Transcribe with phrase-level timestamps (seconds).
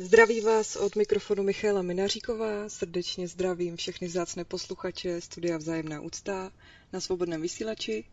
[0.00, 6.50] Zdraví vás od mikrofonu Michaela Minaříková, srdečně zdravím všechny vzácné posluchače Studia Vzájemná úcta
[6.92, 8.04] na svobodném vysílači,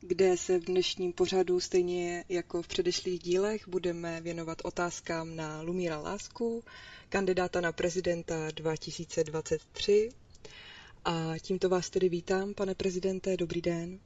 [0.00, 5.98] kde se v dnešním pořadu stejně jako v předešlých dílech budeme věnovat otázkám na Lumíra
[5.98, 6.62] Lásku,
[7.08, 10.08] kandidáta na prezidenta 2023.
[11.04, 13.98] A tímto vás tedy vítám, pane prezidente, dobrý den.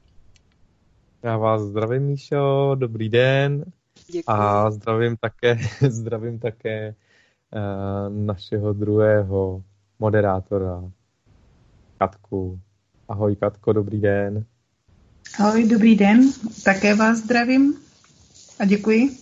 [1.23, 3.65] Já vás zdravím, Míšo, dobrý den.
[4.07, 4.23] Děkuji.
[4.27, 5.57] A zdravím také,
[5.89, 6.95] zdravím také
[8.09, 9.63] našeho druhého
[9.99, 10.91] moderátora,
[11.97, 12.59] Katku.
[13.07, 14.45] Ahoj Katko, dobrý den.
[15.39, 16.31] Ahoj, dobrý den.
[16.65, 17.75] Také vás zdravím
[18.59, 19.17] a děkuji.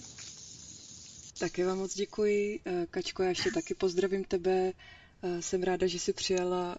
[1.39, 2.59] Také vám moc děkuji.
[2.65, 4.71] Eh, Kačko, já ještě taky pozdravím tebe.
[5.23, 6.77] Eh, jsem ráda, že jsi přijala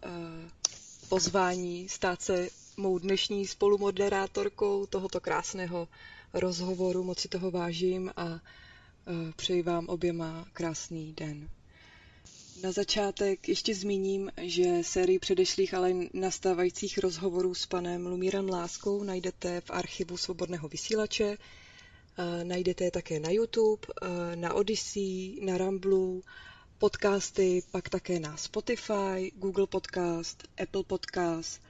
[1.08, 5.88] pozvání stát se mou dnešní spolumoderátorkou tohoto krásného
[6.34, 7.04] rozhovoru.
[7.04, 8.40] Moc si toho vážím a
[9.36, 11.48] Přeji vám oběma krásný den.
[12.62, 19.60] Na začátek ještě zmíním, že sérii předešlých, ale nastávajících rozhovorů s panem Lumírem Láskou najdete
[19.60, 21.36] v archivu Svobodného vysílače.
[22.42, 23.86] Najdete je také na YouTube,
[24.34, 26.22] na Odyssey, na Ramblu,
[26.78, 31.60] podcasty pak také na Spotify, Google Podcast, Apple Podcast,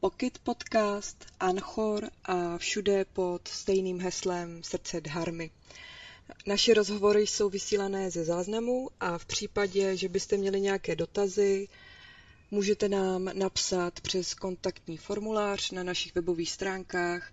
[0.00, 5.50] Pocket Podcast, Anchor a všude pod stejným heslem Srdce Dharmy.
[6.46, 11.68] Naše rozhovory jsou vysílané ze záznamu a v případě, že byste měli nějaké dotazy,
[12.50, 17.32] můžete nám napsat přes kontaktní formulář na našich webových stránkách,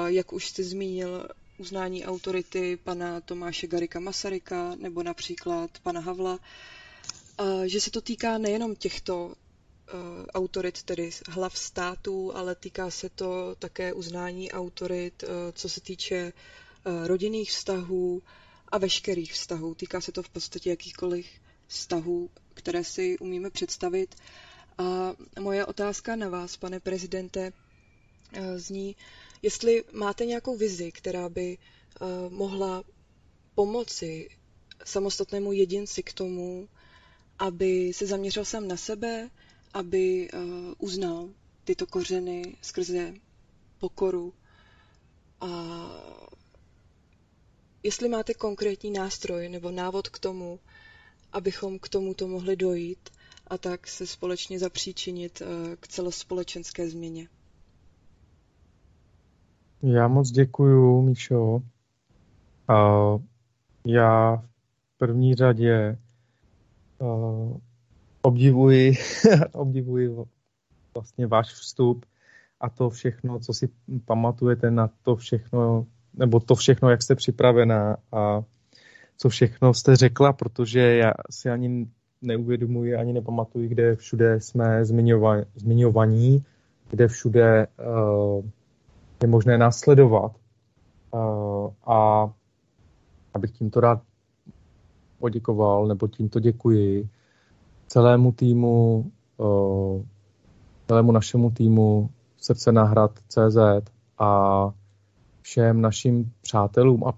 [0.07, 1.27] Jak už jste zmínil,
[1.57, 6.39] uznání autority pana Tomáše Garika Masaryka nebo například pana Havla,
[7.65, 9.33] že se to týká nejenom těchto
[10.33, 16.33] autorit, tedy hlav států, ale týká se to také uznání autorit, co se týče
[17.05, 18.21] rodinných vztahů,
[18.71, 19.75] a veškerých vztahů.
[19.75, 21.25] Týká se to v podstatě jakýchkoliv
[21.67, 24.15] vztahů, které si umíme představit.
[24.77, 27.53] A moje otázka na vás, pane prezidente,
[28.33, 28.95] eh, zní,
[29.41, 32.83] jestli máte nějakou vizi, která by eh, mohla
[33.55, 34.29] pomoci
[34.85, 36.69] samostatnému jedinci k tomu,
[37.39, 39.29] aby se zaměřil sám na sebe,
[39.73, 40.37] aby eh,
[40.77, 41.29] uznal
[41.63, 43.13] tyto kořeny skrze
[43.79, 44.33] pokoru
[45.41, 45.49] a
[47.83, 50.59] jestli máte konkrétní nástroj nebo návod k tomu,
[51.33, 53.09] abychom k tomuto mohli dojít
[53.47, 57.27] a tak se společně zapříčinit eh, k celospolečenské změně.
[59.83, 61.61] Já moc děkuju, Míšo.
[63.85, 65.97] Já v první řadě
[68.21, 68.93] obdivuji,
[69.51, 70.15] obdivuji
[70.93, 72.05] vlastně váš vstup
[72.59, 73.69] a to všechno, co si
[74.05, 78.41] pamatujete na to všechno, nebo to všechno, jak jste připravená a
[79.17, 81.87] co všechno jste řekla, protože já si ani
[82.21, 84.85] neuvědomuji, ani nepamatuji, kde všude jsme
[85.55, 86.45] zmiňovaní,
[86.89, 88.45] kde všude uh,
[89.21, 90.31] je možné následovat.
[91.11, 92.29] Uh, a
[93.33, 94.01] abych tímto rád
[95.19, 97.09] poděkoval, nebo tímto děkuji
[97.87, 100.01] celému týmu, uh,
[100.87, 103.57] celému našemu týmu srdce hrad CZ
[104.17, 104.71] a
[105.41, 107.13] všem našim přátelům a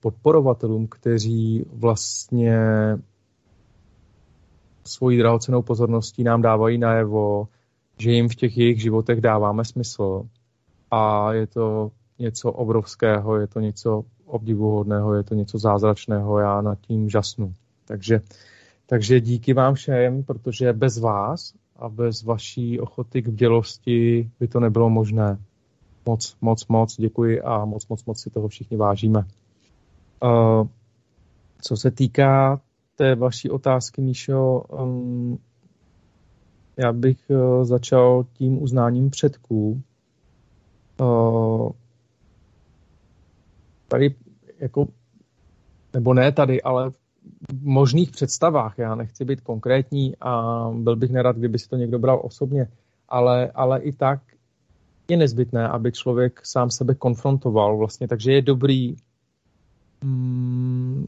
[0.00, 2.58] podporovatelům, kteří vlastně
[4.84, 7.48] svojí drahocenou pozorností nám dávají najevo,
[7.98, 10.22] že jim v těch jejich životech dáváme smysl.
[10.90, 16.80] A je to něco obrovského, je to něco obdivuhodného, je to něco zázračného, já nad
[16.80, 17.54] tím žasnu.
[17.84, 18.20] Takže,
[18.86, 24.60] takže díky vám všem, protože bez vás a bez vaší ochoty k bdělosti by to
[24.60, 25.38] nebylo možné.
[26.08, 29.24] Moc, moc, moc děkuji a moc, moc, moc si toho všichni vážíme.
[30.22, 30.66] Uh,
[31.62, 32.60] co se týká
[32.96, 35.38] té vaší otázky, Míšo, um,
[36.76, 39.82] já bych uh, začal tím uznáním předků.
[41.00, 41.70] Uh,
[43.88, 44.14] tady
[44.58, 44.86] jako,
[45.92, 46.90] nebo ne tady, ale
[47.52, 51.98] v možných představách, já nechci být konkrétní a byl bych nerad, kdyby si to někdo
[51.98, 52.68] bral osobně,
[53.08, 54.20] ale, ale i tak
[55.10, 58.96] je nezbytné, aby člověk sám sebe konfrontoval vlastně, takže je dobrý
[60.04, 61.06] mm,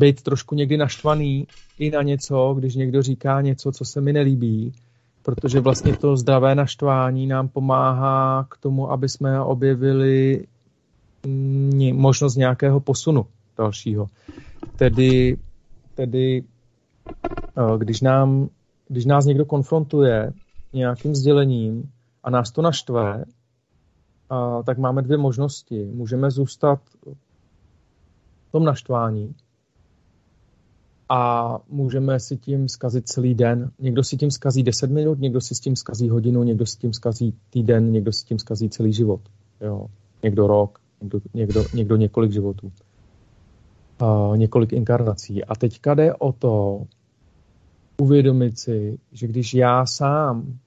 [0.00, 1.46] být trošku někdy naštvaný
[1.78, 4.72] i na něco, když někdo říká něco, co se mi nelíbí,
[5.22, 10.44] protože vlastně to zdravé naštvání nám pomáhá k tomu, aby jsme objevili
[11.26, 13.26] mm, možnost nějakého posunu
[13.58, 14.06] dalšího.
[14.76, 15.36] Tedy,
[15.94, 16.44] tedy
[17.26, 18.48] eh, když, nám,
[18.88, 20.32] když nás někdo konfrontuje
[20.72, 21.90] nějakým sdělením
[22.24, 23.24] a nás to naštve,
[24.30, 25.90] a, tak máme dvě možnosti.
[25.94, 26.80] Můžeme zůstat
[28.48, 29.34] v tom naštvání
[31.08, 33.70] a můžeme si tím zkazit celý den.
[33.78, 36.92] Někdo si tím zkazí 10 minut, někdo si s tím zkazí hodinu, někdo si tím
[36.92, 39.20] zkazí týden, někdo si tím zkazí celý život.
[39.60, 39.86] Jo.
[40.22, 42.72] Někdo rok, někdo, někdo, někdo několik životů.
[44.02, 45.44] Uh, několik inkarnací.
[45.44, 46.82] A teďka jde o to
[48.00, 50.58] uvědomit si, že když já sám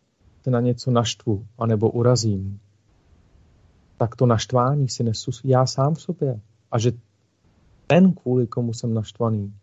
[0.49, 2.59] na něco naštvu anebo urazím,
[3.97, 6.39] tak to naštvání si nesu já sám v sobě.
[6.71, 6.91] A že
[7.87, 9.53] ten, kvůli komu jsem naštvaný,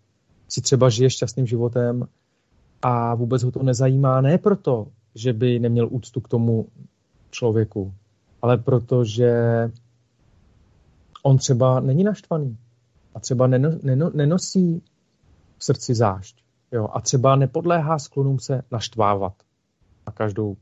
[0.48, 2.08] si třeba žije šťastným životem
[2.82, 6.68] a vůbec ho to nezajímá, ne proto, že by neměl úctu k tomu
[7.30, 7.94] člověku,
[8.42, 9.32] ale proto, že
[11.22, 12.58] on třeba není naštvaný
[13.14, 14.82] a třeba neno, neno, nenosí
[15.58, 16.42] v srdci zášť.
[16.72, 19.34] Jo, a třeba nepodléhá sklonům se naštvávat
[20.06, 20.56] na každou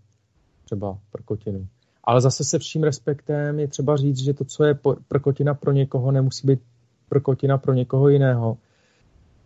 [0.66, 1.66] třeba prkotinu.
[2.04, 4.78] Ale zase se vším respektem je třeba říct, že to, co je
[5.08, 6.60] prkotina pro někoho, nemusí být
[7.08, 8.58] prkotina pro někoho jiného.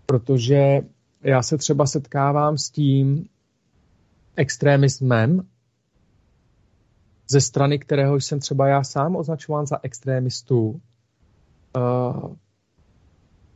[0.06, 0.80] Protože
[1.22, 3.28] já se třeba setkávám s tím
[4.36, 5.46] extremismem,
[7.30, 10.80] ze strany kterého jsem třeba já sám označován za extrémistu.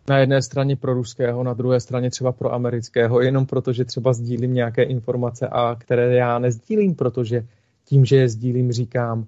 [0.08, 4.12] Na jedné straně pro ruského, na druhé straně třeba pro amerického, jenom proto, že třeba
[4.12, 7.46] sdílím nějaké informace, a které já nezdílím, protože
[7.84, 9.26] tím, že je sdílím, říkám,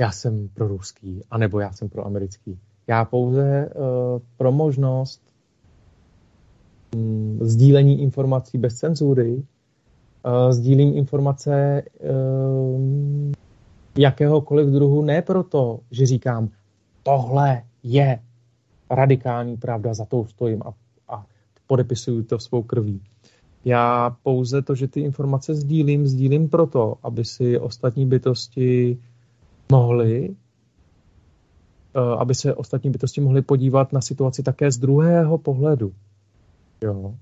[0.00, 2.58] já jsem pro ruský, anebo já jsem pro americký.
[2.86, 5.22] Já pouze uh, pro možnost
[6.94, 9.42] um, sdílení informací bez cenzury uh,
[10.50, 13.32] sdílím informace uh,
[13.98, 16.48] jakéhokoliv druhu, ne proto, že říkám,
[17.02, 18.18] tohle je
[18.92, 20.72] radikální pravda, za to stojím a,
[21.14, 21.26] a
[21.66, 23.00] podepisuju to svou krví.
[23.64, 28.98] Já pouze to, že ty informace sdílím, sdílím proto, aby si ostatní bytosti
[29.72, 30.36] mohly,
[31.94, 35.92] eh, aby se ostatní bytosti mohly podívat na situaci také z druhého pohledu.
[36.84, 37.14] Jo.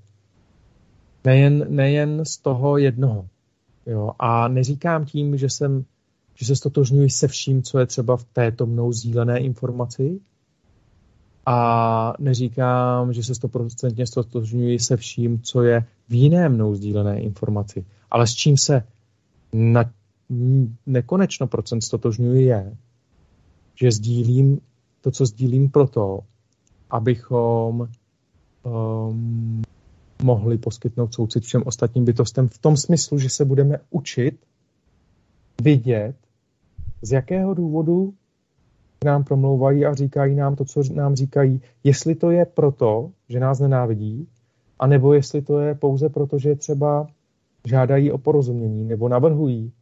[1.24, 3.28] Nejen, nejen z toho jednoho.
[3.86, 4.10] Jo.
[4.18, 5.84] A neříkám tím, že jsem
[6.40, 10.20] že se stotožňuji se vším, co je třeba v této mnou sdílené informaci,
[11.46, 17.84] a neříkám, že se stoprocentně stotožňuji se vším, co je v jiné mnou sdílené informaci.
[18.10, 18.82] Ale s čím se
[19.52, 19.84] na
[20.86, 22.76] nekonečno procent stotožňuji je,
[23.74, 24.60] že sdílím
[25.00, 26.20] to, co sdílím proto,
[26.90, 27.88] abychom
[28.62, 29.62] um,
[30.22, 34.38] mohli poskytnout soucit všem ostatním bytostem v tom smyslu, že se budeme učit
[35.62, 36.16] vidět,
[37.02, 38.14] z jakého důvodu
[39.04, 43.60] nám promlouvají a říkají nám to, co nám říkají, jestli to je proto, že nás
[43.60, 44.28] nenávidí,
[44.78, 47.06] anebo jestli to je pouze proto, že třeba
[47.66, 49.72] žádají o porozumění nebo navrhují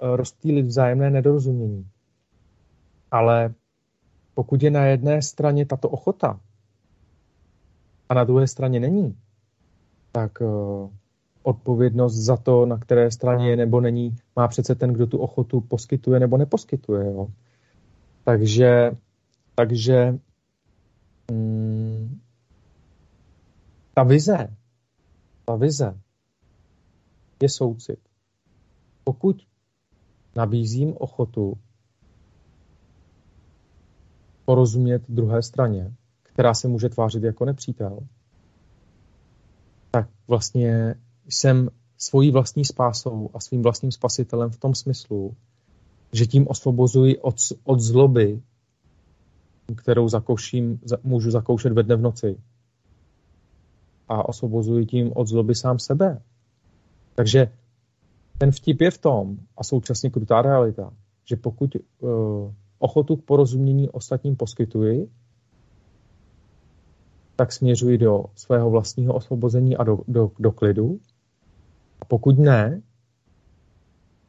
[0.00, 1.86] rozptýlit vzájemné nedorozumění.
[3.10, 3.54] Ale
[4.34, 6.40] pokud je na jedné straně tato ochota
[8.08, 9.16] a na druhé straně není,
[10.12, 10.90] tak uh,
[11.42, 15.60] odpovědnost za to, na které straně je nebo není, má přece ten, kdo tu ochotu
[15.60, 17.06] poskytuje nebo neposkytuje.
[17.06, 17.28] Jo?
[18.24, 18.90] Takže,
[19.54, 20.18] takže
[21.30, 22.20] mm,
[23.94, 24.56] ta vize,
[25.44, 26.00] ta vize
[27.42, 27.98] je soucit.
[29.04, 29.46] Pokud
[30.36, 31.58] nabízím ochotu
[34.44, 37.98] porozumět druhé straně, která se může tvářit jako nepřítel,
[39.90, 40.94] tak vlastně
[41.28, 45.36] jsem svojí vlastní spásou a svým vlastním spasitelem v tom smyslu,
[46.12, 48.42] že tím osvobozuji od, od zloby,
[49.76, 52.36] kterou zakouším, můžu zakoušet ve dne v noci.
[54.08, 56.22] A osvobozuji tím od zloby sám sebe.
[57.14, 57.52] Takže
[58.38, 60.92] ten vtip je v tom, a současně krutá realita,
[61.24, 65.10] že pokud uh, ochotu k porozumění ostatním poskytuji,
[67.36, 70.98] tak směřuji do svého vlastního osvobození a do, do, do klidu.
[72.00, 72.82] A pokud ne,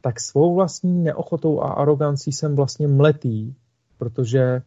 [0.02, 3.54] tak svou vlastní neochotou a arogancí jsem vlastně mletý,
[3.98, 4.62] protože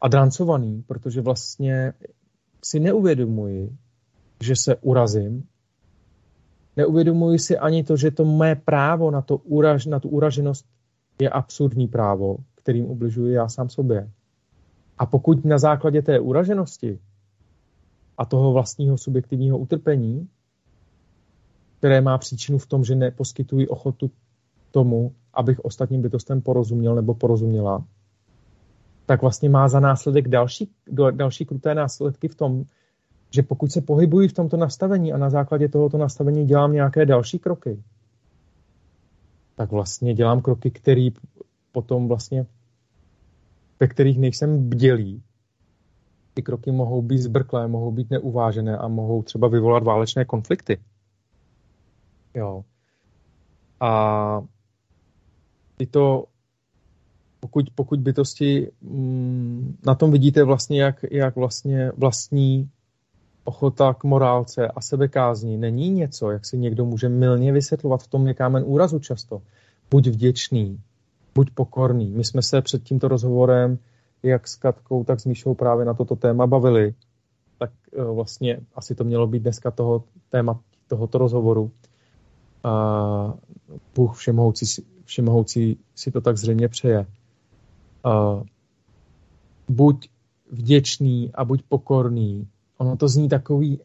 [0.00, 1.92] a drancovaný, protože vlastně
[2.64, 3.76] si neuvědomuji,
[4.40, 5.44] že se urazím.
[6.76, 10.66] Neuvědomuji si ani to, že to mé právo na, to uraž, na tu uraženost
[11.20, 14.10] je absurdní právo, kterým ubližuji já sám sobě.
[14.98, 16.98] A pokud na základě té uraženosti
[18.18, 20.28] a toho vlastního subjektivního utrpení,
[21.84, 24.10] které má příčinu v tom, že neposkytuji ochotu
[24.70, 27.84] tomu, abych ostatním bytostem porozuměl nebo porozuměla,
[29.06, 30.70] tak vlastně má za následek další,
[31.10, 32.64] další kruté následky v tom,
[33.30, 37.38] že pokud se pohybuji v tomto nastavení a na základě tohoto nastavení dělám nějaké další
[37.38, 37.82] kroky,
[39.54, 41.08] tak vlastně dělám kroky, které
[41.72, 42.46] potom vlastně,
[43.80, 45.22] ve kterých nejsem bdělý.
[46.34, 50.78] Ty kroky mohou být zbrklé, mohou být neuvážené a mohou třeba vyvolat válečné konflikty.
[52.34, 52.64] Jo.
[53.80, 54.42] A
[55.76, 56.24] tyto,
[57.40, 62.70] pokud, pokud bytosti mm, na tom vidíte vlastně, jak, jak vlastně vlastní
[63.44, 68.26] ochota k morálce a sebekázní není něco, jak si někdo může milně vysvětlovat v tom
[68.26, 69.42] je kámen úrazu často.
[69.90, 70.80] Buď vděčný,
[71.34, 72.10] buď pokorný.
[72.10, 73.78] My jsme se před tímto rozhovorem
[74.22, 76.94] jak s Katkou, tak s Míšou právě na toto téma bavili.
[77.58, 81.70] Tak e, vlastně asi to mělo být dneska toho téma tohoto rozhovoru.
[82.64, 83.34] A
[83.94, 87.06] Bůh všemohoucí, všemohoucí si to tak zřejmě přeje.
[88.04, 88.42] A
[89.68, 90.08] buď
[90.50, 92.48] vděčný a buď pokorný.
[92.78, 93.80] Ono to zní takový,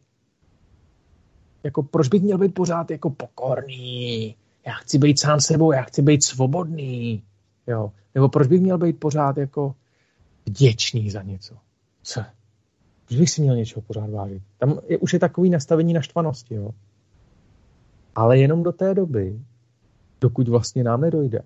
[1.62, 4.36] jako proč bych měl být pořád jako pokorný?
[4.66, 7.22] Já chci být sám sebou, já chci být svobodný.
[7.66, 7.92] Jo.
[8.14, 9.74] Nebo proč bych měl být pořád jako
[10.46, 11.54] vděčný za něco?
[12.02, 12.20] Co?
[13.06, 14.42] Proč bych si měl něčeho pořád vážit?
[14.58, 16.70] Tam je, už je takový nastavení naštvanosti, jo.
[18.14, 19.40] Ale jenom do té doby,
[20.20, 21.42] dokud vlastně nám nedojde,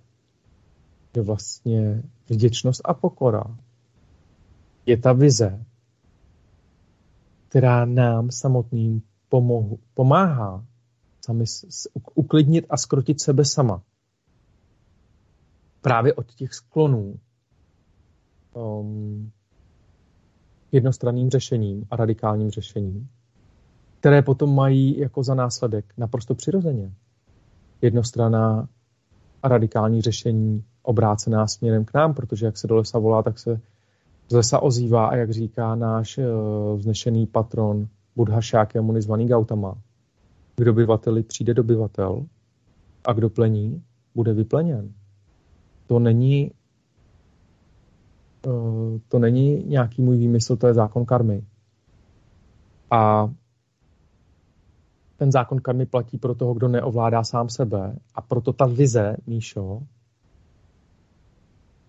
[1.15, 3.57] že vlastně vděčnost a pokora.
[4.87, 5.65] Je ta vize,
[7.49, 10.65] která nám samotným pomohu, pomáhá
[11.25, 11.45] sami
[12.15, 13.83] uklidnit a skrotit sebe sama.
[15.81, 17.19] Právě od těch sklonů
[18.55, 19.33] um,
[20.73, 23.09] jednostranným řešením a radikálním řešením,
[24.05, 26.93] které potom mají jako za následek naprosto přirozeně
[27.83, 28.69] jednostranná
[29.43, 33.61] a radikální řešení obrácená směrem k nám, protože jak se do lesa volá, tak se
[34.29, 36.25] z lesa ozývá a jak říká náš uh,
[36.79, 39.75] vznešený patron Buddha Šákému zvaný Gautama.
[40.57, 42.27] Kdo obyvateli přijde dobyvatel
[43.05, 43.83] a kdo plení,
[44.15, 44.93] bude vypleněn
[45.87, 46.51] to není
[48.47, 51.45] eh, to není nějaký můj výmysl, to je zákon karmy.
[52.91, 53.31] A
[55.25, 57.97] ten zákon karmy platí pro toho, kdo neovládá sám sebe.
[58.15, 59.83] A proto ta vize, Míšo,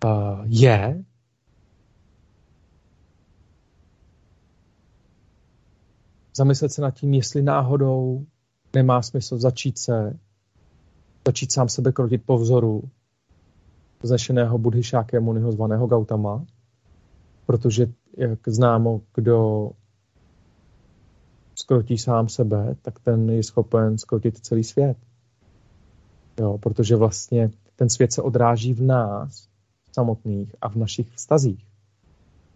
[0.04, 0.08] eh,
[0.44, 1.04] je
[6.36, 8.26] zamyslet se nad tím, jestli náhodou
[8.74, 10.18] nemá smysl začít se,
[11.26, 12.82] začít sám sebe krotit po vzoru
[14.02, 16.44] vznešeného Budhišáke Muniho zvaného Gautama,
[17.46, 19.70] protože, jak známo, kdo
[21.56, 24.96] skrotí sám sebe, tak ten je schopen skrotit celý svět.
[26.40, 29.48] Jo, protože vlastně ten svět se odráží v nás
[29.92, 31.66] samotných a v našich vztazích.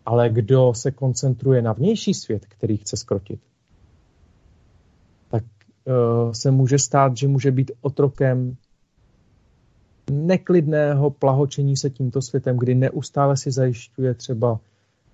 [0.07, 3.40] Ale kdo se koncentruje na vnější svět, který chce skrotit,
[5.28, 5.45] tak
[5.85, 8.57] uh, se může stát, že může být otrokem
[10.11, 14.61] neklidného plahočení se tímto světem, kdy neustále si zajišťuje třeba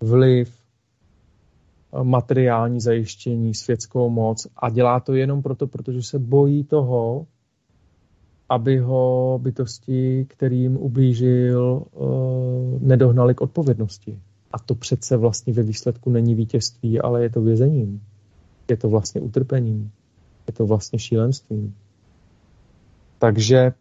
[0.01, 0.66] vliv,
[2.03, 7.27] materiální zajištění, světskou moc a dělá to jenom proto, protože se bojí toho,
[8.49, 11.99] aby ho bytosti, kterým ublížil, eh,
[12.81, 14.21] nedohnali k odpovědnosti.
[14.53, 18.03] A to přece vlastně ve výsledku není vítězství, ale je to vězením.
[18.71, 19.91] Je to vlastně utrpením.
[20.47, 21.75] Je to vlastně šílenstvím.
[23.19, 23.73] Takže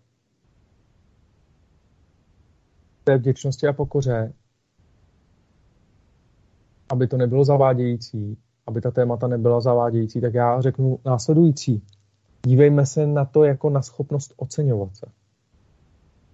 [3.03, 4.33] té vděčnosti a pokoře,
[6.89, 8.37] aby to nebylo zavádějící,
[8.67, 11.83] aby ta témata nebyla zavádějící, tak já řeknu následující.
[12.45, 15.05] Dívejme se na to jako na schopnost oceňovat se.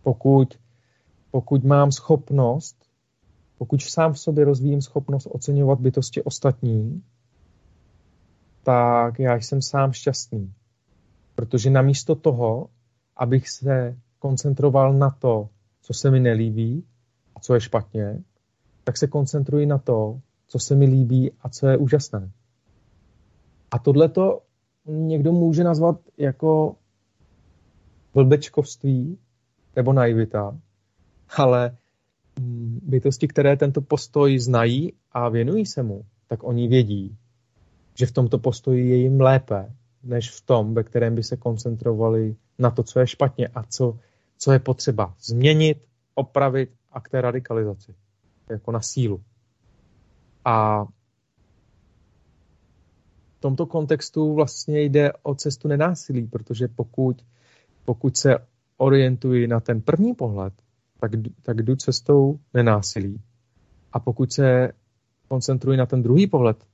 [0.03, 0.59] Pokud,
[1.31, 2.75] pokud mám schopnost,
[3.57, 7.03] pokud sám v sobě rozvíjím schopnost oceňovat bytosti ostatní,
[8.63, 10.53] tak já jsem sám šťastný.
[11.35, 12.67] Protože namísto toho,
[13.17, 15.49] abych se koncentroval na to,
[15.81, 16.83] co se mi nelíbí
[17.35, 18.23] a co je špatně,
[18.83, 20.19] tak se koncentruji na to,
[20.51, 22.31] co se mi líbí a co je úžasné.
[23.71, 24.41] A tohleto
[24.85, 26.75] někdo může nazvat jako
[28.13, 29.17] blbečkovství
[29.75, 30.57] nebo naivita,
[31.37, 31.77] ale
[32.39, 37.17] mm, bytosti, které tento postoj znají a věnují se mu, tak oni vědí,
[37.95, 42.35] že v tomto postoji je jim lépe, než v tom, ve kterém by se koncentrovali
[42.59, 43.99] na to, co je špatně a co,
[44.37, 45.77] co je potřeba změnit,
[46.15, 47.95] opravit a k té radikalizaci.
[48.49, 49.21] Jako na sílu.
[50.45, 50.85] A
[53.35, 57.25] v tomto kontextu vlastně jde o cestu nenásilí, protože pokud,
[57.85, 58.37] pokud se
[58.77, 60.53] orientuji na ten první pohled,
[60.99, 63.21] tak, tak jdu cestou nenásilí.
[63.93, 64.71] A pokud se
[65.27, 66.65] koncentruji na ten druhý pohled,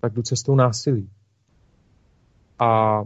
[0.00, 1.10] tak jdu cestou násilí.
[2.58, 3.02] A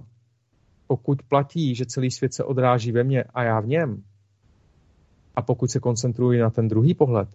[0.87, 4.03] pokud platí, že celý svět se odráží ve mně a já v něm,
[5.37, 7.29] a pokud se koncentruji na ten druhý pohled,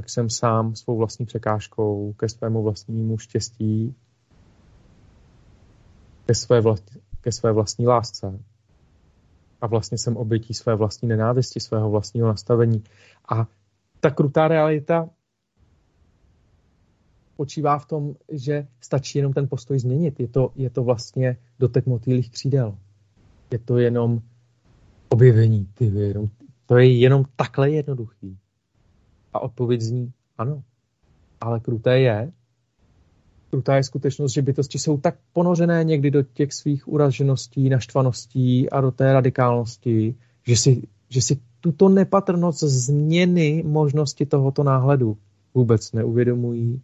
[0.00, 3.94] tak jsem sám svou vlastní překážkou ke svému vlastnímu štěstí,
[6.26, 8.40] ke své, vlastní, ke své vlastní lásce.
[9.60, 12.84] A vlastně jsem obětí své vlastní nenávisti, svého vlastního nastavení.
[13.32, 13.46] A
[14.00, 15.10] ta krutá realita
[17.34, 20.20] spočívá v tom, že stačí jenom ten postoj změnit.
[20.20, 22.78] Je to, je to vlastně dotek motýlých křídel.
[23.52, 24.20] Je to jenom
[25.08, 26.28] objevení, ty jenom,
[26.66, 28.38] to je jenom takhle jednoduchý.
[29.34, 30.62] A odpověď zní ano.
[31.40, 32.32] Ale kruté je,
[33.50, 38.80] krutá je skutečnost, že bytosti jsou tak ponořené někdy do těch svých uražeností, naštvaností a
[38.80, 40.14] do té radikálnosti,
[40.46, 45.16] že si, že si tuto nepatrnost změny možnosti tohoto náhledu
[45.54, 46.80] vůbec neuvědomují,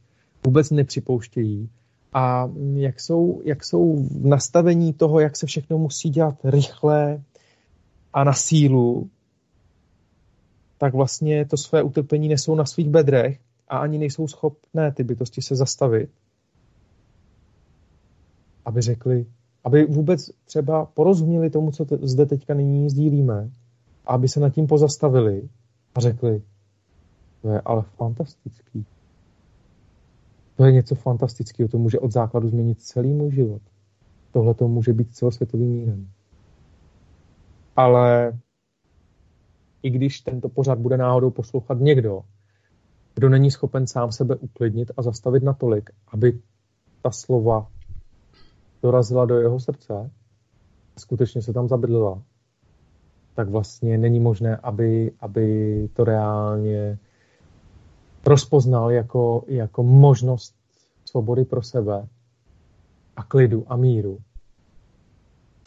[0.46, 1.68] vůbec nepřipouštějí.
[2.12, 7.22] A jak jsou, jak jsou v nastavení toho, jak se všechno musí dělat rychle
[8.12, 9.10] a na sílu,
[10.78, 15.42] tak vlastně to své utrpení nesou na svých bedrech a ani nejsou schopné ty bytosti
[15.42, 16.10] se zastavit,
[18.64, 19.26] aby řekli,
[19.64, 23.50] aby vůbec třeba porozuměli tomu, co te, zde teďka nyní sdílíme,
[24.06, 25.48] a aby se nad tím pozastavili
[25.94, 26.42] a řekli,
[27.42, 28.86] to je ale fantastický.
[30.56, 33.62] To je něco fantastického, to může od základu změnit celý můj život.
[34.32, 36.08] Tohle to může být celosvětovým mírem.
[37.76, 38.38] Ale
[39.86, 42.22] i když tento pořad bude náhodou poslouchat někdo,
[43.14, 46.40] kdo není schopen sám sebe uklidnit a zastavit natolik, aby
[47.02, 47.66] ta slova
[48.82, 50.10] dorazila do jeho srdce
[50.98, 52.22] skutečně se tam zabydlila,
[53.34, 56.98] tak vlastně není možné, aby, aby to reálně
[58.26, 60.54] rozpoznal jako, jako možnost
[61.04, 62.08] svobody pro sebe
[63.16, 64.18] a klidu a míru.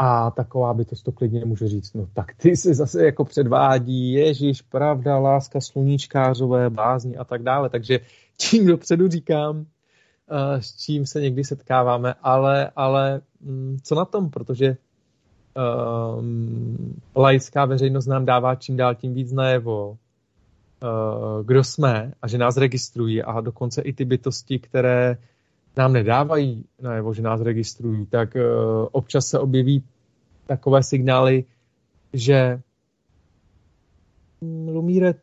[0.01, 4.61] A taková by to klidně může říct, no tak ty se zase jako předvádí, ježíš,
[4.61, 7.69] pravda, láska, sluníčkářové, blázni a tak dále.
[7.69, 7.99] Takže
[8.37, 9.65] tím dopředu říkám,
[10.31, 14.77] eh, s čím se někdy setkáváme, ale, ale mm, co na tom, protože
[15.59, 19.97] um, laická veřejnost nám dává čím dál tím víc najevo, uh,
[21.45, 25.17] kdo jsme a že nás registrují a dokonce i ty bytosti, které
[25.79, 28.41] nám nedávají najevo, že nás registrují, tak uh,
[28.91, 29.83] občas se objeví
[30.45, 31.43] takové signály,
[32.13, 32.59] že
[34.41, 35.13] mm, Lumíre,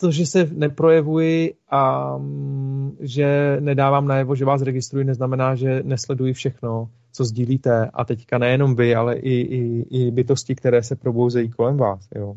[0.00, 6.32] to, že se neprojevuji a mm, že nedávám najevo, že vás registruji, neznamená, že nesleduji
[6.32, 7.90] všechno, co sdílíte.
[7.94, 12.08] A teďka nejenom vy, ale i, i, i bytosti, které se probouzejí kolem vás.
[12.14, 12.36] Jo.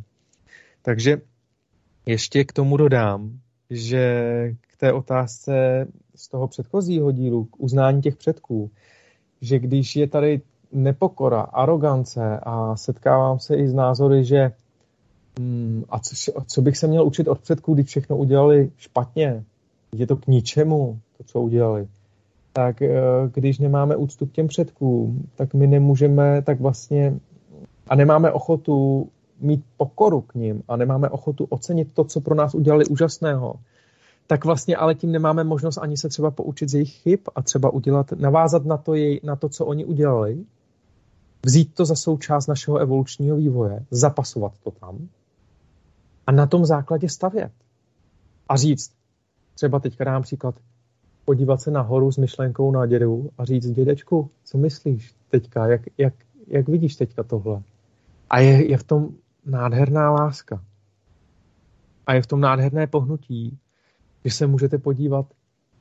[0.81, 1.21] Takže
[2.05, 4.03] ještě k tomu dodám, že
[4.61, 5.87] k té otázce
[6.19, 8.71] z toho předchozího dílu, k uznání těch předků,
[9.41, 14.51] že když je tady nepokora, arogance a setkávám se i s názory, že
[15.39, 16.15] hmm, a co,
[16.47, 19.43] co bych se měl učit od předků, když všechno udělali špatně,
[19.95, 21.87] je to k ničemu, to, co udělali.
[22.53, 23.01] Tak eh,
[23.33, 27.19] když nemáme úctu k těm předkům, tak my nemůžeme tak vlastně
[27.87, 29.07] a nemáme ochotu
[29.39, 33.55] mít pokoru k ním a nemáme ochotu ocenit to, co pro nás udělali úžasného,
[34.29, 37.69] tak vlastně ale tím nemáme možnost ani se třeba poučit z jejich chyb a třeba
[37.69, 40.45] udělat, navázat na to, jej, na to, co oni udělali,
[41.45, 45.09] vzít to za součást našeho evolučního vývoje, zapasovat to tam
[46.27, 47.51] a na tom základě stavět.
[48.49, 48.91] A říct,
[49.55, 50.55] třeba teďka dám příklad,
[51.25, 56.13] podívat se nahoru s myšlenkou na dědu a říct, dědečku, co myslíš teďka, jak, jak,
[56.47, 57.61] jak vidíš teďka tohle?
[58.29, 59.09] A je, je v tom
[59.45, 60.63] nádherná láska.
[62.07, 63.59] A je v tom nádherné pohnutí,
[64.25, 65.25] že se můžete podívat,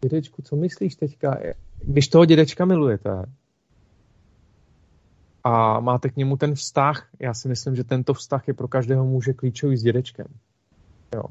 [0.00, 1.38] dědečku, co myslíš teďka?
[1.82, 3.24] Když toho dědečka milujete
[5.44, 9.04] a máte k němu ten vztah, já si myslím, že tento vztah je pro každého
[9.04, 10.26] muže klíčový s dědečkem.
[11.14, 11.22] Jo.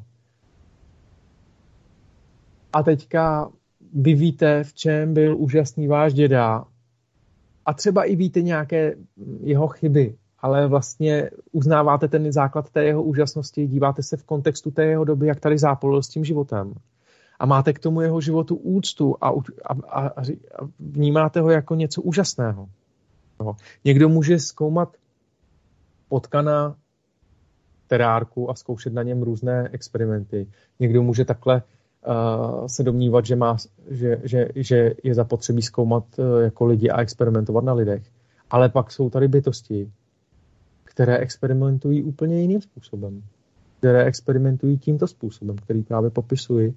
[2.74, 3.52] A teďka
[3.94, 6.66] vy víte, v čem byl úžasný váš děda
[7.66, 8.96] a třeba i víte nějaké
[9.40, 14.86] jeho chyby, ale vlastně uznáváte ten základ té jeho úžasnosti, díváte se v kontextu té
[14.86, 16.74] jeho doby, jak tady zápolil s tím životem.
[17.40, 20.22] A máte k tomu jeho životu úctu a, a, a, a
[20.80, 22.70] vnímáte ho jako něco úžasného.
[23.40, 23.56] No.
[23.86, 24.98] Někdo může zkoumat
[26.10, 26.76] potkana
[27.88, 30.48] terárku a zkoušet na něm různé experimenty.
[30.80, 33.58] Někdo může takhle uh, se domnívat, že, má,
[33.90, 38.04] že, že, že je zapotřebí zkoumat uh, jako lidi a experimentovat na lidech.
[38.50, 39.92] Ale pak jsou tady bytosti,
[40.84, 43.24] které experimentují úplně jiným způsobem.
[43.80, 46.74] Které experimentují tímto způsobem, který právě popisuji,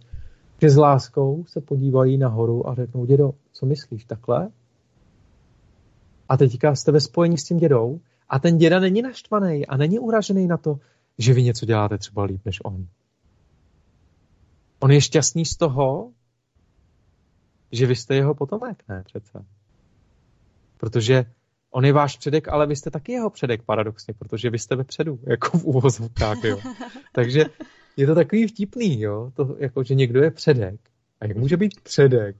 [0.63, 4.51] že s láskou se podívají nahoru a řeknou, dědo, co myslíš, takhle?
[6.29, 9.99] A teďka jste ve spojení s tím dědou a ten děda není naštvaný a není
[9.99, 10.79] uražený na to,
[11.19, 12.87] že vy něco děláte třeba líp než on.
[14.81, 16.13] On je šťastný z toho,
[17.73, 19.45] že vy jste jeho potomek, ne přece.
[20.77, 21.25] Protože
[21.71, 25.19] On je váš předek, ale vy jste taky jeho předek paradoxně, protože vy jste vepředu,
[25.27, 26.59] jako v uvozovkách, jo.
[27.13, 27.45] Takže
[28.01, 30.81] je to takový vtipný, jo, to, jako, že někdo je předek.
[31.21, 32.37] A jak může být předek?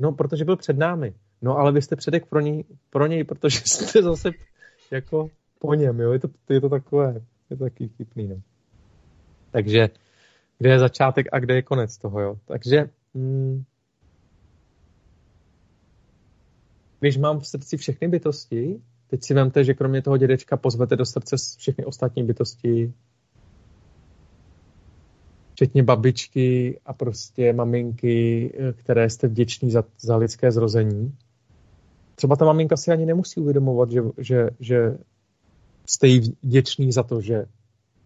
[0.00, 1.14] No, protože byl před námi.
[1.42, 4.30] No, ale vy jste předek pro něj, pro něj protože jste zase
[4.90, 6.12] jako po něm, jo.
[6.12, 7.14] Je to, je to takové,
[7.50, 8.36] je to takový vtipný, no.
[9.50, 9.88] Takže
[10.58, 12.36] kde je začátek a kde je konec toho, jo.
[12.46, 13.62] Takže mm,
[17.00, 21.04] když mám v srdci všechny bytosti, teď si vemte, že kromě toho dědečka pozvete do
[21.04, 22.92] srdce všechny ostatní bytosti,
[25.60, 31.14] včetně babičky a prostě maminky, které jste vděční za, za lidské zrození.
[32.14, 34.98] Třeba ta maminka si ani nemusí uvědomovat, že, že, že
[35.86, 37.44] jste jí vděčný za to, že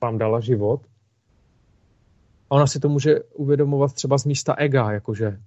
[0.03, 0.81] vám dala život.
[2.51, 5.39] A ona si to může uvědomovat třeba z místa ega, jakože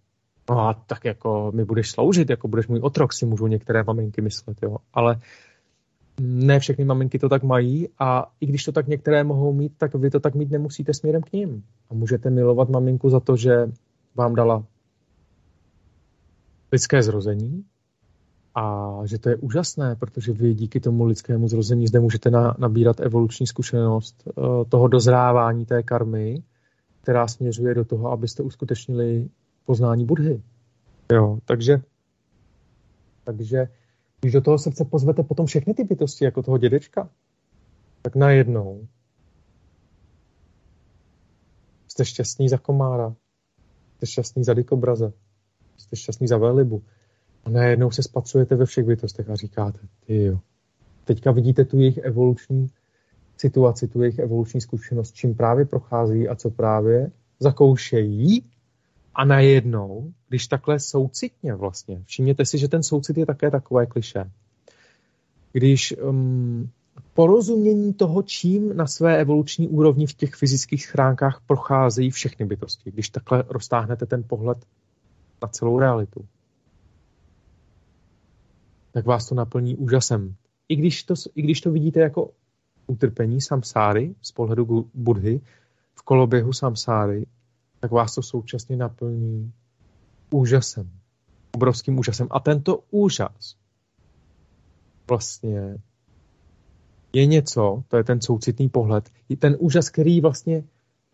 [0.50, 4.22] no a tak jako mi budeš sloužit, jako budeš můj otrok, si můžou některé maminky
[4.22, 4.78] myslet, jo.
[4.93, 5.20] Ale
[6.21, 9.95] ne všechny maminky to tak mají a i když to tak některé mohou mít, tak
[9.95, 11.63] vy to tak mít nemusíte směrem k ním.
[11.89, 13.71] A můžete milovat maminku za to, že
[14.15, 14.63] vám dala
[16.71, 17.65] lidské zrození
[18.56, 22.99] a že to je úžasné, protože vy díky tomu lidskému zrození zde můžete na, nabírat
[22.99, 26.43] evoluční zkušenost uh, toho dozrávání té karmy,
[27.01, 29.30] která směřuje do toho, abyste uskutečnili
[29.65, 30.41] poznání Budhy.
[31.12, 31.82] Jo, takže,
[33.23, 33.67] takže
[34.28, 37.10] když do toho srdce pozvete potom všechny ty bytosti, jako toho dědečka,
[38.02, 38.88] tak najednou
[41.88, 43.16] jste šťastný za komára,
[43.96, 45.13] jste šťastný za dikobraze,
[45.78, 46.84] jste šťastný za velibu.
[47.44, 50.40] A najednou se spatřujete ve všech bytostech a říkáte, ty jo.
[51.06, 52.68] Teďka vidíte tu jejich evoluční
[53.38, 58.50] situaci, tu jejich evoluční zkušenost, čím právě prochází a co právě zakoušejí
[59.17, 64.32] a najednou, když takhle soucitně vlastně, všimněte si, že ten soucit je také takové kliše.
[65.51, 66.69] Když um,
[67.13, 73.10] porozumění toho, čím na své evoluční úrovni v těch fyzických schránkách procházejí všechny bytosti, když
[73.10, 74.58] takhle roztáhnete ten pohled
[75.41, 76.25] na celou realitu,
[78.91, 80.36] tak vás to naplní úžasem.
[80.69, 82.32] I když to, i když to vidíte jako
[82.88, 85.41] utrpení samsáry z pohledu Budhy,
[85.95, 87.25] v koloběhu samsáry,
[87.80, 89.54] tak vás to současně naplní
[90.32, 90.90] úžasem.
[91.56, 92.28] Obrovským úžasem.
[92.32, 93.56] A tento úžas
[95.10, 95.78] vlastně
[97.13, 100.63] je něco, to je ten soucitný pohled, je ten úžas, který vlastně,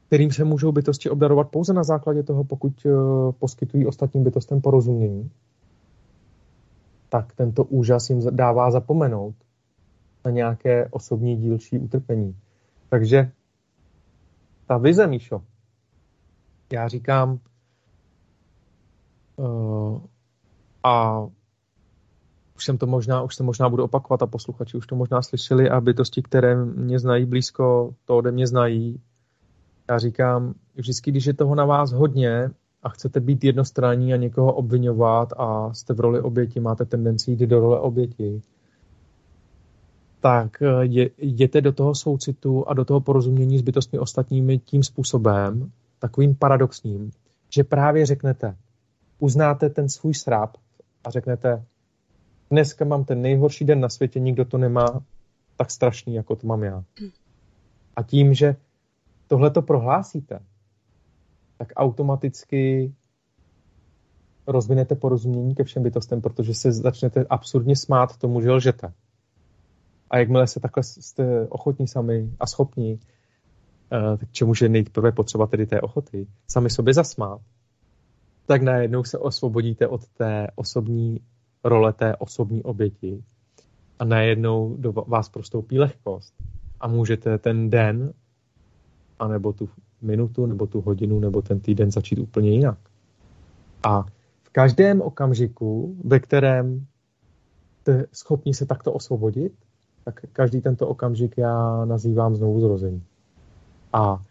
[0.08, 5.32] kterým se můžou bytosti obdarovat pouze na základě toho, pokud uh, poskytují ostatním bytostem porozumění,
[7.10, 9.36] tak tento úžas jim dává zapomenout
[10.26, 12.36] na nějaké osobní dílčí utrpení.
[12.90, 13.32] Takže
[14.68, 15.42] ta vize, Míšo,
[16.74, 17.40] já říkám,
[19.36, 20.02] uh,
[20.84, 21.26] a
[22.56, 25.70] už jsem to možná, už se možná budu opakovat a posluchači už to možná slyšeli
[25.70, 29.02] a bytosti, které mě znají blízko, to ode mě znají.
[29.90, 32.50] Já říkám, vždycky, když je toho na vás hodně
[32.84, 37.40] a chcete být jednostranní a někoho obvinovat a jste v roli oběti, máte tendenci jít
[37.40, 38.42] do role oběti,
[40.22, 40.86] tak eh,
[41.18, 45.72] jděte do toho soucitu a do toho porozumění s bytostmi ostatními tím způsobem,
[46.04, 47.12] takovým paradoxním,
[47.50, 48.58] že právě řeknete,
[49.20, 50.58] uznáte ten svůj sráp
[51.04, 51.66] a řeknete,
[52.52, 55.04] dneska mám ten nejhorší den na světě, nikdo to nemá
[55.58, 56.84] tak strašný, jako to mám já.
[57.96, 58.56] A tím, že
[59.28, 60.40] tohle to prohlásíte,
[61.58, 62.94] tak automaticky
[64.48, 68.94] rozvinete porozumění ke všem bytostem, protože se začnete absurdně smát tomu, že lžete.
[70.10, 73.00] A jakmile se takhle jste ochotní sami a schopní,
[74.18, 77.42] k čemu je nejprve potřeba tedy té ochoty, sami sobě zasmát,
[78.46, 81.20] tak najednou se osvobodíte od té osobní
[81.64, 83.24] role té osobní oběti
[84.00, 86.34] a najednou do vás prostoupí lehkost
[86.80, 88.14] a můžete ten den,
[89.20, 89.70] anebo tu
[90.02, 92.78] minutu, nebo tu hodinu, nebo ten týden začít úplně jinak.
[93.84, 94.02] A
[94.44, 96.86] v každém okamžiku, ve kterém
[97.82, 99.54] jste schopni se takto osvobodit,
[100.06, 103.04] tak každý tento okamžik já nazývám znovu zrození.
[103.94, 104.24] A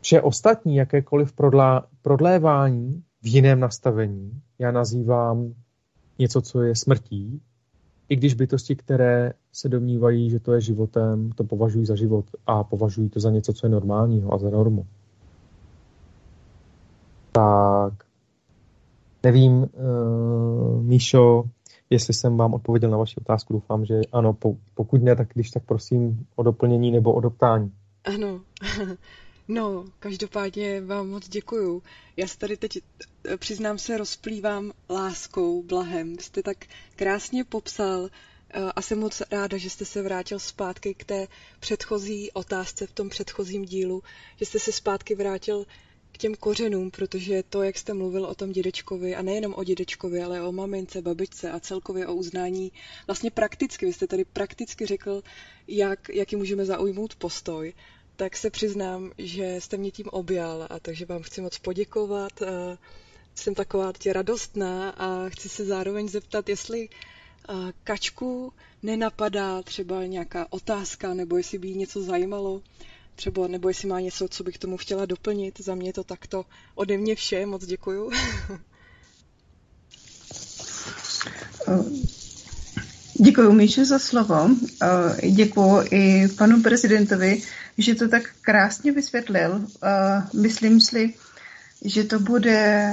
[0.00, 5.54] vše ostatní, jakékoliv prodlá, prodlévání v jiném nastavení, já nazývám
[6.18, 7.42] něco, co je smrtí,
[8.08, 12.64] i když bytosti, které se domnívají, že to je životem, to považují za život a
[12.64, 14.86] považují to za něco, co je normálního a za normu.
[17.32, 17.92] Tak
[19.22, 21.44] nevím, uh, Míšo,
[21.90, 23.52] jestli jsem vám odpověděl na vaši otázku.
[23.52, 24.36] Doufám, že ano.
[24.74, 27.72] Pokud ne, tak když tak prosím o doplnění nebo o doptání.
[28.04, 28.40] Ano.
[29.50, 31.82] No, každopádně vám moc děkuju.
[32.16, 32.78] Já se tady teď,
[33.24, 36.18] eh, přiznám se, rozplývám láskou, blahem.
[36.18, 36.56] Jste tak
[36.96, 38.08] krásně popsal
[38.50, 41.26] eh, a jsem moc ráda, že jste se vrátil zpátky k té
[41.60, 44.02] předchozí otázce v tom předchozím dílu,
[44.36, 45.64] že jste se zpátky vrátil
[46.12, 50.22] k těm kořenům, protože to, jak jste mluvil o tom dědečkovi, a nejenom o dědečkovi,
[50.22, 52.72] ale o mamince, babičce a celkově o uznání,
[53.06, 55.22] vlastně prakticky, vy jste tady prakticky řekl,
[55.68, 57.74] jak, jaký můžeme zaujmout postoj
[58.18, 62.32] tak se přiznám, že jste mě tím objal a takže vám chci moc poděkovat.
[63.34, 66.88] Jsem taková tě radostná a chci se zároveň zeptat, jestli
[67.84, 72.62] Kačku nenapadá třeba nějaká otázka, nebo jestli by jí něco zajímalo,
[73.18, 75.60] třeba, nebo jestli má něco, co bych tomu chtěla doplnit.
[75.60, 78.10] Za mě to takto ode mě vše, moc děkuju.
[83.20, 84.50] Děkuji Míšu za slovo.
[85.30, 87.42] Děkuji i panu prezidentovi,
[87.78, 89.66] že to tak krásně vysvětlil.
[90.34, 91.14] Myslím si,
[91.84, 92.90] že to bude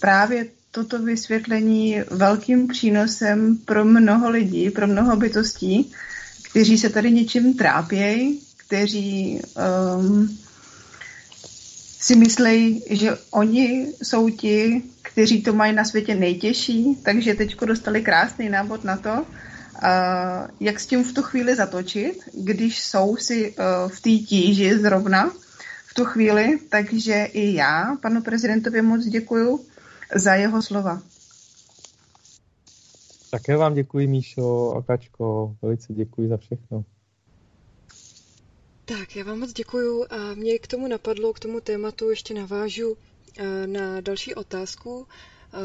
[0.00, 5.92] právě toto vysvětlení velkým přínosem pro mnoho lidí, pro mnoho bytostí,
[6.50, 9.40] kteří se tady něčím trápějí, kteří
[9.98, 10.38] um,
[12.00, 18.02] si myslí, že oni jsou ti, kteří to mají na světě nejtěžší, takže teď dostali
[18.02, 19.24] krásný návod na to,
[20.60, 25.30] jak s tím v tu chvíli zatočit, když jsou si eh, v té tíži zrovna
[25.86, 26.58] v tu chvíli.
[26.68, 29.60] Takže i já panu prezidentovi moc děkuju
[30.14, 31.00] za jeho slova.
[33.30, 35.56] Také vám děkuji, Míšo a Kačko.
[35.62, 36.84] Velice děkuji za všechno.
[38.86, 42.96] Tak, já vám moc děkuju a mě k tomu napadlo, k tomu tématu ještě navážu
[43.38, 45.06] eh, na další otázku.
[45.08, 45.56] Eh,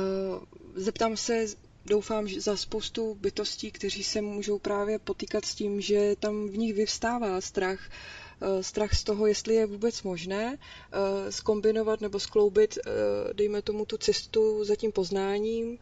[0.76, 1.46] zeptám se,
[1.86, 6.58] doufám, že za spoustu bytostí, kteří se můžou právě potýkat s tím, že tam v
[6.58, 7.80] nich vyvstává strach,
[8.42, 10.58] eh, strach z toho, jestli je vůbec možné
[11.30, 12.78] skombinovat nebo skloubit,
[13.34, 15.78] dejme tomu, tu cestu za tím poznáním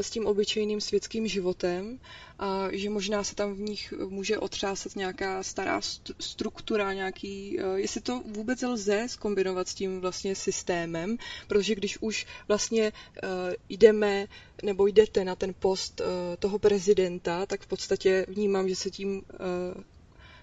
[0.00, 1.98] s tím obyčejným světským životem
[2.44, 5.80] a že možná se tam v nich může otřásat nějaká stará
[6.20, 11.16] struktura, nějaký, eh, jestli to vůbec lze skombinovat s tím vlastně systémem,
[11.48, 14.26] protože když už vlastně eh, jdeme
[14.62, 16.00] nebo jdete na ten post
[16.38, 19.22] toho prezidenta, tak v podstatě vnímám, že se tím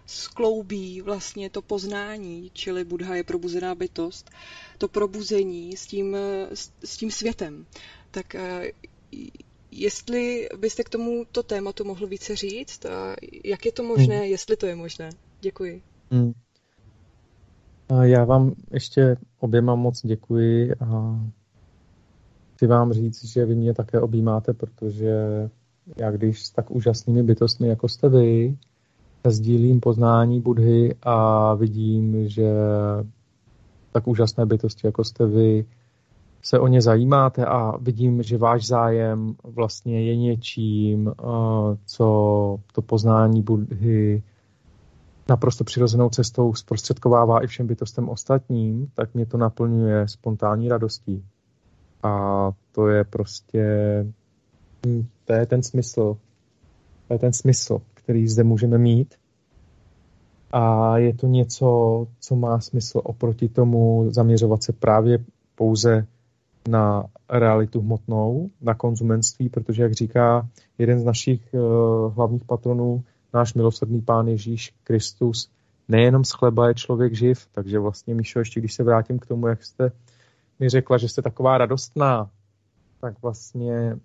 [0.05, 4.29] skloubí vlastně to poznání, čili Buddha je probuzená bytost,
[4.77, 6.17] to probuzení s tím,
[6.83, 7.65] s tím světem.
[8.11, 8.35] Tak
[9.71, 14.25] jestli byste k tomuto tématu mohl více říct, a jak je to možné, hmm.
[14.25, 15.09] jestli to je možné.
[15.41, 15.81] Děkuji.
[16.11, 16.33] Hmm.
[17.89, 21.19] A já vám ještě oběma moc děkuji a
[22.55, 25.13] chci vám říct, že vy mě také objímáte, protože
[25.97, 28.57] já když s tak úžasnými bytostmi, jako jste vy,
[29.27, 32.51] sdílím poznání Budhy a vidím, že
[33.91, 35.65] tak úžasné bytosti, jako jste vy,
[36.41, 41.23] se o ně zajímáte a vidím, že váš zájem vlastně je něčím, eh,
[41.85, 42.05] co
[42.73, 44.23] to poznání Budhy
[45.29, 51.23] naprosto přirozenou cestou zprostředkovává i všem bytostem ostatním, tak mě to naplňuje spontánní radostí.
[52.03, 53.65] A to je prostě,
[55.25, 56.17] to je ten smysl,
[57.07, 59.15] to je ten smysl, který zde můžeme mít.
[60.51, 65.17] A je to něco, co má smysl oproti tomu zaměřovat se právě
[65.55, 66.07] pouze
[66.67, 70.47] na realitu hmotnou, na konzumenství, protože, jak říká
[70.77, 75.49] jeden z našich uh, hlavních patronů, náš milosrdný pán Ježíš Kristus,
[75.87, 79.47] nejenom z chleba je člověk živ, takže vlastně, Míšo, ještě když se vrátím k tomu,
[79.47, 79.91] jak jste
[80.59, 82.29] mi řekla, že jste taková radostná,
[83.01, 83.99] tak vlastně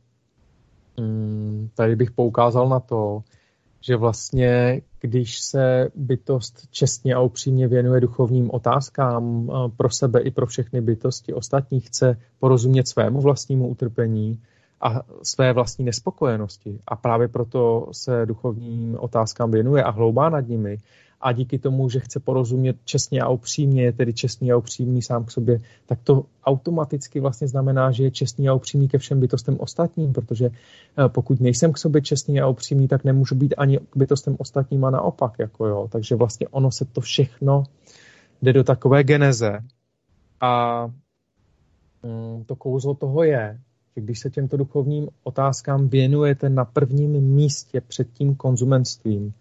[0.98, 3.22] um, tady bych poukázal na to,
[3.86, 10.30] že vlastně, když se bytost čestně a upřímně věnuje duchovním otázkám eh, pro sebe i
[10.30, 14.40] pro všechny bytosti ostatní, chce porozumět svému vlastnímu utrpení
[14.80, 16.78] a své vlastní nespokojenosti.
[16.86, 20.78] A právě proto se duchovním otázkám věnuje a hloubá nad nimi,
[21.20, 25.24] a díky tomu, že chce porozumět čestně a upřímně, je tedy čestný a upřímný sám
[25.24, 29.56] k sobě, tak to automaticky vlastně znamená, že je čestný a upřímný ke všem bytostem
[29.60, 33.96] ostatním, protože eh, pokud nejsem k sobě čestný a upřímný, tak nemůžu být ani k
[33.96, 35.32] bytostem ostatním a naopak.
[35.38, 35.88] Jako jo.
[35.92, 37.64] Takže vlastně ono se to všechno
[38.42, 39.58] jde do takové geneze
[40.40, 40.86] a
[42.02, 43.58] mm, to kouzlo toho je,
[43.96, 49.32] že když se těmto duchovním otázkám věnujete na prvním místě před tím konzumenstvím,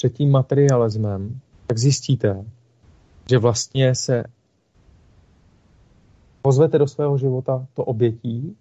[0.00, 2.44] před tím materialismem, tak zjistíte,
[3.30, 4.24] že vlastně se
[6.42, 8.56] pozvete do svého života to obětí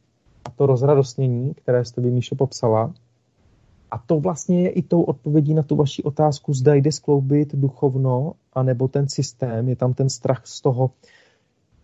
[0.46, 2.94] a to rozradostnění, které jste by Míšo popsala.
[3.92, 8.34] A to vlastně je i tou odpovědí na tu vaši otázku, zda jde skloubit duchovno,
[8.54, 10.92] anebo ten systém, je tam ten strach z toho,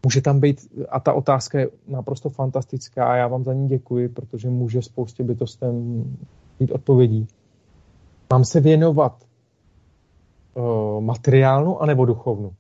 [0.06, 4.10] může tam být, a ta otázka je naprosto fantastická a já vám za ní děkuji,
[4.10, 6.04] protože může spoustě bytostem
[6.60, 7.28] mít odpovědí.
[8.34, 9.26] Mám se věnovat
[11.00, 12.52] materiálnu anebo duchovnu.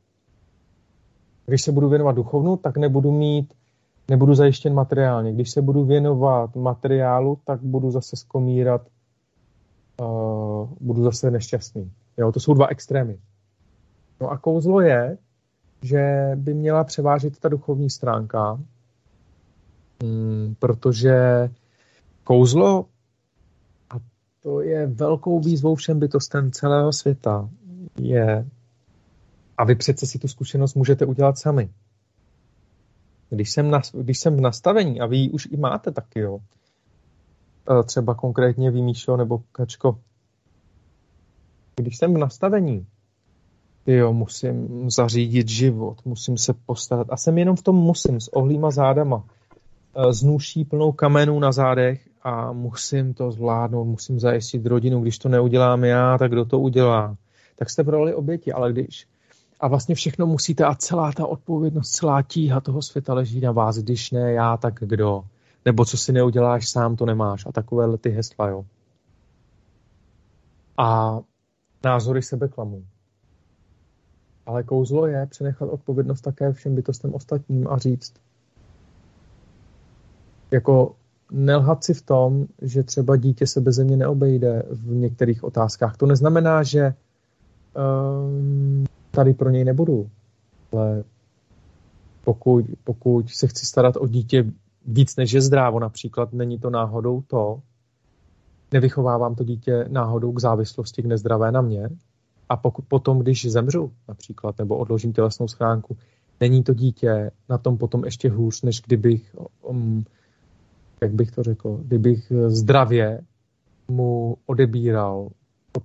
[1.45, 3.53] Když se budu věnovat duchovnu, tak nebudu mít,
[4.10, 5.34] nebudu zajištěn materiálně.
[5.34, 8.81] Když se budu věnovat materiálu, tak budu zase skomírat,
[10.01, 11.91] uh, budu zase nešťastný.
[12.17, 13.17] Jo, to jsou dva extrémy.
[14.21, 15.17] No a kouzlo je,
[15.81, 18.60] že by měla převážit ta duchovní stránka,
[20.03, 21.49] hmm, protože
[22.23, 22.86] kouzlo,
[23.89, 23.95] a
[24.43, 27.49] to je velkou výzvou všem bytostem celého světa,
[27.99, 28.45] je,
[29.58, 31.69] a vy přece si tu zkušenost můžete udělat sami.
[33.29, 36.39] Když jsem, na, když jsem v nastavení, a vy ji už i máte taky, jo,
[37.79, 39.99] e, třeba konkrétně Míšo nebo Kačko,
[41.75, 42.88] když jsem v nastavení,
[43.88, 48.71] jo, musím zařídit život, musím se postarat, a jsem jenom v tom musím, s ohlýma
[48.71, 49.23] zádama,
[49.95, 55.17] e, s nůší plnou kamenů na zádech a musím to zvládnout, musím zajistit rodinu, když
[55.17, 57.17] to neudělám já, tak kdo to udělá?
[57.55, 59.07] Tak jste v roli oběti, ale když
[59.59, 63.77] a vlastně všechno musíte a celá ta odpovědnost, celá tíha toho světa leží na vás,
[63.77, 65.23] když ne já, tak kdo?
[65.65, 67.45] Nebo co si neuděláš sám, to nemáš.
[67.45, 68.65] A takové ty hesla, jo.
[70.77, 71.19] A
[71.83, 72.83] názory sebe klamou.
[74.45, 78.13] Ale kouzlo je přenechat odpovědnost také všem bytostem ostatním a říct,
[80.51, 80.95] jako
[81.31, 85.97] nelhat si v tom, že třeba dítě se bez země neobejde v některých otázkách.
[85.97, 86.93] To neznamená, že
[89.11, 90.09] tady pro něj nebudu.
[90.71, 91.03] Ale
[92.23, 94.45] pokud, pokud se chci starat o dítě
[94.85, 97.61] víc než je zdrávo, například není to náhodou to,
[98.71, 101.89] nevychovávám to dítě náhodou k závislosti, k nezdravé na mě,
[102.49, 105.97] a pokud potom, když zemřu například, nebo odložím tělesnou schránku,
[106.39, 110.05] není to dítě na tom potom ještě hůř, než kdybych, um,
[111.02, 113.21] jak bych to řekl, kdybych zdravě
[113.87, 115.29] mu odebíral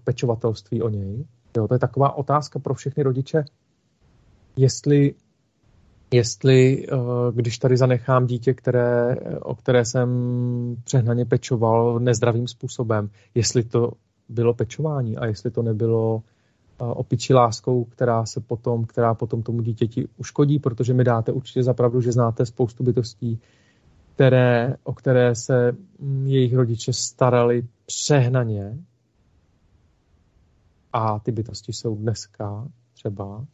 [0.04, 1.24] pečovatelství o něj,
[1.56, 3.44] Jo, to je taková otázka pro všechny rodiče,
[4.56, 5.14] jestli,
[6.12, 6.96] jestli eh,
[7.32, 10.08] když tady zanechám dítě, které, o které jsem
[10.84, 13.92] přehnaně pečoval nezdravým způsobem, jestli to
[14.28, 19.62] bylo pečování a jestli to nebylo eh, opičí láskou, která se potom, která potom tomu
[19.62, 23.40] dítěti uškodí, protože mi dáte určitě zapravdu, že znáte spoustu bytostí,
[24.14, 28.78] které, o které se mm, jejich rodiče starali přehnaně
[30.92, 33.44] a ty bytosti jsou dneska třeba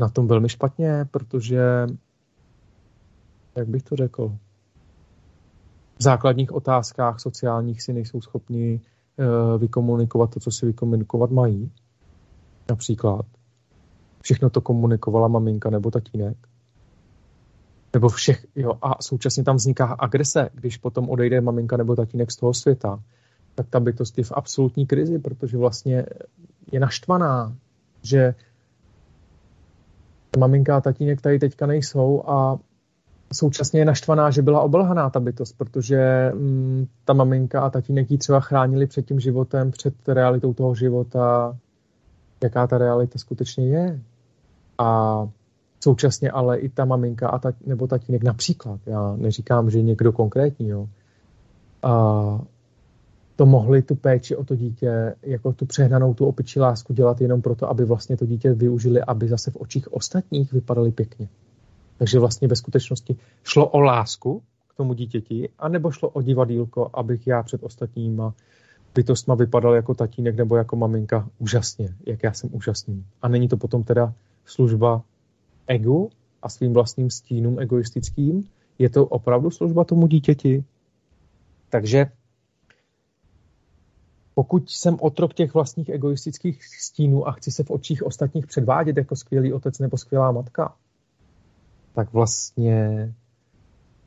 [0.00, 1.86] na tom velmi špatně, protože,
[3.56, 4.36] jak bych to řekl,
[5.98, 8.80] v základních otázkách sociálních si nejsou schopni
[9.16, 11.72] uh, vykomunikovat to, co si vykomunikovat mají.
[12.70, 13.26] Například.
[14.22, 16.36] Všechno to komunikovala maminka nebo tatínek.
[17.92, 22.36] Nebo všech, jo, a současně tam vzniká agrese, když potom odejde maminka nebo tatínek z
[22.36, 23.02] toho světa,
[23.54, 26.06] tak ta bytost je v absolutní krizi, protože vlastně
[26.72, 27.56] je naštvaná,
[28.02, 28.34] že
[30.38, 32.58] maminka a tatínek tady teďka nejsou a
[33.32, 38.18] současně je naštvaná, že byla obelhaná ta bytost, protože mm, ta maminka a tatínek ji
[38.18, 41.56] třeba chránili před tím životem, před realitou toho života,
[42.42, 44.00] jaká ta realita skutečně je.
[44.78, 45.28] A
[45.80, 50.68] současně ale i ta maminka a tat, nebo tatínek například, já neříkám, že někdo konkrétní,
[50.68, 50.88] jo,
[51.82, 52.40] a
[53.36, 57.42] to mohli tu péči o to dítě, jako tu přehnanou, tu opičí lásku dělat jenom
[57.42, 61.28] proto, aby vlastně to dítě využili, aby zase v očích ostatních vypadali pěkně.
[61.98, 67.26] Takže vlastně ve skutečnosti šlo o lásku k tomu dítěti, anebo šlo o divadílko, abych
[67.26, 68.34] já před ostatníma
[68.94, 73.04] bytostma vypadal jako tatínek nebo jako maminka úžasně, jak já jsem úžasný.
[73.22, 74.14] A není to potom teda
[74.44, 75.02] služba
[75.66, 76.10] egu
[76.42, 80.64] a svým vlastním stínům egoistickým, je to opravdu služba tomu dítěti.
[81.68, 82.06] Takže
[84.34, 89.16] pokud jsem otrok těch vlastních egoistických stínů a chci se v očích ostatních předvádět jako
[89.16, 90.74] skvělý otec nebo skvělá matka,
[91.94, 93.14] tak vlastně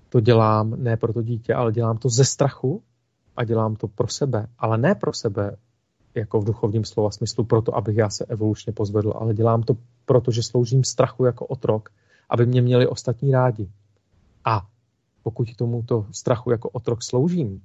[0.09, 2.81] to dělám ne pro to dítě, ale dělám to ze strachu
[3.37, 5.57] a dělám to pro sebe, ale ne pro sebe
[6.15, 10.31] jako v duchovním slova smyslu, proto abych já se evolučně pozvedl, ale dělám to proto,
[10.31, 11.89] že sloužím strachu jako otrok,
[12.29, 13.69] aby mě měli ostatní rádi.
[14.45, 14.67] A
[15.23, 17.61] pokud tomuto strachu jako otrok sloužím,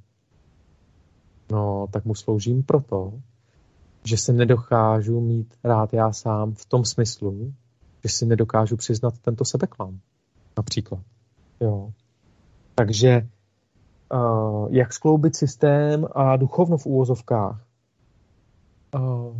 [1.50, 3.12] no tak mu sloužím proto,
[4.04, 7.54] že se nedokážu mít rád já sám v tom smyslu,
[8.04, 10.00] že si nedokážu přiznat tento sebeklam.
[10.56, 11.00] Například.
[11.60, 11.92] Jo.
[12.74, 13.28] Takže
[14.12, 17.64] uh, jak skloubit systém a duchovno v úvozovkách?
[18.94, 19.36] Uh,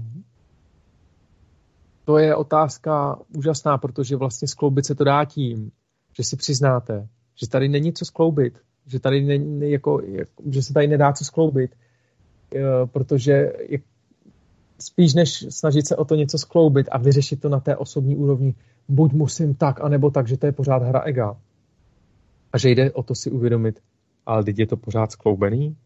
[2.04, 5.72] to je otázka úžasná, protože vlastně skloubit se to dá tím,
[6.16, 10.02] že si přiznáte, že tady není co skloubit, že tady není, jako,
[10.50, 11.76] že se tady nedá co skloubit,
[12.55, 13.53] uh, protože
[14.78, 18.55] spíš než snažit se o to něco skloubit a vyřešit to na té osobní úrovni,
[18.88, 21.36] buď musím tak, anebo tak, že to je pořád hra ega.
[22.53, 23.80] A že jde o to si uvědomit,
[24.26, 25.76] ale teď je to pořád skloubený.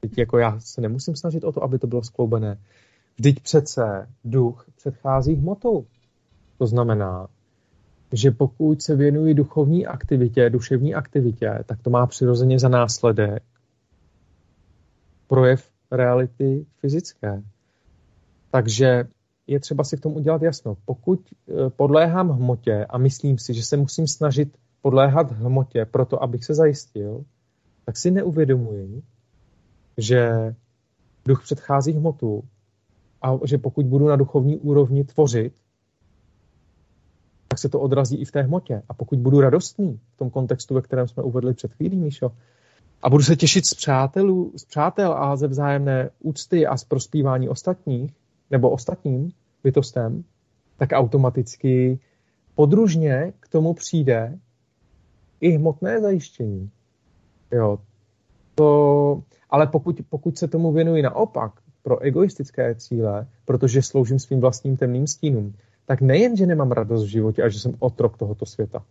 [0.00, 2.58] Teď jako já se nemusím snažit o to, aby to bylo skloubené.
[3.16, 5.86] Vždyť přece duch předchází hmotu.
[6.58, 7.26] To znamená,
[8.12, 13.42] že pokud se věnuji duchovní aktivitě, duševní aktivitě, tak to má přirozeně za následek
[15.28, 17.42] projev reality fyzické.
[18.50, 19.04] Takže
[19.46, 20.76] je třeba si k tomu udělat jasno.
[20.84, 26.44] Pokud eh, podléhám hmotě a myslím si, že se musím snažit podléhat hmotě proto, abych
[26.44, 27.24] se zajistil,
[27.84, 29.02] tak si neuvědomuji,
[29.98, 30.54] že
[31.24, 32.44] duch předchází hmotu
[33.22, 35.52] a že pokud budu na duchovní úrovni tvořit,
[37.48, 38.82] tak se to odrazí i v té hmotě.
[38.88, 42.32] A pokud budu radostný v tom kontextu, ve kterém jsme uvedli před chvílí, Míšo,
[43.02, 47.48] a budu se těšit z, přátelů, z přátel a ze vzájemné úcty a z prospívání
[47.48, 48.12] ostatních,
[48.50, 49.32] nebo ostatním
[49.64, 50.24] bytostem,
[50.76, 51.98] tak automaticky
[52.54, 54.38] podružně k tomu přijde
[55.40, 56.70] i hmotné zajištění.
[57.52, 57.78] Jo,
[58.54, 64.76] to, ale pokud, pokud se tomu věnuji naopak pro egoistické cíle, protože sloužím svým vlastním
[64.76, 65.54] temným stínům,
[65.86, 68.84] tak nejen, že nemám radost v životě a že jsem otrok tohoto světa,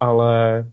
[0.00, 0.66] ale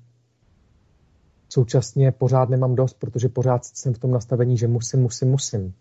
[1.52, 5.74] současně pořád nemám dost, protože pořád jsem v tom nastavení, že musím, musím, musím.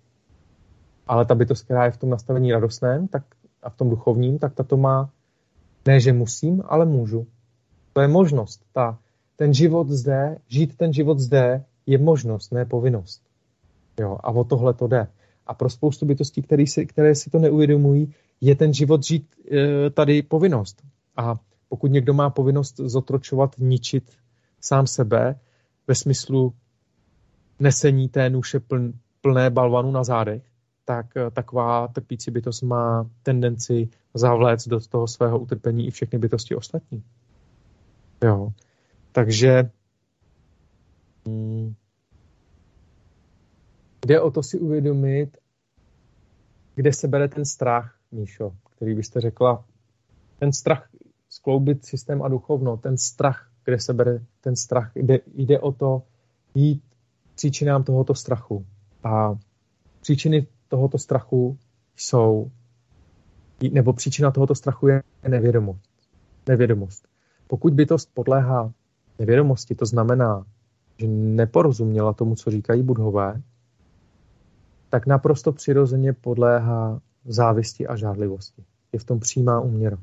[1.06, 3.22] Ale ta bytost, která je v tom nastavení radostném tak,
[3.62, 5.10] a v tom duchovním, tak ta to má
[5.86, 7.26] ne, že musím, ale můžu.
[7.92, 8.60] To je možnost.
[8.72, 8.98] Ta,
[9.36, 13.22] ten život zde, žít ten život zde je možnost, ne povinnost.
[14.00, 15.06] Jo, a o tohle to jde.
[15.46, 19.90] A pro spoustu bytostí, které si, které si to neuvědomují, je ten život žít e,
[19.90, 20.82] tady povinnost.
[21.16, 21.34] A
[21.68, 24.10] pokud někdo má povinnost zotročovat, ničit
[24.60, 25.40] sám sebe
[25.90, 26.54] ve smyslu
[27.58, 30.42] nesení té nůše pln, plné balvanu na zádech,
[30.84, 36.54] tak eh, taková trpící bytost má tendenci zavléct do toho svého utrpení i všechny bytosti
[36.54, 37.02] ostatní.
[38.24, 38.52] Jo.
[39.12, 39.70] Takže
[41.26, 41.74] hmm,
[44.06, 45.36] jde o to si uvědomit,
[46.74, 49.64] kde se bere ten strach, Míšo, který byste řekla,
[50.38, 50.88] ten strach
[51.28, 56.02] skloubit systém a duchovno, ten strach, kde se bere ten strach, jde, jde o to
[56.54, 56.82] jít
[57.34, 58.66] příčinám tohoto strachu.
[59.04, 59.38] A
[60.00, 61.58] příčiny tohoto strachu
[61.96, 62.50] jsou,
[63.72, 65.90] nebo příčina tohoto strachu je nevědomost.
[66.48, 67.08] Nevědomost.
[67.46, 68.72] Pokud bytost podléhá
[69.18, 70.46] nevědomosti, to znamená,
[70.98, 73.42] že neporozuměla tomu, co říkají budhové,
[74.88, 78.64] tak naprosto přirozeně podléhá závisti a žádlivosti.
[78.92, 79.98] Je v tom přímá úměra.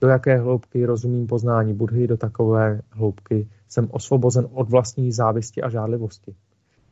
[0.00, 5.68] Do jaké hloubky rozumím poznání Budhy, do takové hloubky jsem osvobozen od vlastní závisti a
[5.68, 6.34] žádlivosti.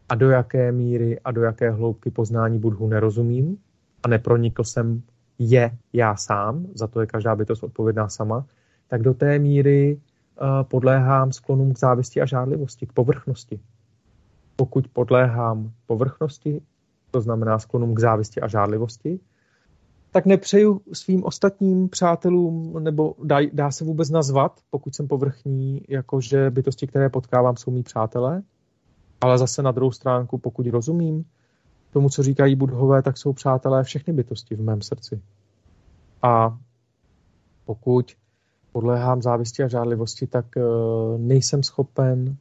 [0.09, 3.59] A do jaké míry a do jaké hloubky poznání Budhu nerozumím
[4.03, 5.03] a nepronikl jsem
[5.39, 8.47] je já sám, za to je každá bytost odpovědná sama,
[8.89, 9.97] tak do té míry
[10.41, 13.61] uh, podléhám sklonům k závisti a žádlivosti, k povrchnosti.
[14.57, 16.61] Pokud podléhám povrchnosti,
[17.11, 19.21] to znamená sklonům k závisti a žádlivosti,
[20.15, 26.51] tak nepřeju svým ostatním přátelům, nebo dá, dá se vůbec nazvat, pokud jsem povrchní, jakože
[26.51, 28.43] bytosti, které potkávám, jsou mý přátelé,
[29.21, 31.25] ale zase na druhou stránku, pokud rozumím
[31.93, 35.21] tomu, co říkají budhové, tak jsou přátelé všechny bytosti v mém srdci.
[36.23, 36.59] A
[37.65, 38.13] pokud
[38.73, 40.63] podléhám závisti a žádlivosti, tak uh,
[41.19, 42.37] nejsem schopen,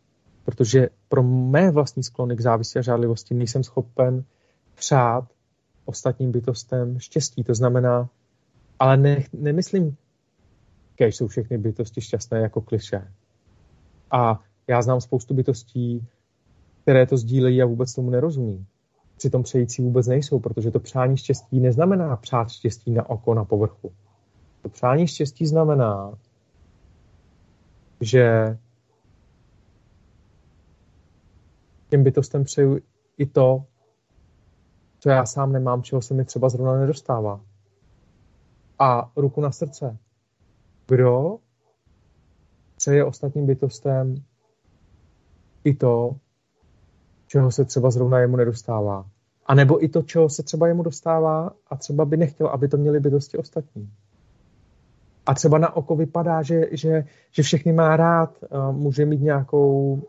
[0.46, 4.24] protože pro mé vlastní sklony k závisti a žádlivosti nejsem schopen
[4.76, 5.26] přát
[5.86, 7.44] ostatním bytostem štěstí.
[7.44, 8.10] To znamená,
[8.80, 9.98] ale ne, nemyslím,
[10.96, 13.12] kež jsou všechny bytosti šťastné jako kliše.
[14.12, 16.08] A já znám spoustu bytostí,
[16.82, 18.66] které to sdílejí a vůbec tomu nerozumí.
[19.18, 23.94] Přitom přející vůbec nejsou, protože to přání štěstí neznamená přát štěstí na oko, na povrchu.
[24.62, 26.14] To přání štěstí znamená,
[28.02, 28.58] že
[31.90, 32.80] těm bytostem přeju
[33.18, 33.66] i to,
[35.04, 37.42] co já sám nemám, čeho se mi třeba zrovna nedostává.
[38.80, 39.98] A ruku na srdce.
[40.88, 41.40] Kdo
[42.76, 44.16] přeje ostatním bytostem
[45.64, 46.16] i to,
[47.28, 49.06] čeho se třeba zrovna jemu nedostává.
[49.46, 52.78] A nebo i to, čeho se třeba jemu dostává a třeba by nechtěl, aby to
[52.78, 53.90] měli bytosti ostatní.
[55.26, 60.02] A třeba na oko vypadá, že, že, že všechny má rád, může mít nějakou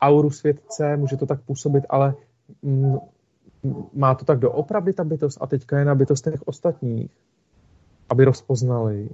[0.00, 2.14] auru světce, může to tak působit, ale
[2.62, 2.98] mm,
[3.92, 7.10] má to tak doopravdy ta bytost a teďka je na bytostech ostatních,
[8.08, 9.08] aby rozpoznali,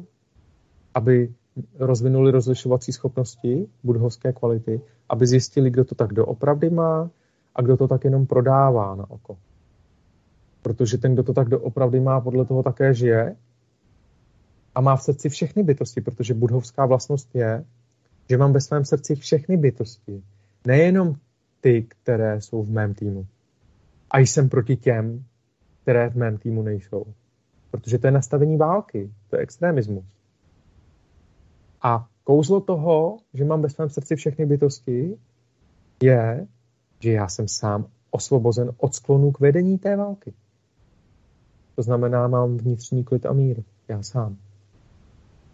[0.94, 1.34] aby
[1.78, 7.10] rozvinuli rozlišovací schopnosti budhovské kvality, aby zjistili, kdo to tak doopravdy má
[7.54, 9.38] a kdo to tak jenom prodává na oko.
[10.62, 13.36] Protože ten, kdo to tak doopravdy má, podle toho také žije
[14.74, 17.64] a má v srdci všechny bytosti, protože budhovská vlastnost je,
[18.30, 20.22] že mám ve svém srdci všechny bytosti.
[20.66, 21.14] Nejenom
[21.60, 23.26] ty, které jsou v mém týmu
[24.10, 25.24] a jsem proti těm,
[25.82, 27.04] které v mém týmu nejsou.
[27.70, 30.04] Protože to je nastavení války, to je extremismus.
[31.82, 35.18] A kouzlo toho, že mám ve svém srdci všechny bytosti,
[36.02, 36.46] je,
[37.00, 40.32] že já jsem sám osvobozen od sklonu k vedení té války.
[41.74, 43.62] To znamená, mám vnitřní klid a mír.
[43.88, 44.36] Já sám.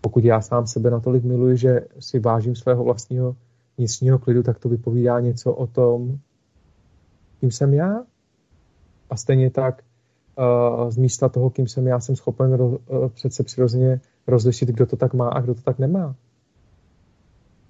[0.01, 3.37] Pokud já sám sebe natolik miluji, že si vážím svého vlastního
[3.79, 6.19] vnitřního klidu, tak to vypovídá něco o tom,
[7.41, 8.05] kým jsem já
[9.13, 9.83] a stejně tak
[10.39, 14.87] uh, z místa toho, kým jsem já, jsem schopen ro, uh, přece přirozeně rozlišit, kdo
[14.87, 16.15] to tak má a kdo to tak nemá.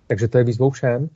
[0.07, 1.09] Takže to je výzvou všem.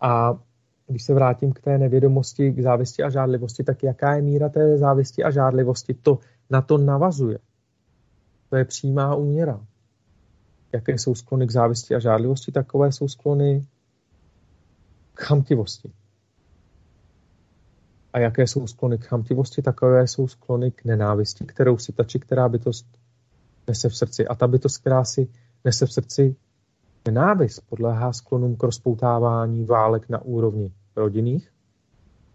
[0.00, 0.38] A
[0.86, 4.78] když se vrátím k té nevědomosti, k závisti a žádlivosti, tak jaká je míra té
[4.78, 5.94] závisti a žádlivosti?
[5.94, 6.18] To
[6.50, 7.38] na to navazuje.
[8.50, 9.60] To je přímá úměra.
[10.72, 13.66] Jaké jsou sklony k závisti a žádlivosti, takové jsou sklony
[15.14, 15.92] k chamtivosti.
[18.12, 22.18] A jaké jsou sklony k chamtivosti, takové jsou sklony k nenávisti, kterou si ta či
[22.18, 22.86] která bytost
[23.68, 24.26] nese v srdci.
[24.26, 25.28] A ta bytost, která si
[25.64, 26.36] nese v srdci
[27.06, 31.52] nenávist, podléhá sklonům k rozpoutávání válek na úrovni rodinných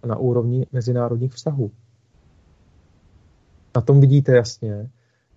[0.03, 1.71] a na úrovni mezinárodních vztahů.
[3.75, 4.89] Na tom vidíte jasně,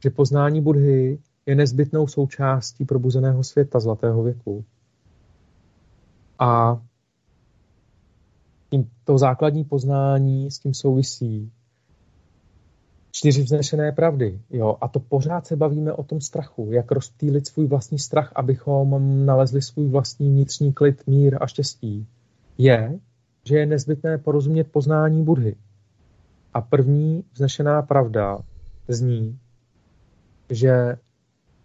[0.03, 4.65] že poznání Budhy je nezbytnou součástí probuzeného světa zlatého věku.
[6.39, 6.81] A
[8.71, 11.53] tím, to základní poznání s tím souvisí
[13.13, 14.41] čtyři vznešené pravdy.
[14.51, 14.77] Jo?
[14.81, 19.63] A to pořád se bavíme o tom strachu, jak rozptýlit svůj vlastní strach, abychom nalezli
[19.63, 22.07] svůj vlastní vnitřní klid, mír a štěstí.
[22.59, 22.99] Je,
[23.45, 25.57] že je nezbytné porozumět poznání Budhy.
[26.55, 28.39] A první vznešená pravda
[28.89, 29.39] zní,
[30.51, 30.97] že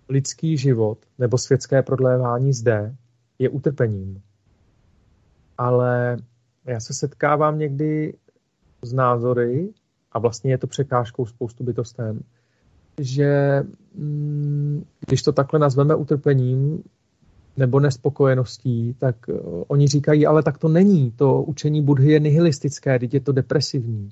[0.10, 2.95] lidský život nebo světské prodlévání zde
[3.39, 4.22] je utrpením.
[5.58, 6.18] Ale
[6.66, 8.13] já se setkávám někdy
[8.82, 9.74] s názory,
[10.16, 12.20] a vlastně je to překážkou spoustu bytostem,
[12.99, 13.61] že
[13.95, 16.84] mm, když to takhle nazveme utrpením
[17.57, 21.11] nebo nespokojeností, tak uh, oni říkají, ale tak to není.
[21.11, 24.09] To učení Budhy je nihilistické, teď je to depresivní.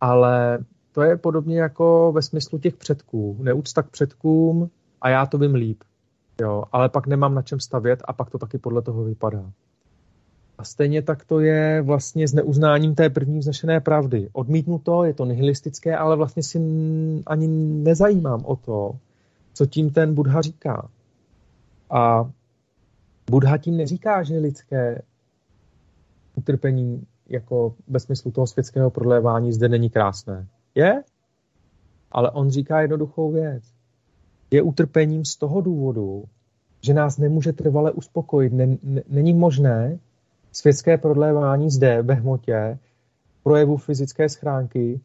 [0.00, 0.58] Ale
[0.92, 3.36] to je podobně jako ve smyslu těch předků.
[3.40, 5.82] Neúcta k předkům a já to vím líp.
[6.40, 9.52] Jo, ale pak nemám na čem stavět a pak to taky podle toho vypadá.
[10.58, 14.28] A stejně tak to je vlastně s neuznáním té první vznešené pravdy.
[14.32, 16.58] Odmítnu to, je to nihilistické, ale vlastně si
[17.26, 17.48] ani
[17.82, 18.98] nezajímám o to,
[19.52, 20.88] co tím ten Buddha říká.
[21.90, 22.30] A
[23.30, 25.02] Buddha tím neříká, že lidské
[26.34, 30.46] utrpení jako ve smyslu toho světského prodlévání zde není krásné.
[30.74, 31.02] Je,
[32.12, 33.64] ale on říká jednoduchou věc.
[34.50, 36.24] Je utrpením z toho důvodu,
[36.80, 38.52] že nás nemůže trvale uspokojit.
[39.08, 39.98] Není možné
[40.56, 42.78] světské prodlévání zde ve hmotě,
[43.42, 45.00] projevu fyzické schránky,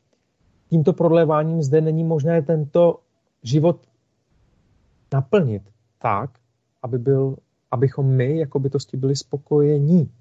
[0.69, 2.99] tímto prodléváním zde není možné tento
[3.43, 3.87] život
[5.13, 5.63] naplnit
[5.99, 6.29] tak,
[6.83, 7.37] aby byl,
[7.71, 10.11] abychom my jako bytosti byli spokojení.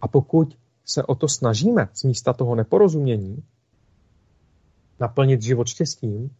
[0.00, 3.42] A pokud se o to snažíme z místa toho neporozumění,
[5.00, 6.30] naplnit život štěstím,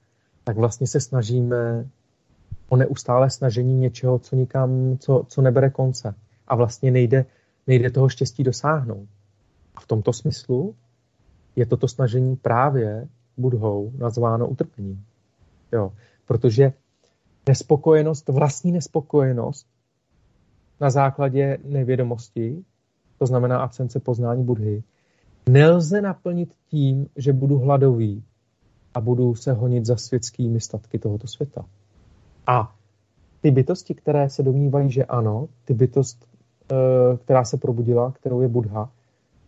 [0.45, 1.89] tak vlastně se snažíme
[2.69, 6.15] o neustále snažení něčeho, co nikam, co, co nebere konce.
[6.49, 7.27] A vlastně nejde,
[7.69, 9.09] nejde toho štěstí dosáhnout.
[9.75, 10.75] A v tomto smyslu
[11.57, 15.05] je toto snažení právě budhou nazváno utrpením.
[15.73, 15.93] Jo,
[16.27, 16.73] protože
[17.49, 19.67] nespokojenost, vlastní nespokojenost
[20.81, 22.65] na základě nevědomosti,
[23.19, 24.83] to znamená absence poznání budhy,
[25.49, 28.25] nelze naplnit tím, že budu hladový
[28.95, 31.65] a budu se honit za světskými statky tohoto světa.
[32.47, 32.75] A
[33.41, 36.28] ty bytosti, které se domnívají, že ano, ty bytost,
[37.17, 38.91] která se probudila, kterou je Buddha,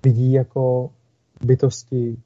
[0.05, 0.91] vidí jako
[1.45, 2.17] bytosti,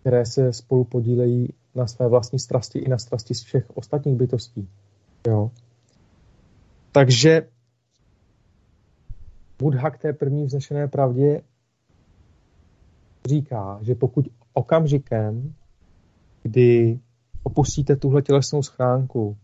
[0.00, 4.68] které se spolu podílejí na své vlastní strasti i na strasti z všech ostatních bytostí.
[5.26, 5.50] Jo.
[6.92, 7.48] Takže
[9.58, 11.42] Buddha k té první vznešené pravdě
[13.26, 15.54] říká, že pokud okamžikem,
[16.42, 17.00] kdy
[17.42, 19.36] opustíte tuhle tělesnou schránku,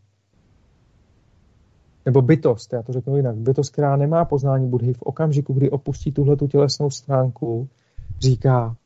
[2.06, 6.12] nebo bytost, já to řeknu jinak, bytost, která nemá poznání Budhy, v okamžiku, kdy opustí
[6.12, 7.68] tuhle tu tělesnou schránku,
[8.20, 8.76] říká,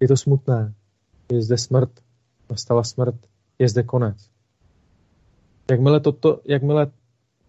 [0.00, 0.74] je to smutné,
[1.32, 1.90] je zde smrt,
[2.50, 3.14] nastala smrt,
[3.58, 4.30] je zde konec.
[5.70, 6.90] Jakmile, toto, jakmile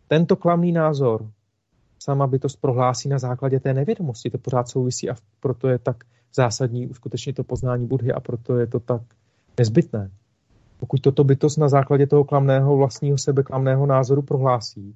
[0.07, 1.29] tento klamný názor
[1.99, 6.03] sama bytost prohlásí na základě té nevědomosti, to pořád souvisí a proto je tak
[6.33, 9.01] zásadní uskutečnit to poznání Budhy a proto je to tak
[9.59, 10.11] nezbytné.
[10.77, 14.95] Pokud toto bytost na základě toho klamného vlastního sebe klamného názoru prohlásí,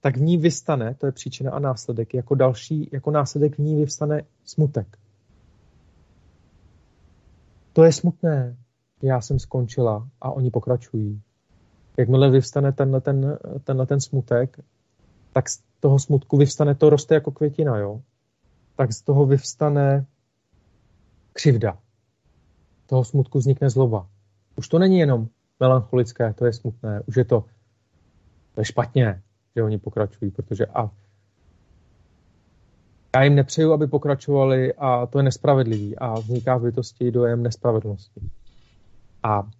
[0.00, 3.76] tak v ní vystane, to je příčina a následek, jako další, jako následek v ní
[3.76, 4.98] vyvstane smutek.
[7.72, 8.56] To je smutné,
[9.02, 11.22] já jsem skončila a oni pokračují.
[11.96, 14.60] Jakmile vyvstane tenhle ten, tenhle ten smutek,
[15.32, 18.00] tak z toho smutku vyvstane, to roste jako květina, jo?
[18.76, 20.06] Tak z toho vyvstane
[21.32, 21.78] křivda.
[22.86, 24.08] Toho smutku vznikne zloba.
[24.56, 25.28] Už to není jenom
[25.60, 27.44] melancholické, to je smutné, už je to,
[28.54, 29.22] to je špatně,
[29.56, 30.90] že oni pokračují, protože a
[33.16, 38.20] já jim nepřeju, aby pokračovali a to je nespravedlivý a vzniká v bytosti dojem nespravedlnosti.
[39.22, 39.50] A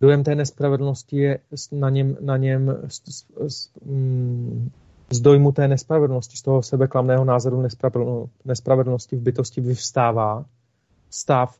[0.00, 1.38] dojem té nespravedlnosti je
[1.72, 3.02] na něm, na něm z,
[3.48, 4.70] z, mm,
[5.10, 7.66] z dojmu té nespravedlnosti, z toho sebeklamného názoru
[8.44, 10.44] nespravedlnosti v bytosti vyvstává
[11.10, 11.58] stav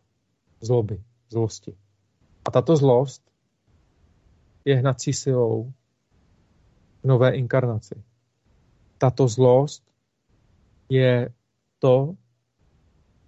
[0.60, 1.74] zloby, zlosti.
[2.48, 3.22] A tato zlost
[4.64, 5.72] je hnací silou
[7.02, 8.02] v nové inkarnaci.
[8.98, 9.82] Tato zlost
[10.88, 11.32] je
[11.78, 12.14] to,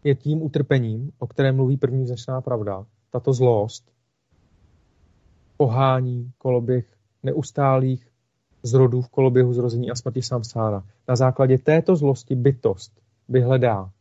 [0.05, 2.87] je tím utrpením, o kterém mluví první začná pravda.
[3.11, 3.93] Tato zlost
[5.57, 8.13] pohání koloběh neustálých
[8.63, 10.85] zrodů v koloběhu zrození a smrti samsára.
[11.09, 13.93] Na základě této zlosti bytost vyhledá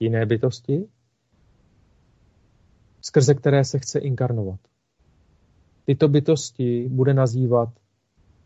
[0.00, 0.88] jiné bytosti,
[3.06, 4.60] skrze které se chce inkarnovat.
[5.84, 7.68] Tyto bytosti bude nazývat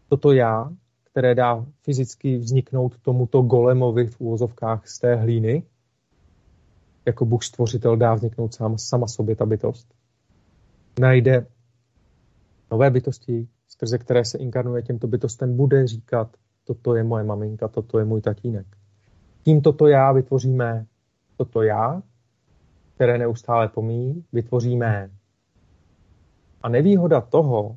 [0.08, 0.70] toto já,
[1.04, 5.62] které dá fyzicky vzniknout tomuto golemovi v úvozovkách z té hlíny,
[7.06, 9.94] jako Bůh stvořitel dá vzniknout sám, sama sobě ta bytost.
[11.00, 11.46] Najde
[12.70, 17.98] nové bytosti, skrze které se inkarnuje těmto bytostem, bude říkat, toto je moje maminka, toto
[17.98, 18.66] je můj tatínek.
[19.42, 20.86] Tím toto já vytvoříme
[21.36, 22.02] toto já,
[23.00, 25.10] které neustále pomíjí, vytvoříme.
[26.62, 27.76] A nevýhoda toho,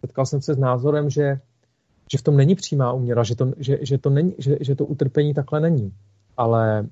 [0.00, 1.40] setkal jsem se s názorem, že,
[2.12, 4.86] že v tom není přímá uměra, že to, že, že to, není, že, že to
[4.86, 5.92] utrpení takhle není.
[6.36, 6.88] Ale,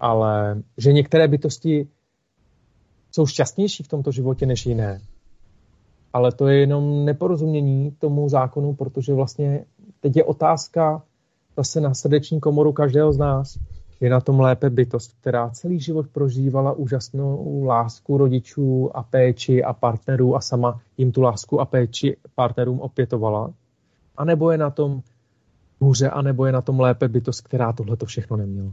[0.00, 1.88] ale že některé bytosti
[3.10, 5.00] jsou šťastnější v tomto životě než jiné.
[6.12, 9.64] Ale to je jenom neporozumění tomu zákonu, protože vlastně
[10.00, 11.02] teď je otázka
[11.56, 13.58] zase na srdeční komoru každého z nás
[14.00, 19.72] je na tom lépe bytost, která celý život prožívala úžasnou lásku rodičů a péči a
[19.72, 23.52] partnerů a sama jim tu lásku a péči partnerům opětovala?
[24.16, 25.02] A nebo je na tom
[25.80, 28.72] hůře, anebo je na tom lépe bytost, která tohle to všechno neměla.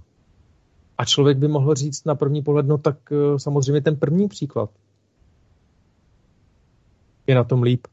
[0.97, 4.69] A člověk by mohl říct na první pohled, no tak eh, samozřejmě ten první příklad
[7.27, 7.87] je na tom líp.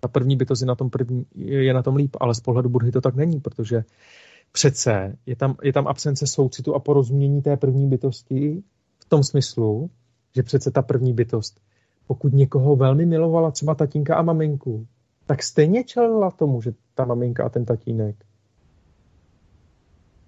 [0.00, 2.92] Ta první bytost je na tom, první, je na tom líp, ale z pohledu Budhy
[2.92, 3.84] to tak není, protože
[4.52, 8.62] přece je tam, je tam absence soucitu a porozumění té první bytosti
[8.98, 9.90] v tom smyslu,
[10.34, 11.60] že přece ta první bytost,
[12.06, 14.86] pokud někoho velmi milovala, třeba tatínka a maminku,
[15.26, 18.16] tak stejně čelila tomu, že ta maminka a ten tatínek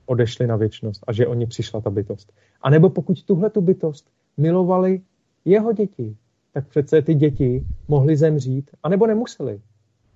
[0.07, 2.33] odešli na věčnost a že o ně přišla ta bytost.
[2.63, 5.01] A nebo pokud tuhle tu bytost milovali
[5.45, 6.17] jeho děti,
[6.53, 9.61] tak přece ty děti mohly zemřít, anebo nemuseli.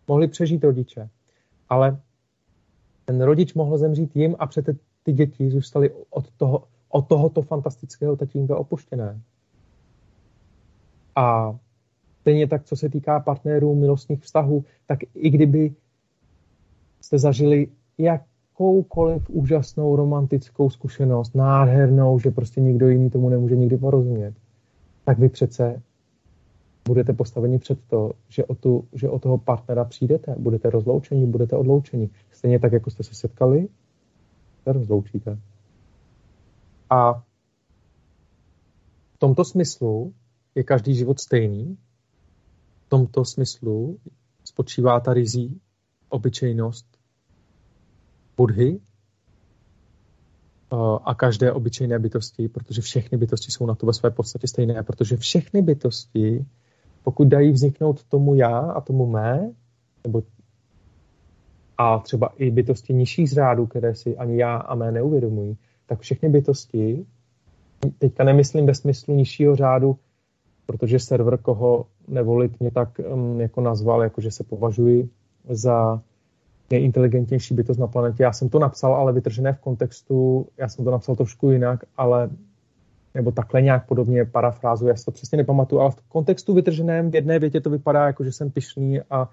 [0.09, 1.09] Mohli přežít rodiče.
[1.69, 2.01] Ale
[3.07, 8.17] ten rodič mohl zemřít jim a přece ty děti zůstaly od, toho, od tohoto fantastického
[8.17, 9.21] tatínka opuštěné.
[11.17, 11.57] A
[12.21, 15.75] stejně tak, co se týká partnerů, milostných vztahů, tak i kdyby
[17.01, 24.35] jste zažili jakoukoliv úžasnou romantickou zkušenost, nádhernou, že prostě nikdo jiný tomu nemůže nikdy porozumět,
[25.05, 25.83] tak vy přece
[26.87, 31.57] budete postaveni před to, že o, tu, že o toho partnera přijdete, budete rozloučeni, budete
[31.57, 32.11] odloučeni.
[32.33, 33.69] Stejně tak, jako jste se setkali,
[34.63, 35.39] se rozloučíte.
[36.91, 37.13] A
[39.15, 40.15] v tomto smyslu
[40.55, 41.79] je každý život stejný.
[42.87, 43.99] V tomto smyslu
[44.45, 45.61] spočívá ta rizí,
[46.09, 46.87] obyčejnost
[48.37, 48.81] Budhy
[51.05, 55.17] a každé obyčejné bytosti, protože všechny bytosti jsou na to ve své podstatě stejné, protože
[55.17, 56.47] všechny bytosti
[57.07, 59.53] pokud dají vzniknout tomu já a tomu mé,
[60.05, 60.23] nebo
[61.79, 66.29] a třeba i bytosti nižších zrádů, které si ani já a mé neuvědomují, tak všechny
[66.29, 67.07] bytosti,
[67.99, 69.97] teďka nemyslím ve smyslu nižšího řádu,
[70.67, 75.11] protože server, koho nevolit, mě tak um, jako nazval, jako že se považuji
[75.49, 76.03] za
[76.71, 78.23] nejinteligentnější bytost na planetě.
[78.23, 82.31] Já jsem to napsal, ale vytržené v kontextu, já jsem to napsal trošku jinak, ale
[83.17, 87.15] nebo takhle nějak podobně parafrázu, já si to přesně nepamatuju, ale v kontextu vytrženém v
[87.15, 89.31] jedné větě to vypadá jako, že jsem pišný a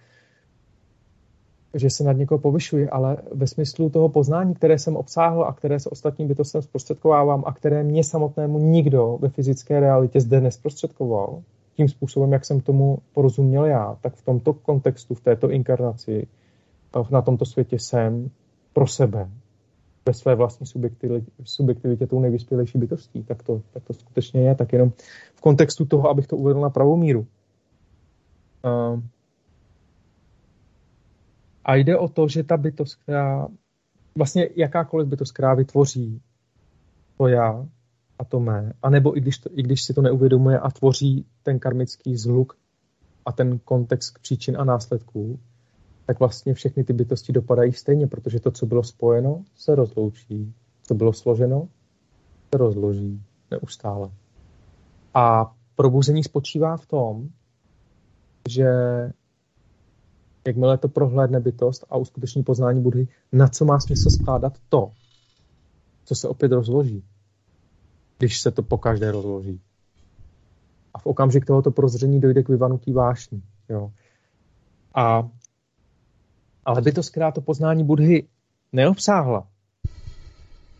[1.74, 5.80] že se nad někoho povyšuji, ale ve smyslu toho poznání, které jsem obsáhl a které
[5.80, 11.42] se ostatním bytostem zprostředkovávám a které mě samotnému nikdo ve fyzické realitě zde nesprostředkoval,
[11.76, 16.28] tím způsobem, jak jsem tomu porozuměl já, tak v tomto kontextu, v této inkarnaci,
[17.12, 18.30] na tomto světě jsem
[18.74, 19.30] pro sebe
[20.06, 20.68] ve své vlastní
[21.44, 23.24] subjektivitě tou nejvyspělejší bytostí.
[23.24, 24.92] Tak to, tak to skutečně je, tak jenom
[25.36, 27.28] v kontextu toho, abych to uvedl na pravou míru.
[31.66, 33.48] A jde o to, že ta bytost, která
[34.18, 36.22] vlastně jakákoliv bytost, která vytvoří
[37.18, 37.66] to já
[38.20, 41.60] a to mé, anebo i když, to, i když si to neuvědomuje a tvoří ten
[41.60, 42.58] karmický zhluk
[43.26, 45.40] a ten kontext příčin a následků,
[46.06, 50.54] tak vlastně všechny ty bytosti dopadají stejně, protože to, co bylo spojeno, se rozloučí.
[50.84, 51.68] Co bylo složeno,
[52.54, 54.12] se rozloží neustále.
[55.14, 57.30] A probuzení spočívá v tom,
[58.50, 58.70] že
[60.48, 64.92] jakmile to prohlédne bytost a uskuteční poznání Budhy, na co má smysl skládat to,
[66.06, 67.04] co se opět rozloží,
[68.18, 69.62] když se to po každé rozloží.
[70.94, 73.44] A v okamžik tohoto prozření dojde k vyvanutí vášní.
[73.70, 73.92] Jo.
[74.96, 75.30] A
[76.66, 78.28] ale bytost, která to poznání Budhy
[78.72, 79.48] neobsáhla,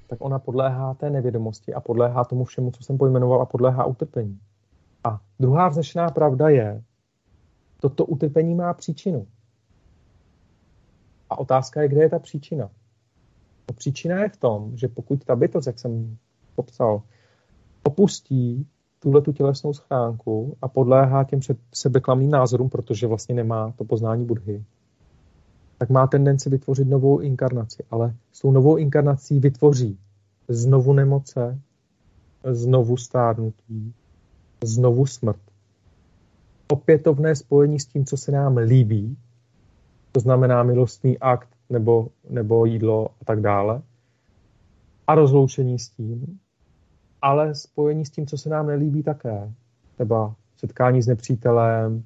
[0.08, 4.40] tak ona podléhá té nevědomosti a podléhá tomu všemu, co jsem pojmenoval a podléhá utrpení.
[5.04, 6.84] A druhá vznešená pravda je,
[7.80, 9.28] toto utrpení má příčinu.
[11.30, 12.70] A otázka je, kde je ta příčina.
[13.66, 16.18] Ta příčina je v tom, že pokud ta bytost, jak jsem
[16.56, 17.02] popsal,
[17.84, 18.68] opustí
[19.00, 21.40] tuhle tu tělesnou schránku a podléhá těm
[21.74, 24.64] sebeklamným názorům, protože vlastně nemá to poznání Budhy,
[25.84, 27.84] tak má tendenci vytvořit novou inkarnaci.
[27.92, 30.00] Ale s tou novou inkarnací vytvoří
[30.48, 31.60] znovu nemoce,
[32.52, 33.94] znovu stárnutí,
[34.64, 35.40] znovu smrt.
[36.72, 39.18] Opětovné spojení s tím, co se nám líbí,
[40.12, 43.82] to znamená milostný akt nebo, nebo jídlo a tak dále,
[45.08, 46.40] a rozloučení s tím,
[47.22, 49.52] ale spojení s tím, co se nám nelíbí také.
[49.96, 52.04] Třeba setkání s nepřítelem,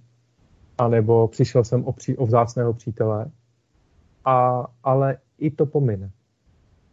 [0.77, 3.31] anebo přišel jsem o, pří, o vzácného přítele
[4.27, 6.11] a, ale i to pomine.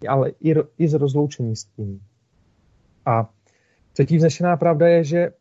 [0.09, 2.01] Ale i, i z rozloučení s tím.
[3.07, 3.31] A
[3.93, 5.33] třetí vznešená pravda je, že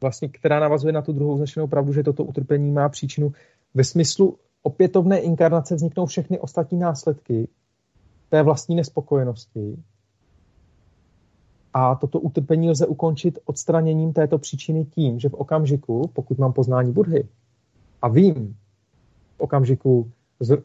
[0.00, 3.32] vlastně, která navazuje na tu druhou vznešenou pravdu, že toto utrpení má příčinu
[3.74, 7.48] ve smyslu opětovné inkarnace vzniknou všechny ostatní následky
[8.28, 9.82] té vlastní nespokojenosti.
[11.74, 16.92] A toto utrpení lze ukončit odstraněním této příčiny tím, že v okamžiku, pokud mám poznání
[16.92, 17.28] Budhy
[18.02, 18.56] a vím,
[19.42, 20.10] okamžiku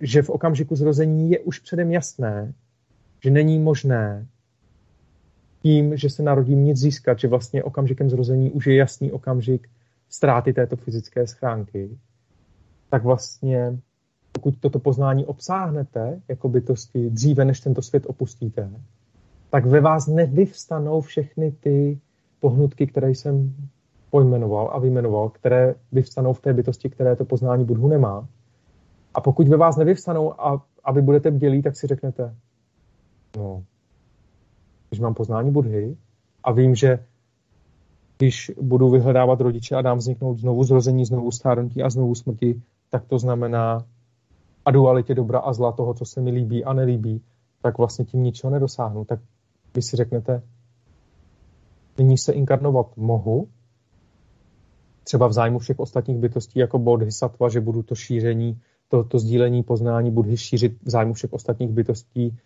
[0.02, 2.54] že v okamžiku zrození je už předem jasné,
[3.24, 4.28] že není možné
[5.62, 9.70] tím, že se narodím nic získat, že vlastně okamžikem zrození už je jasný okamžik
[10.10, 11.98] ztráty této fyzické schránky,
[12.90, 13.80] tak vlastně
[14.32, 18.70] pokud toto poznání obsáhnete jako bytosti dříve, než tento svět opustíte,
[19.50, 22.00] tak ve vás nevyvstanou všechny ty
[22.40, 23.56] pohnutky, které jsem
[24.10, 28.28] pojmenoval a vyjmenoval, které vyvstanou v té bytosti, které to poznání Budhu nemá.
[29.18, 32.36] A pokud ve vás nevyvstanou a, a vy budete bdělí, tak si řeknete,
[33.38, 33.64] no,
[34.90, 35.98] když mám poznání Budhy
[36.44, 37.06] a vím, že
[38.18, 43.06] když budu vyhledávat rodiče a dám vzniknout znovu zrození, znovu stárnutí a znovu smrti, tak
[43.06, 43.86] to znamená
[44.66, 47.22] a dualitě dobra a zla toho, co se mi líbí a nelíbí,
[47.62, 49.06] tak vlastně tím ničeho nedosáhnu.
[49.06, 49.20] Tak
[49.76, 50.42] vy si řeknete,
[51.98, 53.48] nyní se inkarnovat mohu,
[55.04, 59.64] třeba v zájmu všech ostatních bytostí jako bodhisattva, že budu to šíření, to, to sdílení
[59.64, 62.38] poznání budu šířit v zájmu všech ostatních bytostí,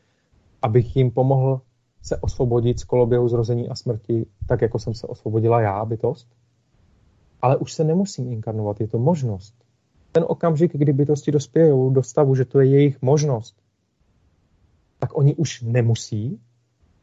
[0.62, 1.62] abych jim pomohl
[2.02, 6.28] se osvobodit z koloběhu zrození a smrti, tak jako jsem se osvobodila já, bytost.
[7.42, 9.56] Ale už se nemusím inkarnovat, je to možnost.
[10.12, 13.56] Ten okamžik, kdy bytosti dospějou do stavu, že to je jejich možnost,
[15.00, 16.40] tak oni už nemusí.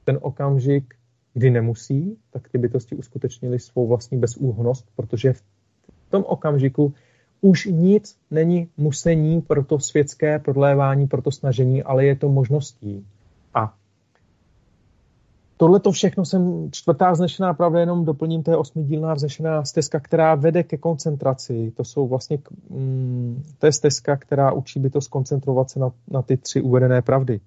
[0.04, 0.94] Ten okamžik,
[1.34, 5.42] kdy nemusí, tak ty bytosti uskutečnili svou vlastní bezúhonost, protože v
[6.10, 6.94] tom okamžiku
[7.40, 13.06] už nic není musení pro to světské prodlévání, pro to snažení, ale je to možností.
[13.54, 13.74] A
[15.56, 20.34] tohle to všechno jsem čtvrtá vznešená pravda, jenom doplním, to je osmidílná vznešená stezka, která
[20.34, 21.72] vede ke koncentraci.
[21.76, 22.38] To jsou vlastně,
[22.70, 27.02] mm, to je stezka, která učí by to skoncentrovat se na, na ty tři uvedené
[27.02, 27.40] pravdy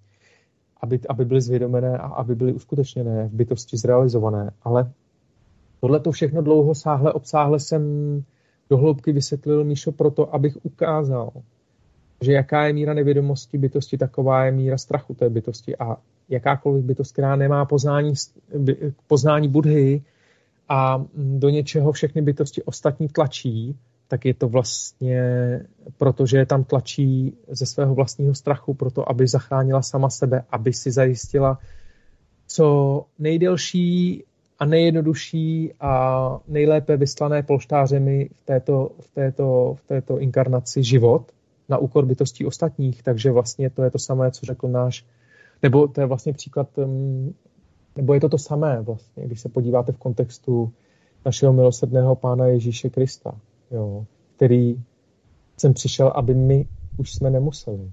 [0.81, 4.51] aby, aby byly zvědomené a aby byly uskutečněné, v bytosti zrealizované.
[4.63, 4.91] Ale
[5.79, 7.83] tohle to všechno dlouho sáhle, obsáhle jsem
[8.71, 11.31] do hloubky vysvětlil, Míšo, proto, abych ukázal,
[12.21, 15.77] že jaká je míra nevědomosti bytosti, taková je míra strachu té bytosti.
[15.77, 15.97] A
[16.29, 18.13] jakákoliv bytost, která nemá poznání,
[19.07, 20.01] poznání budhy
[20.69, 23.75] a do něčeho všechny bytosti ostatní tlačí,
[24.07, 25.21] tak je to vlastně
[25.97, 30.73] proto, že je tam tlačí ze svého vlastního strachu, proto aby zachránila sama sebe, aby
[30.73, 31.59] si zajistila
[32.47, 34.23] co nejdelší
[34.61, 41.31] a nejjednodušší a nejlépe vyslané polštářemi v této, v této, v této inkarnaci život
[41.69, 43.03] na úkor bytostí ostatních.
[43.03, 45.05] Takže vlastně to je to samé, co řekl náš,
[45.63, 47.33] nebo to je vlastně příklad, mm,
[47.95, 50.73] nebo je to to samé vlastně, když se podíváte v kontextu
[51.25, 53.35] našeho milosrdného Pána Ježíše Krista
[53.71, 54.05] jo,
[54.35, 54.83] který
[55.57, 57.91] jsem přišel, aby my už jsme nemuseli.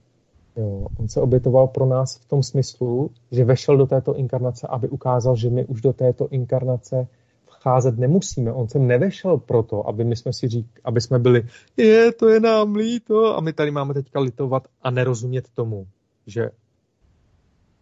[0.59, 0.86] Jo.
[0.98, 5.36] On se obětoval pro nás v tom smyslu, že vešel do této inkarnace, aby ukázal,
[5.36, 7.06] že my už do této inkarnace
[7.46, 8.52] vcházet nemusíme.
[8.52, 11.46] On sem nevešel proto, aby my jsme si řík, aby jsme byli,
[11.76, 15.86] je, to je nám líto a my tady máme teďka litovat a nerozumět tomu,
[16.26, 16.50] že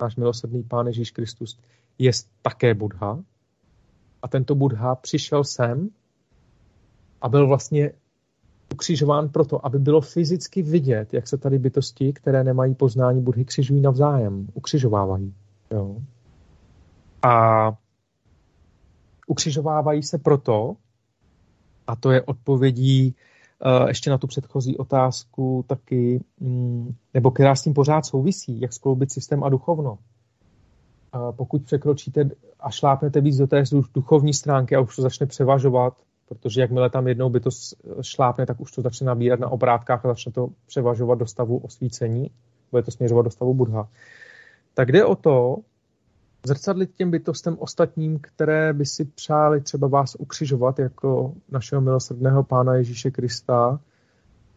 [0.00, 1.58] náš milosrdný Pán Ježíš Kristus
[1.98, 2.10] je
[2.42, 3.18] také Budha
[4.22, 5.90] a tento Budha přišel sem,
[7.20, 7.92] a byl vlastně
[8.76, 13.80] ukřižován proto, aby bylo fyzicky vidět, jak se tady bytosti, které nemají poznání Budhy, křižují
[13.80, 15.34] navzájem, ukřižovávají.
[15.70, 15.96] Jo.
[17.22, 17.72] A
[19.26, 20.76] ukřižovávají se proto,
[21.86, 23.14] a to je odpovědí
[23.64, 28.72] uh, ještě na tu předchozí otázku taky, um, nebo která s tím pořád souvisí, jak
[28.72, 29.92] skloubit systém a duchovno.
[31.14, 33.62] Uh, pokud překročíte a šlápnete víc do té
[33.94, 35.94] duchovní stránky a už to začne převažovat,
[36.28, 37.50] protože jakmile tam jednou by to
[38.00, 42.30] šlápne, tak už to začne nabírat na obrátkách a začne to převažovat do stavu osvícení,
[42.70, 43.88] bude to směřovat do stavu Budha.
[44.74, 45.56] Tak jde o to,
[46.46, 52.74] zrcadlit těm bytostem ostatním, které by si přáli třeba vás ukřižovat jako našeho milosrdného Pána
[52.74, 53.80] Ježíše Krista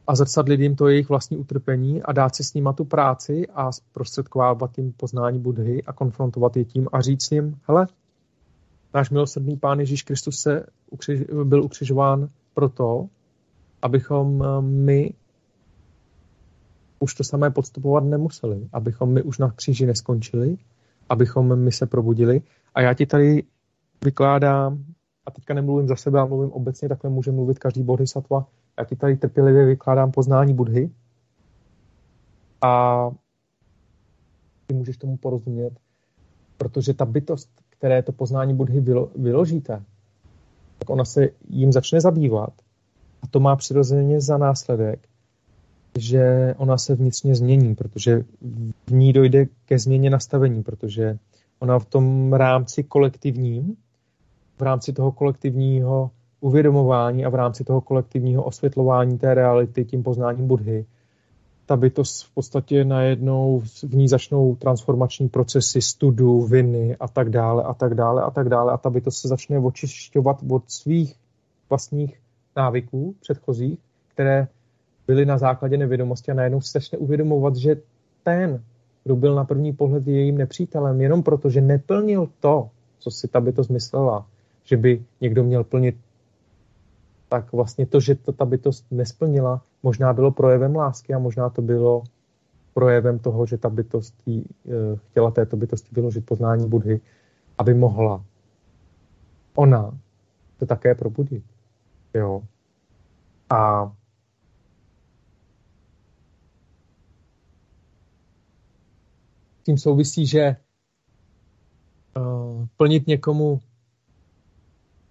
[0.07, 3.71] a zrcadlit jim to jejich vlastní utrpení a dát si s nima tu práci a
[3.71, 7.87] zprostředkovávat jim poznání Budhy a konfrontovat je tím a říct jim, hele,
[8.93, 13.07] náš milosrdný Pán Ježíš Kristus se ukřiž, byl ukřižován proto,
[13.81, 15.13] abychom eh, my
[16.99, 20.57] už to samé podstupovat nemuseli, abychom my už na kříži neskončili,
[21.09, 22.41] abychom my se probudili.
[22.75, 23.43] A já ti tady
[24.05, 24.85] vykládám,
[25.25, 28.47] a teďka nemluvím za sebe, ale mluvím obecně, takhle může mluvit každý bodhisattva,
[28.79, 30.91] já ti tady trpělivě vykládám poznání Budhy.
[32.61, 33.09] A
[34.67, 35.73] ty můžeš tomu porozumět,
[36.57, 38.83] protože ta bytost, které to poznání Budhy
[39.15, 39.83] vyložíte,
[40.79, 42.53] tak ona se jim začne zabývat.
[43.21, 44.99] A to má přirozeně za následek,
[45.97, 48.23] že ona se vnitřně změní, protože
[48.87, 51.17] v ní dojde ke změně nastavení, protože
[51.59, 53.75] ona v tom rámci kolektivním,
[54.57, 60.47] v rámci toho kolektivního uvědomování a v rámci toho kolektivního osvětlování té reality tím poznáním
[60.47, 60.85] Budhy,
[61.69, 67.63] ta bytost v podstatě najednou v ní začnou transformační procesy studu, viny a tak dále
[67.63, 68.73] a tak dále a tak dále.
[68.73, 71.15] A ta bytost se začne očišťovat od svých
[71.69, 72.19] vlastních
[72.55, 73.79] návyků předchozích,
[74.13, 74.47] které
[75.07, 77.75] byly na základě nevědomosti a najednou se začne uvědomovat, že
[78.23, 78.63] ten,
[79.03, 83.41] kdo byl na první pohled jejím nepřítelem, jenom proto, že neplnil to, co si ta
[83.41, 84.25] bytost myslela,
[84.63, 85.95] že by někdo měl plnit,
[87.29, 91.61] tak vlastně to, že to ta bytost nesplnila, možná bylo projevem lásky a možná to
[91.61, 92.03] bylo
[92.73, 94.71] projevem toho, že ta bytost jí, eh,
[95.09, 97.01] chtěla této bytosti vyložit poznání Budhy,
[97.57, 98.23] aby mohla
[99.55, 99.97] ona
[100.57, 101.43] to také probudit.
[102.13, 102.41] Jo.
[103.49, 103.91] A
[109.63, 110.55] tím souvisí, že
[112.17, 113.59] uh, plnit někomu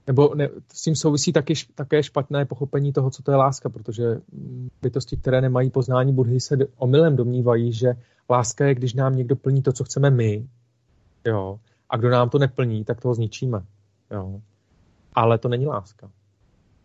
[0.09, 4.05] nebo ne, s tím souvisí taky, také špatné pochopení toho, co to je láska, protože
[4.83, 7.93] bytosti, které nemají poznání Budhy, se omylem domnívají, že
[8.31, 10.49] láska je, když nám někdo plní to, co chceme my,
[11.27, 13.63] jo, a kdo nám to neplní, tak toho zničíme.
[14.11, 14.41] Jo.
[15.13, 16.11] Ale to není láska.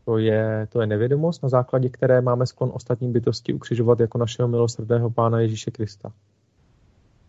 [0.06, 4.48] To je, to je nevědomost, na základě které máme sklon ostatní bytosti ukřižovat jako našeho
[4.48, 6.12] milosrdného Pána Ježíše Krista.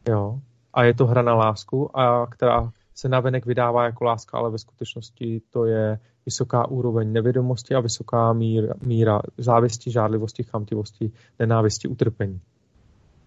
[0.08, 0.40] Jo.
[0.72, 4.58] A je to hra na lásku, a která se navenek vydává jako láska, ale ve
[4.58, 12.40] skutečnosti to je vysoká úroveň nevědomosti a vysoká míra, míra závisti, žádlivosti, chamtivosti, nenávisti, utrpení.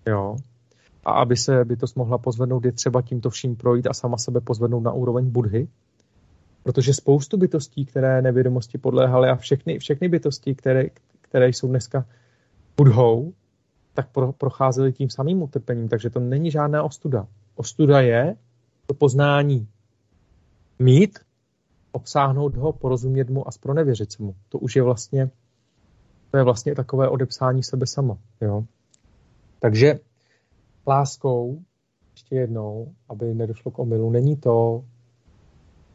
[0.07, 0.35] Jo.
[1.05, 4.83] A aby se bytost mohla pozvednout, je třeba tímto vším projít a sama sebe pozvednout
[4.83, 5.67] na úroveň budhy,
[6.63, 10.85] protože spoustu bytostí, které nevědomosti podléhaly a všechny, všechny bytosti, které,
[11.21, 12.05] které jsou dneska
[12.77, 13.33] budhou,
[13.93, 17.27] tak pro, procházely tím samým utrpením, takže to není žádná ostuda.
[17.55, 18.35] Ostuda je
[18.87, 19.67] to poznání
[20.79, 21.19] mít,
[21.91, 24.35] obsáhnout ho, porozumět mu a spronevěřit se mu.
[24.49, 25.31] To už je vlastně,
[26.31, 28.17] to je vlastně takové odepsání sebe sama.
[28.41, 28.63] Jo?
[29.59, 29.99] Takže
[30.87, 31.61] láskou,
[32.11, 34.85] ještě jednou, aby nedošlo k omylu, není to,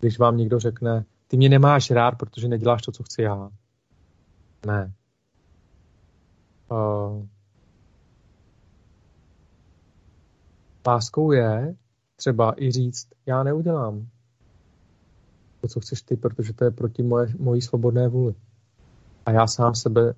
[0.01, 3.51] když vám někdo řekne, ty mě nemáš rád, protože neděláš to, co chci já.
[4.67, 4.93] Ne.
[6.71, 7.27] Uh,
[10.87, 11.75] láskou je
[12.23, 14.09] třeba i říct, já neudělám
[15.61, 18.35] to, co chceš ty, protože to je proti moje, mojí svobodné vůli.
[19.27, 20.15] A já sám sebe,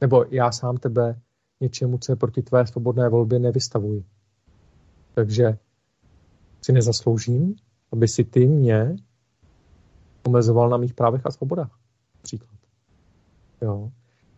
[0.00, 1.20] nebo já sám tebe
[1.60, 4.04] něčemu, co je proti tvé svobodné volbě, nevystavuji.
[5.14, 5.58] Takže
[6.62, 7.56] si nezasloužím,
[7.92, 8.96] aby si ty mě
[10.26, 11.78] omezoval na mých právech a svobodách.
[12.22, 12.58] Příklad.
[13.62, 13.92] Jo.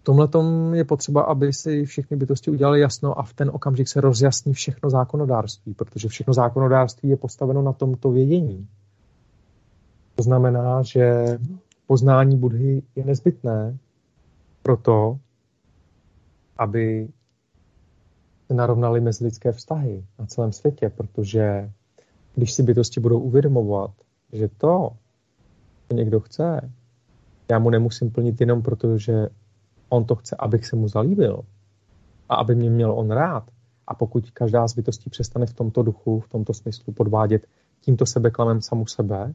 [0.07, 0.29] Tomhle
[0.77, 4.91] je potřeba, aby si všechny bytosti udělali jasno a v ten okamžik se rozjasní všechno
[4.91, 8.69] zákonodárství, protože všechno zákonodárství je postaveno na tomto vědění.
[10.15, 11.39] To znamená, že
[11.87, 13.79] poznání Budhy je nezbytné
[14.63, 15.19] pro to,
[16.59, 17.09] aby
[18.47, 21.71] se narovnaly mezilidské vztahy na celém světě, protože
[22.35, 23.91] když si bytosti budou uvědomovat,
[24.33, 24.91] že to,
[25.89, 26.73] co někdo chce,
[27.51, 29.29] já mu nemusím plnit jenom proto, že
[29.89, 31.43] on to chce, abych se mu zalíbil
[32.29, 33.51] a aby mě měl on rád.
[33.87, 37.47] A pokud každá z bytostí přestane v tomto duchu, v tomto smyslu podvádět
[37.81, 39.35] tímto sebeklamem samu sebe,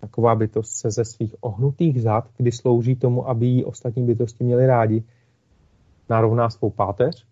[0.00, 4.66] taková bytost se ze svých ohnutých zad, kdy slouží tomu, aby jí ostatní bytosti měli
[4.66, 5.04] rádi,
[6.08, 7.26] narovná svou páteř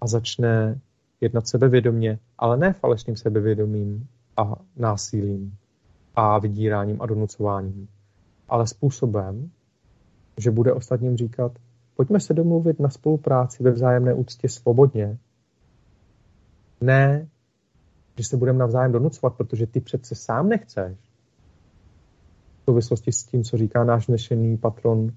[0.00, 0.80] a začne
[1.20, 4.06] jednat sebevědomě, ale ne falešným sebevědomím
[4.36, 5.54] a násilím
[6.14, 7.88] a vydíráním a donucováním,
[8.48, 9.50] ale způsobem,
[10.40, 11.52] že bude ostatním říkat,
[11.94, 15.18] pojďme se domluvit na spolupráci ve vzájemné úctě svobodně.
[16.80, 17.28] Ne,
[18.18, 20.98] že se budeme navzájem donucovat, protože ty přece sám nechceš.
[22.60, 25.12] V souvislosti s tím, co říká náš dnešní patron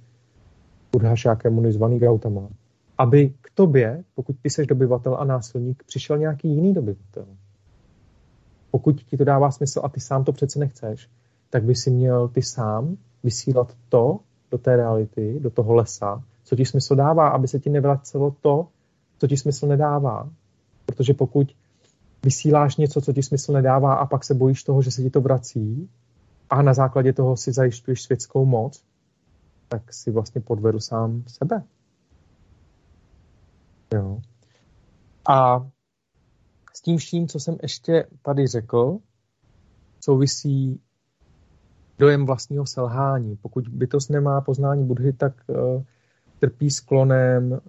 [1.15, 2.49] Shakyamuni zvaný Gautama
[2.97, 7.25] aby k tobě, pokud ty seš dobyvatel a násilník, přišel nějaký jiný dobyvatel.
[8.71, 11.09] Pokud ti to dává smysl a ty sám to přece nechceš,
[11.49, 14.19] tak by si měl ty sám vysílat to
[14.53, 18.67] do té reality, do toho lesa, co ti smysl dává, aby se ti nevracelo to,
[19.19, 20.29] co ti smysl nedává.
[20.85, 21.55] Protože pokud
[22.23, 25.21] vysíláš něco, co ti smysl nedává a pak se bojíš toho, že se ti to
[25.21, 25.89] vrací
[26.49, 28.83] a na základě toho si zajišťuješ světskou moc,
[29.67, 31.63] tak si vlastně podvedl sám sebe.
[33.93, 34.21] Jo.
[35.29, 35.67] A
[36.73, 38.97] s tím vším, co jsem ještě tady řekl,
[39.99, 40.81] souvisí
[42.03, 43.37] dojem vlastního selhání.
[43.41, 45.83] Pokud bytost nemá poznání Budhy, tak uh,
[46.39, 47.59] trpí sklonem,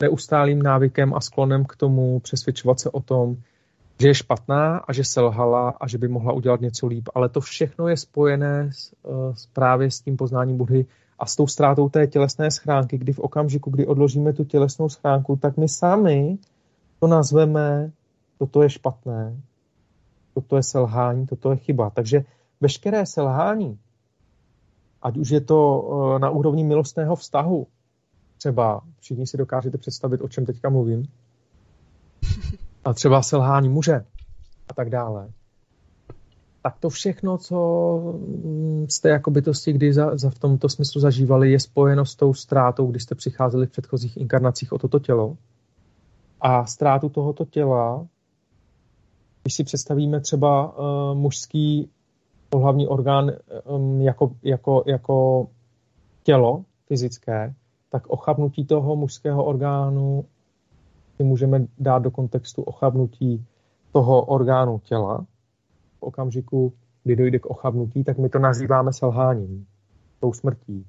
[0.00, 3.36] neustálým návykem a sklonem k tomu přesvědčovat se o tom,
[4.00, 7.08] že je špatná a že selhala a že by mohla udělat něco líp.
[7.14, 10.86] Ale to všechno je spojené s, uh, s právě s tím poznáním Budhy
[11.18, 15.36] A s tou ztrátou té tělesné schránky, kdy v okamžiku, kdy odložíme tu tělesnou schránku,
[15.36, 16.38] tak my sami
[17.00, 17.92] to nazveme,
[18.38, 19.36] toto je špatné,
[20.34, 21.90] toto je selhání, toto je chyba.
[21.90, 22.24] Takže
[22.64, 23.78] veškeré selhání,
[25.02, 27.66] ať už je to eh, na úrovni milostného vztahu,
[28.38, 31.04] třeba všichni si dokážete představit, o čem teďka mluvím,
[32.84, 34.04] a třeba selhání muže
[34.68, 35.28] a tak dále,
[36.62, 37.58] tak to všechno, co
[38.88, 42.86] jste jako bytosti kdy za, za v tomto smyslu zažívali, je spojeno s tou ztrátou,
[42.86, 45.36] kdy jste přicházeli v předchozích inkarnacích o toto tělo.
[46.40, 48.06] A ztrátu tohoto těla,
[49.42, 51.90] když si představíme třeba uh, mužský
[52.54, 53.32] pohlavní orgán
[53.64, 55.46] um, jako, jako, jako
[56.22, 57.54] tělo fyzické,
[57.90, 60.24] tak ochabnutí toho mužského orgánu
[61.16, 63.46] si můžeme dát do kontextu ochabnutí
[63.92, 65.26] toho orgánu těla.
[65.98, 66.72] V okamžiku,
[67.04, 69.66] kdy dojde k ochabnutí, tak my to nazýváme selháním,
[70.20, 70.86] tou smrtí.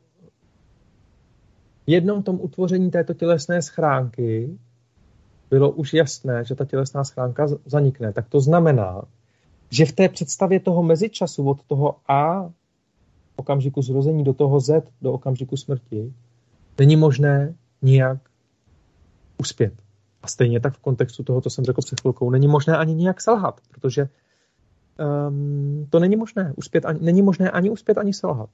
[1.87, 4.59] jednom tom utvoření této tělesné schránky
[5.49, 9.01] bylo už jasné, že ta tělesná schránka zanikne, tak to znamená,
[9.69, 12.51] že v té představě toho mezičasu od toho A
[13.35, 16.13] okamžiku zrození do toho Z do okamžiku smrti
[16.79, 18.17] není možné nijak
[19.37, 19.73] uspět.
[20.23, 23.21] A stejně tak v kontextu toho, co jsem řekl před chvilkou, není možné ani nijak
[23.21, 24.09] selhat, protože
[25.27, 26.53] um, to není možné.
[26.55, 28.49] Uspět ani, není možné ani uspět, ani selhat.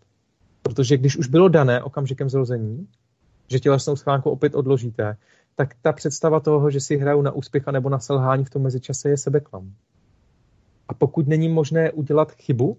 [0.62, 2.88] Protože když už bylo dané okamžikem zrození,
[3.48, 5.18] že tělesnou schránku opět odložíte,
[5.56, 9.10] tak ta představa toho, že si hraju na úspěch nebo na selhání v tom mezičase
[9.10, 9.74] je sebeklam.
[10.88, 12.78] A pokud není možné udělat chybu,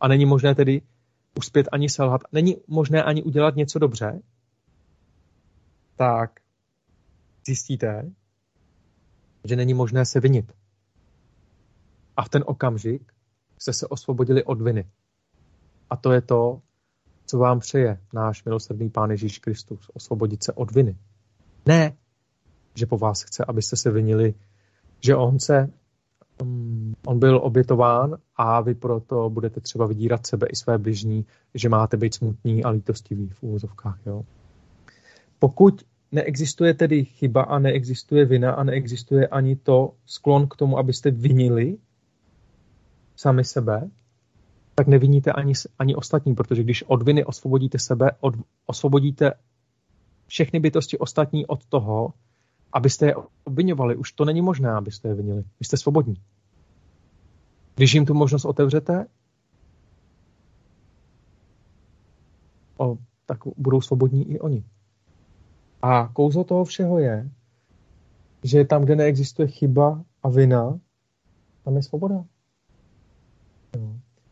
[0.00, 0.82] a není možné tedy
[1.38, 4.22] uspět ani selhat, není možné ani udělat něco dobře,
[5.96, 6.40] tak
[7.46, 8.10] zjistíte,
[9.44, 10.52] že není možné se vinit.
[12.16, 13.12] A v ten okamžik
[13.58, 14.90] jste se osvobodili od viny.
[15.90, 16.62] A to je to,
[17.26, 19.90] co vám přeje náš milosrdný Pán Ježíš Kristus.
[19.94, 20.96] Osvobodit se od viny.
[21.66, 21.96] Ne,
[22.74, 24.34] že po vás chce, abyste se vinili,
[25.00, 25.70] že on se
[27.06, 31.96] on byl obětován a vy proto budete třeba vydírat sebe i své bližní, že máte
[31.96, 33.98] být smutní a lítostiví v úvozovkách.
[34.06, 34.22] Jo?
[35.38, 35.82] Pokud
[36.12, 41.76] neexistuje tedy chyba a neexistuje vina a neexistuje ani to sklon k tomu, abyste vinili
[43.16, 43.90] sami sebe,
[44.74, 48.34] tak neviníte ani, ani ostatní, protože když od viny osvobodíte sebe, od,
[48.66, 49.32] osvobodíte
[50.26, 52.12] všechny bytosti ostatní od toho,
[52.72, 53.14] abyste je
[53.44, 53.96] obvinovali.
[53.96, 55.42] Už to není možné, abyste je vinili.
[55.60, 56.14] Vy jste svobodní.
[57.74, 59.06] Když jim tu možnost otevřete,
[62.76, 62.96] o,
[63.26, 64.64] tak budou svobodní i oni.
[65.82, 67.30] A kouzlo toho všeho je,
[68.42, 70.78] že tam, kde neexistuje chyba a vina,
[71.64, 72.24] tam je svoboda.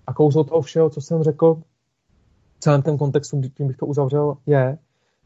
[0.07, 1.55] A kouzlo toho všeho, co jsem řekl,
[2.57, 4.79] v celém tom kontextu, tím bych to uzavřel, je,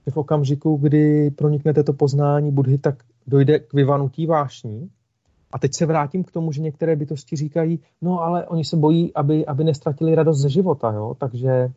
[0.06, 4.90] že v okamžiku, kdy proniknete to poznání Budhy, tak dojde k vyvanutí vášní.
[5.52, 9.14] A teď se vrátím k tomu, že některé bytosti říkají, no ale oni se bojí,
[9.14, 11.16] aby, aby nestratili radost ze života, jo?
[11.18, 11.73] takže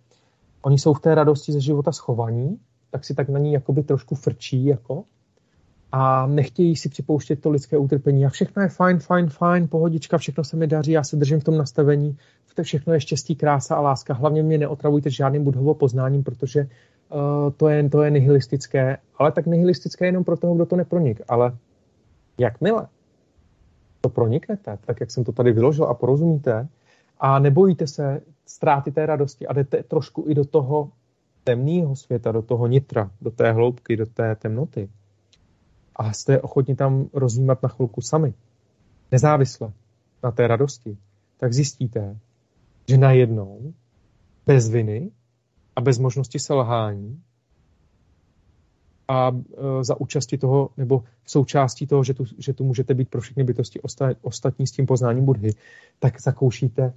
[0.62, 2.60] oni jsou v té radosti ze života schovaní,
[2.92, 5.04] tak si tak na ní jakoby trošku frčí, jako,
[5.92, 8.26] a nechtějí si připouštět to lidské utrpení.
[8.26, 11.44] A všechno je fajn, fajn, fajn, pohodička, všechno se mi daří, já se držím v
[11.44, 12.18] tom nastavení,
[12.60, 14.14] to všechno je štěstí, krása a láska.
[14.14, 19.46] Hlavně mě neotravujte žádným budhovo poznáním, protože uh, to, je, to je nihilistické, ale tak
[19.46, 21.22] nihilistické jenom pro toho, kdo to nepronik.
[21.28, 21.58] Ale
[22.38, 22.88] jakmile
[24.02, 26.68] to proniknete, tak jak jsem to tady vyložil a porozumíte,
[27.20, 30.92] a nebojíte se ztráty té radosti a jdete trošku i do toho
[31.44, 34.90] temného světa, do toho nitra, do té hloubky, do té temnoty,
[35.96, 38.34] a jste ochotni tam rozjímat na chvilku sami,
[39.12, 39.72] nezávisle
[40.24, 40.98] na té radosti,
[41.38, 42.18] tak zjistíte,
[42.88, 43.74] že najednou
[44.46, 45.12] bez viny
[45.76, 47.22] a bez možnosti selhání
[49.10, 53.10] a e, za účasti toho, nebo v součástí toho, že tu, že tu můžete být
[53.10, 55.52] pro všechny bytosti osta, ostatní s tím poznáním Budhy,
[56.00, 56.94] tak zakoušíte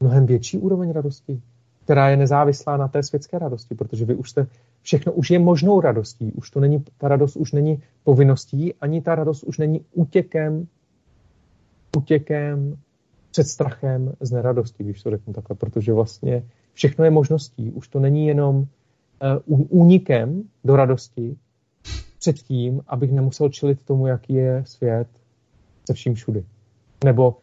[0.00, 1.42] mnohem větší úroveň radosti,
[1.84, 4.46] která je nezávislá na té světské radosti, protože vy už jste,
[4.82, 9.14] všechno už je možnou radostí, už to není, ta radost už není povinností, ani ta
[9.14, 10.66] radost už není útěkem,
[11.96, 12.76] útěkem
[13.30, 18.00] před strachem z neradosti, když to řeknu takhle, protože vlastně všechno je možností, už to
[18.00, 18.66] není jenom uh,
[19.68, 21.36] únikem do radosti
[22.18, 25.08] před tím, abych nemusel čelit tomu, jaký je svět
[25.86, 26.44] se vším všudy.
[27.04, 27.36] Nebo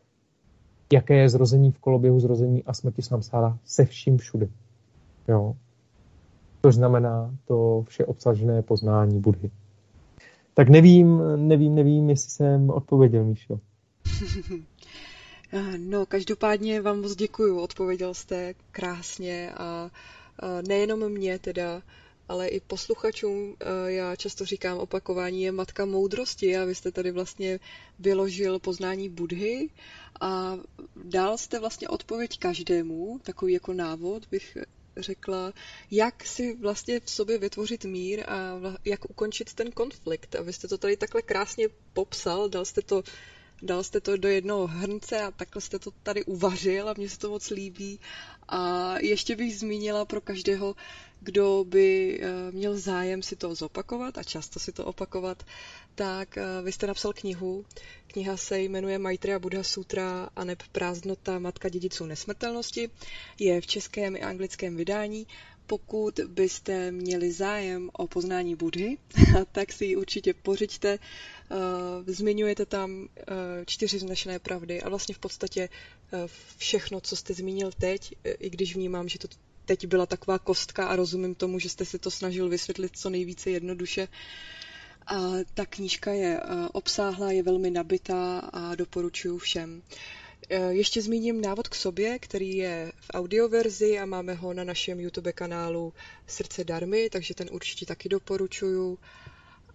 [0.93, 4.49] jaké je zrození v koloběhu zrození a smrti samsára se vším všudy.
[5.27, 5.55] Jo.
[6.61, 9.51] To znamená to vše obsažené poznání Budhy.
[10.53, 13.59] Tak nevím, nevím, nevím, jestli jsem odpověděl, Míšo.
[15.77, 19.89] No, každopádně vám moc děkuju, odpověděl jste krásně a
[20.67, 21.81] nejenom mě teda,
[22.29, 23.55] ale i posluchačům.
[23.85, 27.59] Já často říkám, opakování je matka moudrosti a vy jste tady vlastně
[27.99, 29.69] vyložil poznání Budhy
[30.21, 30.57] a
[30.95, 34.57] dal jste vlastně odpověď každému, takový jako návod bych
[34.97, 35.53] řekla,
[35.91, 40.35] jak si vlastně v sobě vytvořit mír a jak ukončit ten konflikt.
[40.35, 43.03] A vy jste to tady takhle krásně popsal, dal jste to
[43.61, 47.19] dal jste to do jednoho hrnce a takhle jste to tady uvařil a mně se
[47.19, 47.99] to moc líbí.
[48.47, 50.75] A ještě bych zmínila pro každého,
[51.19, 55.43] kdo by eh, měl zájem si to zopakovat a často si to opakovat,
[55.95, 57.65] tak eh, vy jste napsal knihu.
[58.07, 62.89] Kniha se jmenuje Maitreya Buddha Sutra a neb prázdnota matka dědiců nesmrtelnosti.
[63.39, 65.27] Je v českém i anglickém vydání.
[65.67, 68.97] Pokud byste měli zájem o poznání Budhy,
[69.51, 70.99] tak si ji určitě pořiďte.
[71.51, 73.07] Eh, zmiňujete tam
[73.65, 75.69] čtyři vznešené pravdy a vlastně v podstatě
[76.57, 79.27] všechno, co jste zmínil teď, i když vnímám, že to
[79.65, 83.49] teď byla taková kostka a rozumím tomu, že jste si to snažil vysvětlit co nejvíce
[83.49, 84.07] jednoduše.
[85.07, 85.15] A
[85.53, 89.81] ta knížka je eh, obsáhlá, je velmi nabitá a doporučuji všem.
[90.49, 94.99] Eh, ještě zmíním návod k sobě, který je v audioverzi a máme ho na našem
[94.99, 95.93] YouTube kanálu
[96.27, 98.99] Srdce Darmy, takže ten určitě taky doporučuju.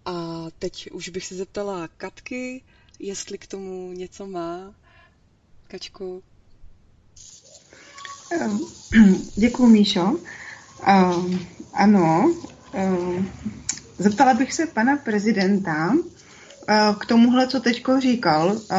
[0.05, 2.63] A teď už bych se zeptala Katky,
[2.99, 4.75] jestli k tomu něco má.
[5.67, 6.23] Kačku.
[8.31, 8.59] Ehm,
[9.35, 10.19] děkuji, Míšo.
[10.85, 11.39] Ehm,
[11.73, 12.33] ano,
[12.73, 13.29] ehm,
[13.97, 15.93] zeptala bych se pana prezidenta
[16.67, 18.61] eh, k tomuhle, co teďko říkal.
[18.71, 18.75] Eh,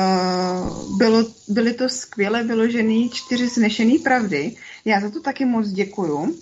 [0.96, 4.56] bylo, byly to skvěle vyložené čtyři znešené pravdy.
[4.84, 6.36] Já za to taky moc děkuju.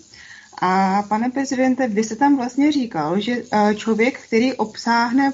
[0.63, 5.33] A pane prezidente, vy jste tam vlastně říkal, že eh, člověk, který obsáhne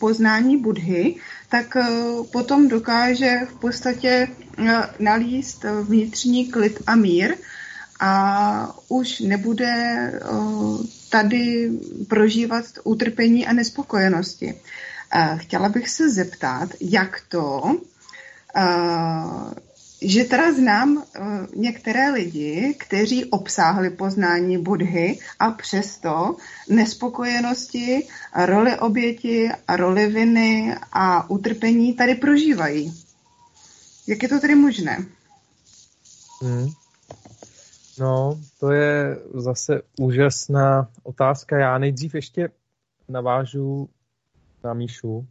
[0.00, 1.16] poznání Budhy,
[1.54, 1.76] tak
[2.32, 4.28] potom dokáže v podstatě
[4.98, 7.34] nalíst vnitřní klid a mír
[8.00, 9.72] a už nebude
[11.10, 11.70] tady
[12.08, 14.54] prožívat utrpení a nespokojenosti.
[15.36, 17.76] Chtěla bych se zeptat, jak to,
[20.04, 21.04] že teda znám
[21.56, 26.36] některé lidi, kteří obsáhli poznání Budhy a přesto
[26.68, 28.06] nespokojenosti,
[28.46, 32.94] roli oběti roli viny a utrpení tady prožívají.
[34.06, 35.06] Jak je to tedy možné?
[36.42, 36.68] Hmm.
[37.98, 41.58] No, to je zase úžasná otázka.
[41.58, 42.48] Já nejdřív ještě
[43.08, 43.88] navážu
[44.64, 45.26] na Míšu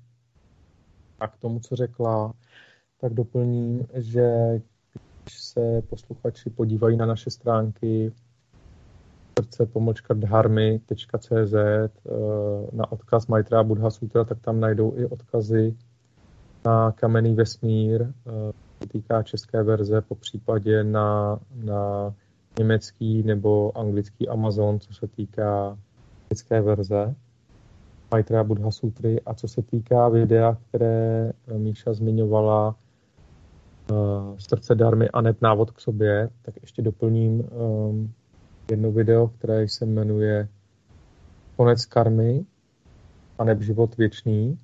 [1.19, 2.33] a k tomu, co řekla,
[3.03, 4.59] tak doplním, že
[5.23, 8.11] když se posluchači podívají na naše stránky
[9.39, 11.89] srdce pomlčka dharmy.cz eh,
[12.71, 15.75] na odkaz Maitra Buddha Sutra, tak tam najdou i odkazy
[16.65, 22.13] na kamenný vesmír, eh, týká české verze, po případě na, na
[22.59, 25.77] německý nebo anglický Amazon, co se týká
[26.23, 27.15] anglické verze
[28.11, 29.21] Maitreya Buddha Sutry.
[29.25, 32.75] A co se týká videa, které Míša zmiňovala
[34.37, 38.13] srdce darmy a net návod k sobě, tak ještě doplním um,
[38.71, 40.47] jedno video, které se jmenuje
[41.55, 42.45] Konec karmy
[43.39, 44.59] a neb život věčný.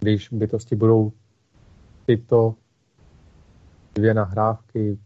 [0.00, 1.12] Když bytosti budou
[2.06, 2.54] tyto
[3.94, 4.98] dvě nahrávky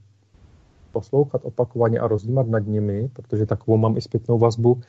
[0.93, 4.81] poslouchat opakovaně a rozjímat nad nimi, protože takovou mám i zpětnou vazbu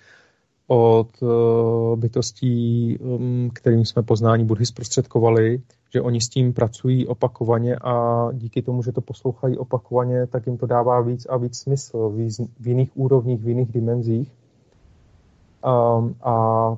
[0.68, 5.62] od uh, bytostí, um, kterým jsme poznání Budhy zprostředkovali,
[5.94, 10.58] že oni s tím pracují opakovaně a díky tomu, že to poslouchají opakovaně, tak jim
[10.58, 12.10] to dává víc a víc smysl
[12.60, 14.32] v, jiných úrovních, v jiných dimenzích.
[15.66, 16.76] Um, a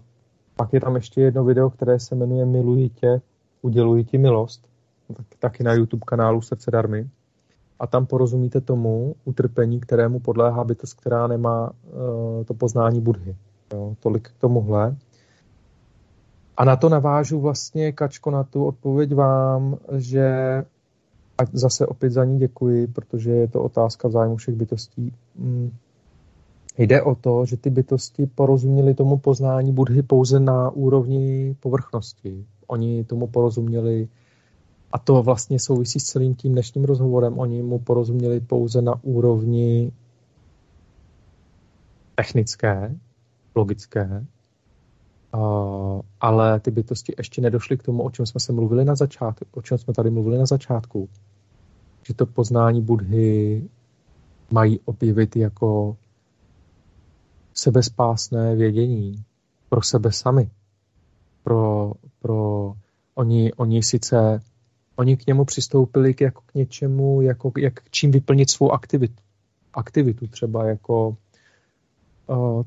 [0.56, 3.22] pak je tam ještě jedno video, které se jmenuje Miluji tě,
[3.62, 4.68] uděluji ti milost,
[5.18, 7.10] tak, taky na YouTube kanálu Srdce darmy.
[7.80, 13.36] A tam porozumíte tomu utrpení, kterému podléhá bytost, která nemá uh, to poznání Budhy.
[13.74, 14.98] Jo, tolik k tomuhle.
[16.58, 20.30] A na to navážu vlastně, Kačko, na tu odpověď vám, že
[21.38, 25.14] a zase opět za ní děkuji, protože je to otázka v zájmu všech bytostí.
[25.36, 25.72] Mm.
[26.78, 32.46] Jde o to, že ty bytosti porozuměli tomu poznání Budhy pouze na úrovni povrchnosti.
[32.68, 34.08] Oni tomu porozuměli,
[34.92, 39.92] a to vlastně souvisí s celým tím dnešním rozhovorem, oni mu porozuměli pouze na úrovni
[42.16, 42.96] technické,
[43.60, 44.26] logické,
[46.22, 49.62] ale ty bytosti ještě nedošly k tomu, o čem jsme se mluvili na začátku, o
[49.62, 51.10] čem jsme tady mluvili na začátku.
[52.08, 53.70] Že to poznání Budhy
[54.52, 55.98] mají objevit jako
[57.54, 59.24] sebespásné vědění
[59.70, 60.50] pro sebe sami.
[61.44, 62.74] Pro, pro
[63.16, 64.42] oni, oni sice
[65.00, 69.24] oni k němu přistoupili k, jako k něčemu, jako jak čím vyplnit svou aktivitu.
[69.74, 71.18] Aktivitu třeba jako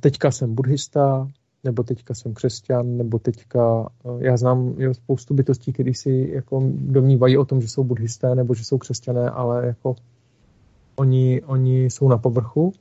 [0.01, 1.28] teďka jsem buddhista,
[1.64, 7.39] nebo teďka jsem křesťan, nebo teďka, já znám jo, spoustu bytostí, kteří si jako domnívají
[7.39, 9.94] o tom, že jsou buddhisté, nebo že jsou křesťané, ale jako
[10.97, 12.72] oni, oni jsou na povrchu,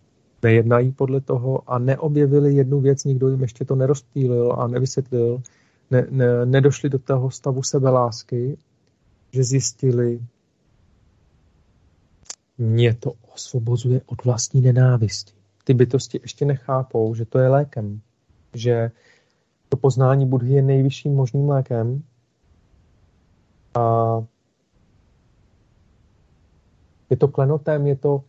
[0.43, 5.41] nejednají podle toho a neobjevili jednu věc, nikdo jim ještě to nerozptýlil a nevysvětlil,
[5.91, 8.57] ne, ne, nedošli do toho stavu sebelásky,
[9.31, 10.19] že zjistili,
[12.57, 15.40] mě to osvobozuje od vlastní nenávisti
[15.71, 18.01] ty bytosti ještě nechápou, že to je lékem.
[18.53, 18.91] Že
[19.69, 22.03] to poznání Budhy je nejvyšším možným lékem.
[23.73, 24.23] A
[27.09, 28.23] je to klenotem, je to,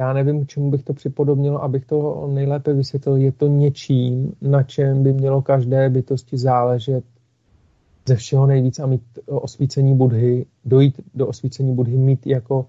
[0.00, 5.02] já nevím, čemu bych to připodobnil, abych to nejlépe vysvětlil, je to něčím, na čem
[5.02, 7.04] by mělo každé bytosti záležet
[8.08, 12.66] ze všeho nejvíc a mít osvícení Budhy, dojít do osvícení Budhy, mít jako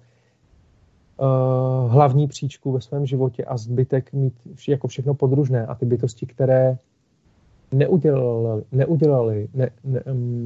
[1.17, 4.33] uh, hlavní příčku ve svém životě a zbytek mít
[4.67, 6.77] jako všechno podružné a ty bytosti, které
[7.71, 10.01] neudělali, neudělali ne, ne,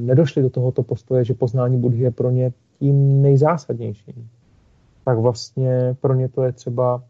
[0.06, 4.30] nedošli do tohoto postoje, že poznání Budhy je pro ně tím nejzásadnějším,
[5.04, 7.02] tak vlastně pro ně to je třeba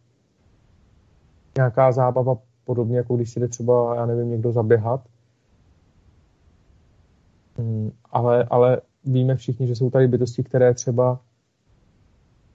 [1.56, 5.00] nějaká zábava, podobně jako když si jde třeba, já nevím, někdo zaběhat,
[7.56, 11.20] hmm, ale, ale víme všichni, že jsou tady bytosti, které třeba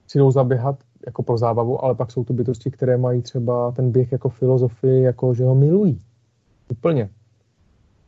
[0.06, 3.90] si jdou zaběhat jako pro zábavu, ale pak jsou to bytosti, které mají třeba ten
[3.90, 5.98] běh jako filozofii, jako že ho milují.
[6.70, 7.10] Úplně.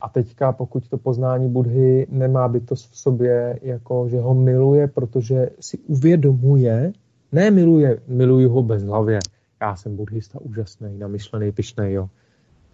[0.00, 5.50] A teďka, pokud to poznání Budhy nemá bytost v sobě, jako že ho miluje, protože
[5.60, 6.92] si uvědomuje,
[7.32, 9.18] ne miluje, miluju ho bez hlavě,
[9.60, 12.08] já jsem buddhista úžasný, namyšlený, pišnej, jo.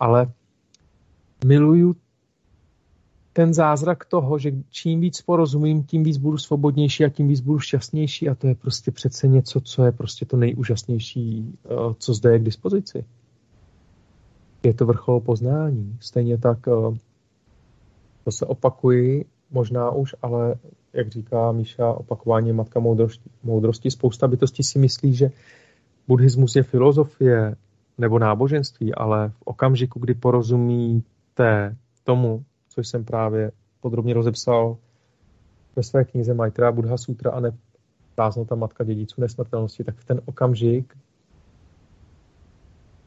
[0.00, 0.32] Ale
[1.46, 1.96] miluju
[3.34, 7.58] ten zázrak toho, že čím víc porozumím, tím víc budu svobodnější a tím víc budu
[7.58, 12.32] šťastnější a to je prostě přece něco, co je prostě to nejúžasnější, eh, co zde
[12.32, 13.04] je k dispozici.
[14.62, 15.96] Je to vrchol poznání.
[16.00, 16.98] Stejně tak eh,
[18.24, 20.54] to se opakuji, možná už, ale
[20.92, 23.30] jak říká Míša, opakování matka moudrosti.
[23.42, 23.90] moudrosti.
[23.90, 25.30] Spousta bytostí si myslí, že
[26.08, 27.56] buddhismus je filozofie
[27.98, 32.44] nebo náboženství, ale v okamžiku, kdy porozumíte tomu,
[32.74, 34.76] což jsem právě podrobně rozepsal
[35.76, 37.40] ve své knize Maitreya Buddha Sutra a
[38.48, 40.94] ta matka dědiců nesmrtelnosti, tak v ten okamžik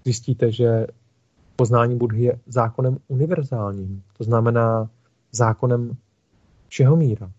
[0.05, 0.87] zjistíte, že
[1.55, 4.03] poznání Budhy je zákonem univerzálním.
[4.17, 4.89] To znamená
[5.31, 5.97] zákonem
[6.67, 7.31] všeho míra.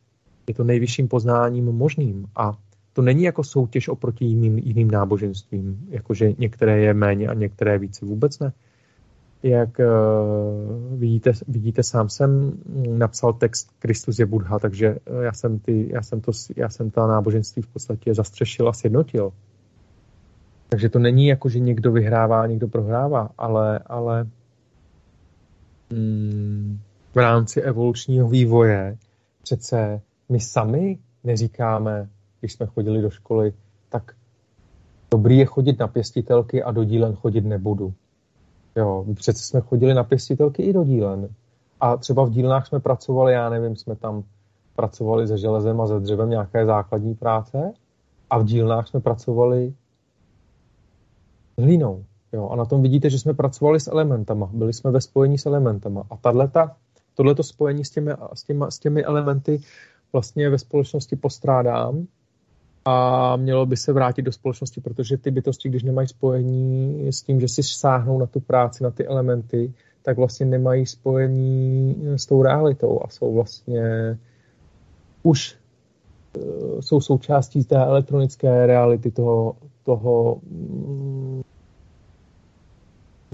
[0.47, 2.59] Je to nejvyšším poznáním možným a
[2.93, 8.07] to není jako soutěž oproti jiným, jiným náboženstvím, jakože některé je méně a některé více.
[8.07, 8.53] Vůbec ne
[9.43, 12.59] jak uh, vidíte, vidíte, sám jsem
[12.89, 16.91] napsal text Kristus je Buddha, takže eh, já jsem, ty, já jsem, to, já jsem
[16.91, 19.33] ta náboženství v podstatě zastřešil a sjednotil.
[20.69, 24.27] Takže to není jako, že někdo vyhrává někdo prohrává, ale, ale
[25.91, 26.79] mm,
[27.15, 28.97] v rámci evolučního vývoje
[29.43, 32.09] přece my sami neříkáme,
[32.41, 33.53] když jsme chodili do školy,
[33.89, 34.13] tak
[35.11, 37.95] dobrý je chodit na pěstitelky a do dílen chodit nebudu.
[38.79, 41.29] Jo, přece jsme chodili na pěstitelky i do dílen.
[41.81, 44.25] A třeba v dílnách jsme pracovali, já nevím, jsme tam
[44.77, 47.73] pracovali se železem a se dřevem nějaké základní práce
[48.31, 49.75] a v dílnách jsme pracovali
[51.59, 52.05] hlínou.
[52.33, 55.47] Jo, a na tom vidíte, že jsme pracovali s elementama, byli jsme ve spojení s
[55.47, 56.03] elementama.
[56.11, 56.73] A tato,
[57.15, 59.61] tohleto spojení s těmi, s, těmi, s těmi elementy
[60.13, 62.07] vlastně ve společnosti postrádám
[62.91, 67.41] a mělo by se vrátit do společnosti, protože ty bytosti, když nemají spojení s tím,
[67.41, 72.43] že si sáhnou na tu práci, na ty elementy, tak vlastně nemají spojení s tou
[72.43, 73.83] realitou a jsou vlastně
[75.23, 75.57] už
[76.37, 81.43] uh, jsou součástí té elektronické reality toho, toho um,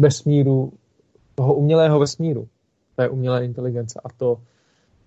[0.01, 0.72] vesmíru,
[1.35, 2.48] toho umělého vesmíru,
[2.97, 4.40] té umělé inteligence a to,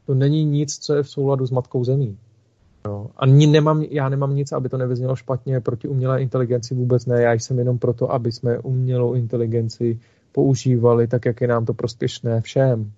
[0.05, 2.17] to není nic, co je v souladu s matkou zemí.
[2.87, 3.07] Jo.
[3.17, 7.21] A nemám, já nemám nic, aby to nevyznělo špatně proti umělé inteligenci, vůbec ne.
[7.21, 9.99] Já jsem jenom proto, aby jsme umělou inteligenci
[10.31, 12.91] používali tak, jak je nám to prospěšné všem.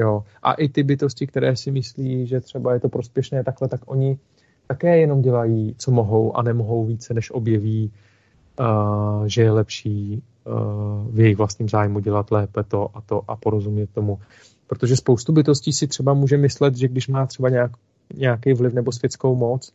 [0.00, 0.24] Jo.
[0.42, 4.18] A i ty bytosti, které si myslí, že třeba je to prospěšné takhle, tak oni
[4.66, 7.92] také jenom dělají, co mohou a nemohou více, než objeví,
[8.60, 13.36] uh, že je lepší uh, v jejich vlastním zájmu dělat lépe to a to a
[13.36, 14.18] porozumět tomu.
[14.66, 17.70] Protože spoustu bytostí si třeba může myslet, že když má třeba nějak,
[18.16, 19.72] nějaký vliv nebo světskou moc,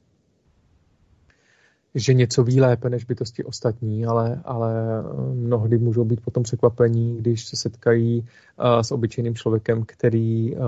[1.96, 7.18] že něco ví lépe než bytosti ostatní, ale, ale eh, mnohdy můžou být potom překvapení,
[7.18, 10.62] když se setkají uh, s obyčejným člověkem, který uh,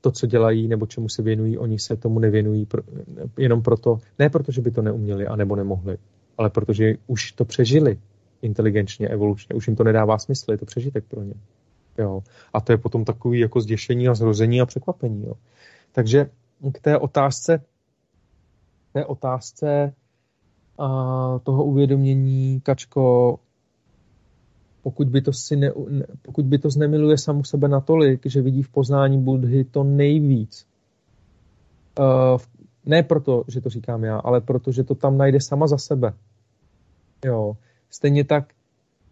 [0.00, 2.82] to, co dělají nebo čemu se věnují, oni se tomu nevěnují pro,
[3.38, 5.96] jenom proto, ne proto, že by to neuměli a nebo nemohli,
[6.38, 7.98] ale protože už to přežili
[8.42, 11.34] inteligenčně, evolučně, už jim to nedává smysl, je to přežitek pro ně.
[11.98, 12.22] Jo.
[12.52, 15.24] A to je potom takový jako zděšení a zrození a překvapení.
[15.26, 15.34] Jo.
[15.92, 16.30] Takže
[16.72, 17.62] k té otázce,
[18.92, 19.94] té otázce
[20.78, 20.86] a
[21.42, 23.38] toho uvědomění, Kačko,
[24.82, 25.72] pokud by to, si ne,
[26.22, 30.66] pokud by to znemiluje samu sebe natolik, že vidí v poznání Budhy to nejvíc,
[31.98, 32.40] uh,
[32.86, 36.12] ne proto, že to říkám já, ale proto, že to tam najde sama za sebe.
[37.24, 37.56] Jo.
[37.90, 38.52] Stejně tak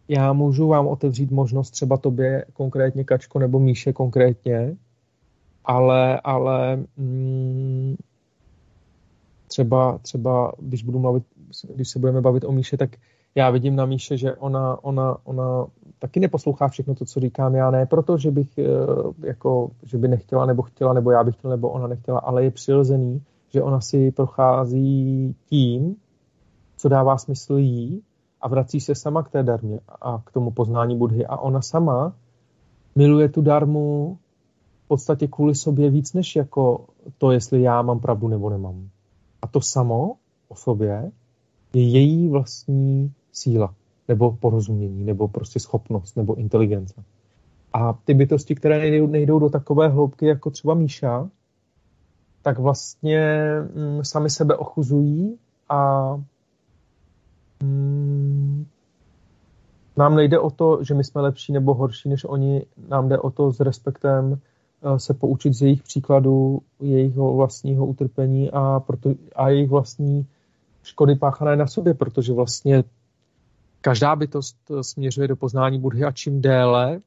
[0.09, 4.77] já můžu vám otevřít možnost třeba tobě konkrétně Kačko nebo Míše konkrétně,
[5.65, 7.97] ale, ale mm,
[9.49, 11.25] třeba, třeba když budu mluvit,
[11.75, 12.91] když se budeme bavit o Míše, tak
[13.35, 15.67] já vidím na Míše, že ona, ona, ona
[15.99, 18.65] taky neposlouchá všechno to, co říkám já, ne proto, že bych eh,
[19.27, 22.51] jako, že by nechtěla nebo chtěla, nebo já bych chtěla, nebo ona nechtěla, ale je
[22.51, 25.97] přirozený, že ona si prochází tím,
[26.77, 28.03] co dává smysl jí
[28.41, 31.27] a vrací se sama k té darmě a k tomu poznání Budhy.
[31.27, 32.13] A ona sama
[32.97, 34.19] miluje tu darmu
[34.85, 36.87] v podstatě kvůli sobě víc než jako
[37.19, 38.89] to, jestli já mám pravdu nebo nemám.
[39.43, 40.17] A to samo
[40.49, 41.13] o sobě
[41.75, 43.75] je její vlastní síla,
[44.09, 47.05] nebo porozumění, nebo prostě schopnost, nebo inteligence.
[47.73, 51.29] A ty bytosti, které nejdou, nejdou do takové hloubky, jako třeba Míša,
[52.43, 55.39] tak vlastně mm, sami sebe ochuzují
[55.69, 56.11] a
[57.63, 58.67] mm,
[59.97, 63.31] nám nejde o to, že my jsme lepší nebo horší než oni, nám jde o
[63.31, 64.41] to s respektem
[64.97, 70.27] se poučit z jejich příkladů, jejich vlastního utrpení a, proto, a jejich vlastní
[70.83, 72.85] škody páchané na sobě, protože vlastně
[73.81, 77.01] každá bytost směřuje do poznání Budhy a čím déle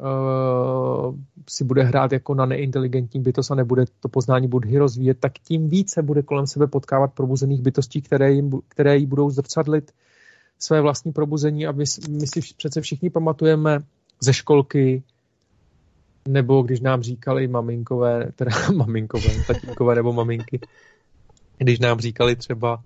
[0.00, 1.14] uh,
[1.48, 5.68] si bude hrát jako na neinteligentní bytost a nebude to poznání Budhy rozvíjet, tak tím
[5.68, 9.92] více bude kolem sebe potkávat probuzených bytostí, které, jim, které jí budou zrcadlit
[10.58, 11.66] své vlastní probuzení.
[11.66, 13.78] A my, my si přece všichni pamatujeme
[14.20, 15.02] ze školky,
[16.28, 20.60] nebo když nám říkali maminkové, teda maminkové, tatínkové nebo maminky,
[21.58, 22.82] když nám říkali třeba,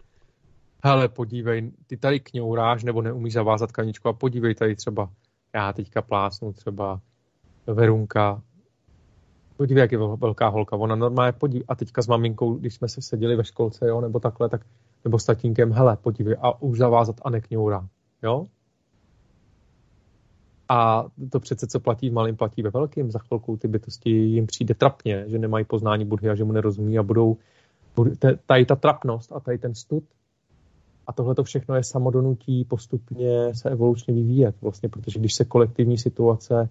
[0.84, 5.10] hele, podívej, ty tady kňouráš nebo neumíš zavázat kaničku a podívej tady třeba,
[5.54, 7.00] já teďka plásnu třeba
[7.66, 8.42] Verunka,
[9.56, 13.02] podívej, jak je velká holka, ona normálně podívej, a teďka s maminkou, když jsme se
[13.02, 14.66] seděli ve školce, jo, nebo takhle, tak,
[15.04, 17.88] nebo s tatínkem, hele, podívej, a už zavázat a nekňourá,
[18.22, 18.46] jo?
[20.68, 23.10] A to přece, co platí v malým, platí ve velkým.
[23.10, 26.98] Za chvilku ty bytosti jim přijde trapně, že nemají poznání Budhy a že mu nerozumí
[26.98, 27.36] a budou
[28.46, 30.04] tady ta trapnost a tady ten stud
[31.08, 35.98] a tohle to všechno je samodonutí postupně se evolučně vyvíjet, vlastně, protože když se kolektivní
[35.98, 36.68] situace,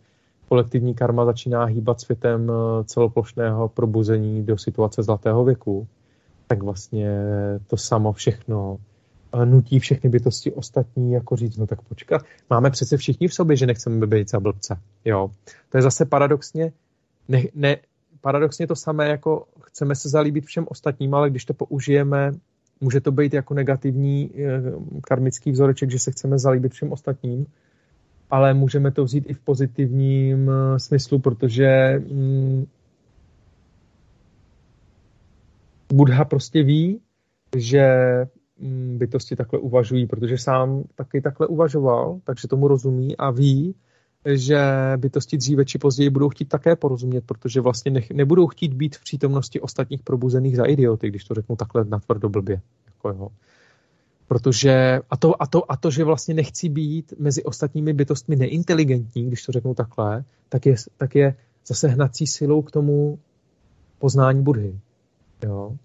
[0.50, 5.88] kolektivní karma začíná hýbat světem eh, celoplošného probuzení do situace zlatého věku,
[6.48, 7.10] tak vlastně
[7.68, 8.78] to samo všechno
[9.46, 13.66] nutí všechny bytosti ostatní jako říct, no tak počkat, máme přece všichni v sobě, že
[13.66, 14.78] nechceme být za blbce.
[15.06, 15.32] Jo.
[15.70, 16.72] To je zase paradoxně,
[17.28, 17.78] ne, ne,
[18.22, 22.32] paradoxně to samé, jako chceme se zalíbit všem ostatním, ale když to použijeme,
[22.82, 24.62] může to být jako negativní eh,
[25.02, 27.46] karmický vzoreček, že se chceme zalíbit všem ostatním,
[28.30, 32.66] ale můžeme to vzít i v pozitivním eh, smyslu, protože mm,
[35.94, 37.02] Budha prostě ví,
[37.56, 37.88] že
[38.98, 43.76] bytosti takhle uvažují, protože sám taky takhle uvažoval, takže tomu rozumí a ví,
[44.26, 44.60] že
[44.98, 49.02] bytosti dříve či později budou chtít také porozumět, protože vlastně nech, nebudou chtít být v
[49.02, 52.62] přítomnosti ostatních probuzených za idioty, když to řeknu takhle natvrdo blbě.
[52.86, 53.30] Jako jo.
[54.28, 59.28] Protože a to, a, to, a to, že vlastně nechci být mezi ostatními bytostmi neinteligentní,
[59.28, 61.36] když to řeknu takhle, tak je, tak je
[61.68, 63.20] zase hnací silou k tomu
[64.00, 64.80] poznání Budhy.
[65.44, 65.76] Jo.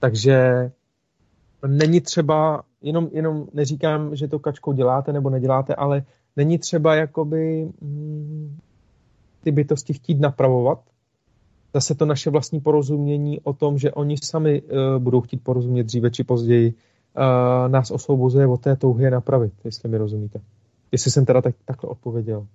[0.00, 0.70] Takže
[1.66, 6.02] není třeba, jenom, jenom neříkám, že to kačkou děláte nebo neděláte, ale
[6.36, 8.56] není třeba jakoby mm,
[9.40, 10.80] ty bytosti chtít napravovat.
[11.74, 14.68] Zase to naše vlastní porozumění o tom, že oni sami uh,
[14.98, 19.88] budou chtít porozumět dříve či později, uh, nás osvobozuje od té touhy je napravit, jestli
[19.88, 20.40] mi rozumíte.
[20.92, 22.46] Jestli jsem teda tak, takhle odpověděl.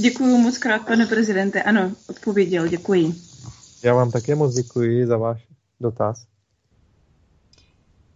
[0.00, 1.62] Děkuji moc krát, pane prezidente.
[1.62, 3.27] Ano, odpověděl, děkuji.
[3.82, 5.48] Já vám také moc děkuji za váš
[5.80, 6.26] dotaz.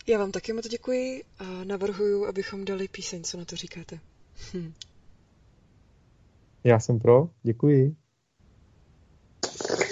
[0.07, 3.99] Já vám také moc děkuji a navrhuju, abychom dali píseň, co na to říkáte.
[4.55, 4.73] Hm.
[6.65, 7.97] Já jsem pro, děkuji.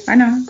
[0.08, 0.44] Ano.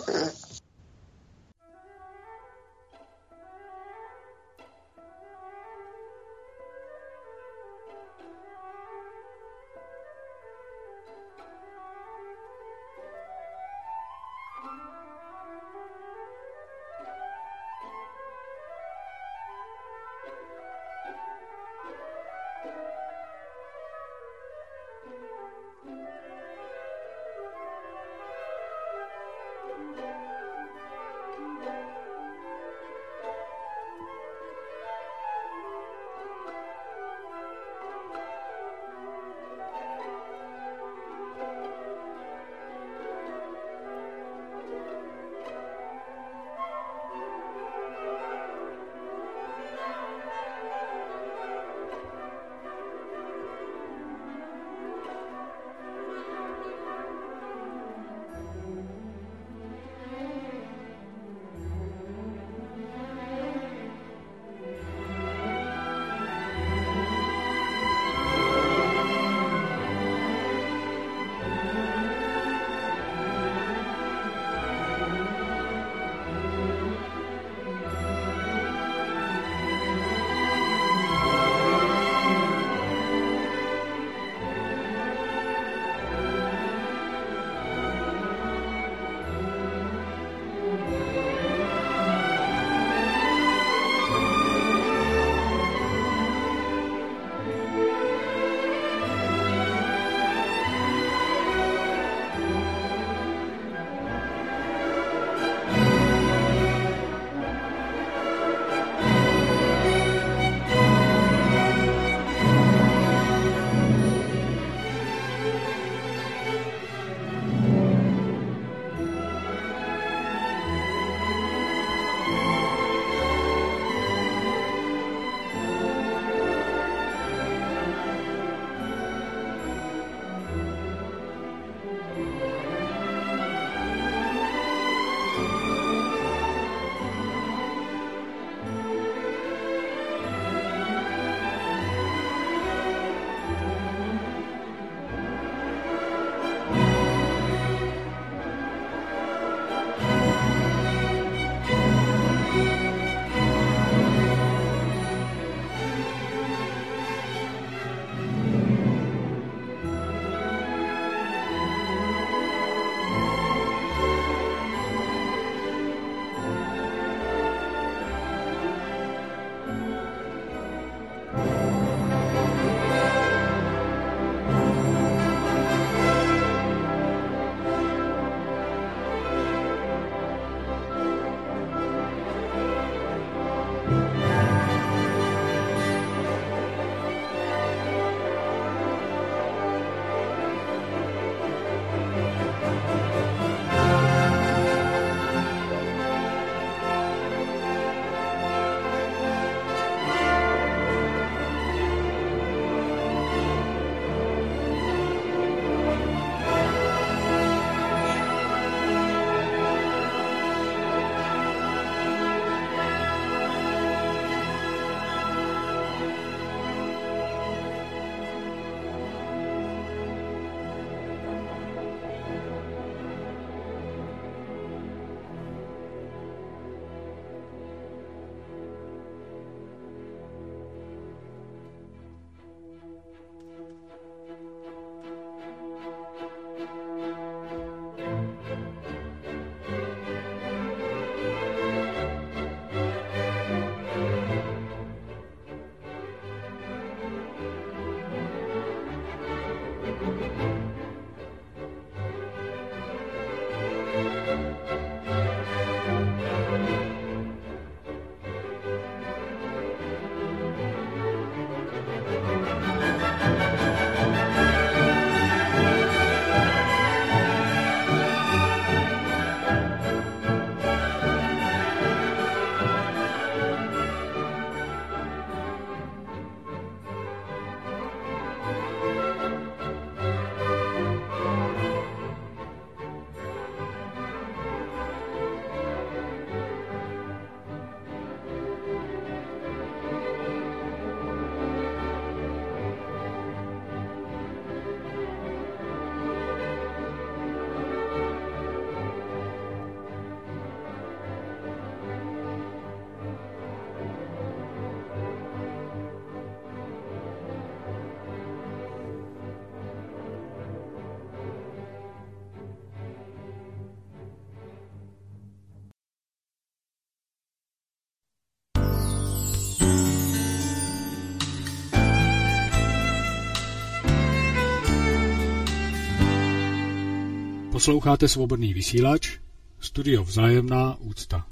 [327.61, 329.19] Posloucháte svobodný vysílač,
[329.59, 331.27] studio Vzájemná úcta.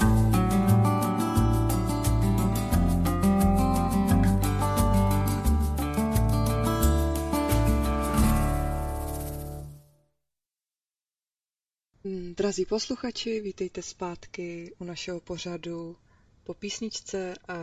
[12.06, 15.96] Hmm, drazí posluchači, vítejte zpátky u našeho pořadu
[16.44, 17.54] po písničce a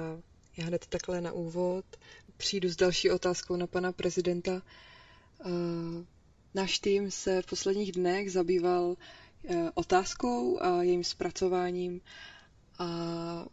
[0.57, 1.85] já hned takhle na úvod
[2.37, 4.63] přijdu s další otázkou na pana prezidenta.
[6.57, 8.97] Náš tým se v posledních dnech zabýval
[9.49, 12.01] eh, otázkou a jejím zpracováním
[12.79, 12.89] a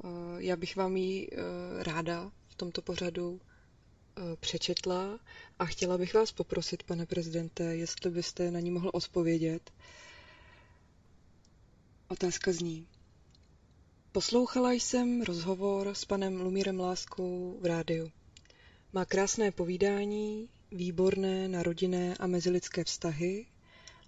[0.04, 0.08] eh,
[0.38, 1.36] já bych vám ji eh,
[1.84, 3.42] ráda v tomto pořadu
[4.40, 5.20] přečetla
[5.60, 9.72] a chtěla bych vás poprosit, pane prezidente, jestli byste na ní mohl odpovědět.
[12.08, 12.88] Otázka zní.
[14.12, 18.12] Poslouchala jsem rozhovor s panem Lumírem Láskou v rádiu.
[18.94, 23.45] Má krásné povídání, výborné na rodinné a mezilidské vztahy,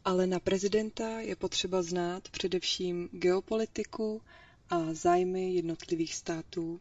[0.06, 4.22] ale na prezidenta je potřeba znát především geopolitiku
[4.70, 6.80] a zájmy jednotlivých států.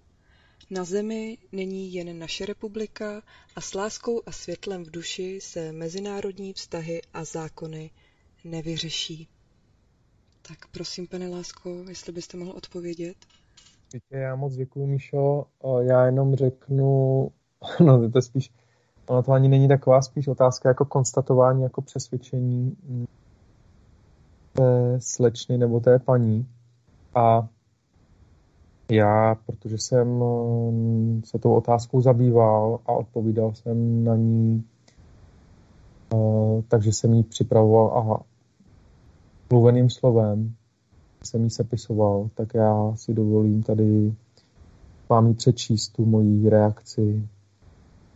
[0.70, 3.22] Na zemi není jen naše republika
[3.56, 7.90] a s láskou a světlem v duši se mezinárodní vztahy a zákony
[8.44, 9.28] nevyřeší.
[10.42, 13.16] Tak prosím, pane Lásko, jestli byste mohl odpovědět.
[14.10, 15.46] Já moc děkuji, Míšo.
[15.80, 17.30] Já jenom řeknu,
[17.80, 18.50] no to je spíš
[19.06, 22.76] Ono to ani není taková spíš otázka jako konstatování, jako přesvědčení
[24.52, 26.46] té slečny nebo té paní.
[27.14, 27.48] A
[28.90, 34.64] já, protože jsem mm, se tou otázkou zabýval a odpovídal jsem na ní,
[36.14, 38.24] eh, takže jsem ji připravoval a
[39.50, 40.54] mluveným slovem
[41.24, 44.14] jsem ji sepisoval, tak já si dovolím tady
[45.08, 47.28] vám ji přečíst tu moji reakci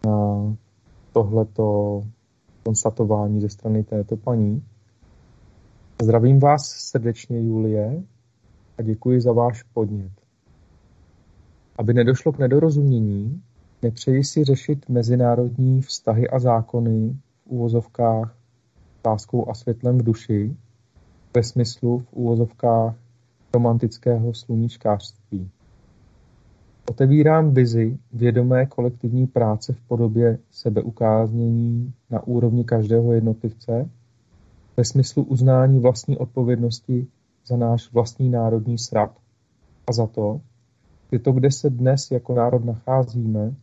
[0.06, 0.56] na
[1.18, 2.02] tohleto
[2.64, 4.62] konstatování ze strany této paní.
[6.02, 8.02] Zdravím vás srdečně, Julie,
[8.78, 10.12] a děkuji za váš podnět.
[11.76, 13.42] Aby nedošlo k nedorozumění,
[13.82, 18.36] nepřeji si řešit mezinárodní vztahy a zákony v úvozovkách
[19.06, 20.56] láskou a světlem v duši,
[21.36, 22.96] ve smyslu v úvozovkách
[23.54, 25.50] romantického sluníčkářství.
[26.88, 33.90] Otevírám vizi vědomé kolektivní práce v podobě sebeukáznění na úrovni každého jednotlivce
[34.76, 37.06] ve smyslu uznání vlastní odpovědnosti
[37.46, 39.16] za náš vlastní národní srad.
[39.86, 40.40] A za to,
[41.12, 43.54] že to, kde se dnes jako národ nacházíme,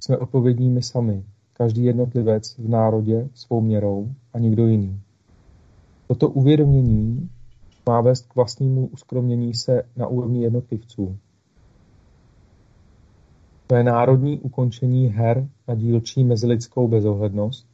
[0.00, 5.00] jsme odpovědní my sami, každý jednotlivec v národě svou měrou a nikdo jiný.
[6.06, 7.30] Toto uvědomění
[7.86, 11.18] má vést k vlastnímu uskromnění se na úrovni jednotlivců,
[13.72, 17.66] to je národní ukončení her na dílčí mezilidskou bezohlednost,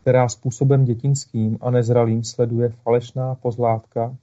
[0.00, 4.16] která způsobem dětinským a nezralým sleduje falešná pozlátka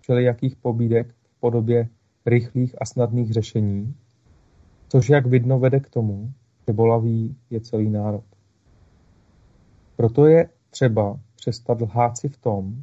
[0.00, 1.88] všelijakých pobídek v podobě
[2.26, 3.94] rychlých a snadných řešení,
[4.88, 6.32] což jak vidno vede k tomu,
[6.66, 8.24] že bolavý je celý národ.
[9.96, 12.74] Proto je třeba přestat lhát si v tom,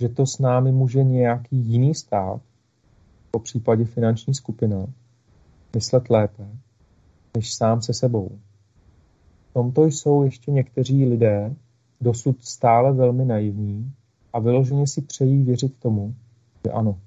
[0.00, 2.40] že to s námi může nějaký jiný stát,
[3.30, 4.86] po případě finanční skupina,
[5.74, 6.46] myslet lépe
[7.36, 8.38] než sám se sebou.
[9.50, 11.54] V tomto jsou ještě někteří lidé
[12.00, 13.92] dosud stále velmi naivní
[14.32, 16.14] a vyloženě si přejí věřit tomu,
[16.64, 16.98] že ano.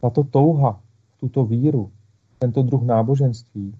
[0.00, 0.80] Tato touha,
[1.20, 1.90] tuto víru,
[2.38, 3.74] tento druh náboženství,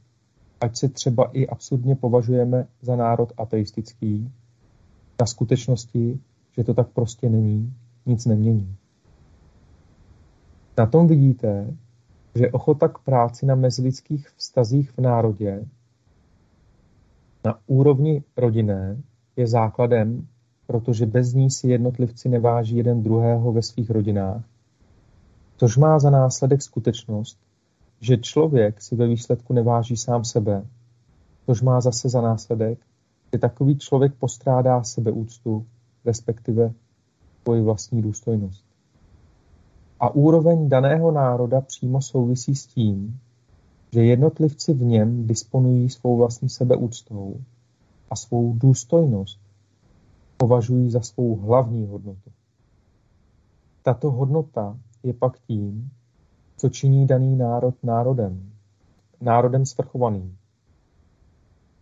[0.61, 4.33] ať se třeba i absurdně považujeme za národ ateistický,
[5.21, 6.21] na skutečnosti,
[6.57, 7.73] že to tak prostě není,
[8.07, 8.77] nic nemění.
[10.79, 11.77] Na tom vidíte,
[12.35, 15.67] že ochota k práci na mezilidských vztazích v národě
[17.45, 19.03] na úrovni rodinné
[19.37, 20.27] je základem,
[20.67, 24.45] protože bez ní si jednotlivci neváží jeden druhého ve svých rodinách,
[25.57, 27.39] což má za následek skutečnost,
[28.01, 30.67] že člověk si ve výsledku neváží sám sebe,
[31.47, 32.79] což má zase za následek,
[33.33, 35.67] že takový člověk postrádá sebeúctu,
[36.05, 36.73] respektive
[37.43, 38.74] svoji vlastní důstojnost.
[40.01, 43.21] A úroveň daného národa přímo souvisí s tím,
[43.93, 47.41] že jednotlivci v něm disponují svou vlastní sebeúctou
[48.11, 49.41] a svou důstojnost
[50.37, 52.31] považují za svou hlavní hodnotu.
[53.83, 55.91] Tato hodnota je pak tím,
[56.57, 58.53] co činí daný národ národem,
[59.21, 60.37] národem svrchovaným.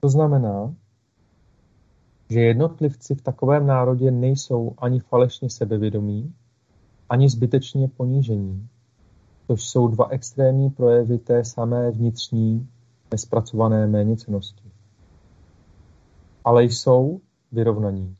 [0.00, 0.74] To znamená,
[2.30, 6.34] že jednotlivci v takovém národě nejsou ani falešně sebevědomí,
[7.12, 8.68] ani zbytečně ponížení,
[9.46, 12.68] což jsou dva extrémní projevy té samé vnitřní,
[13.10, 14.70] nespracované méněcenosti.
[16.44, 17.20] Ale jsou
[17.52, 18.16] vyrovnaní.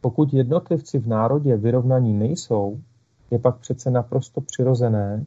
[0.00, 2.80] Pokud jednotlivci v národě vyrovnaní nejsou,
[3.30, 5.24] je pak přece naprosto přirozené,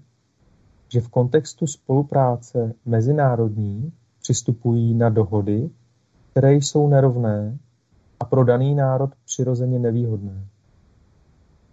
[0.87, 5.69] že v kontextu spolupráce mezinárodní přistupují na dohody,
[6.31, 7.57] které jsou nerovné
[8.19, 10.47] a pro daný národ přirozeně nevýhodné.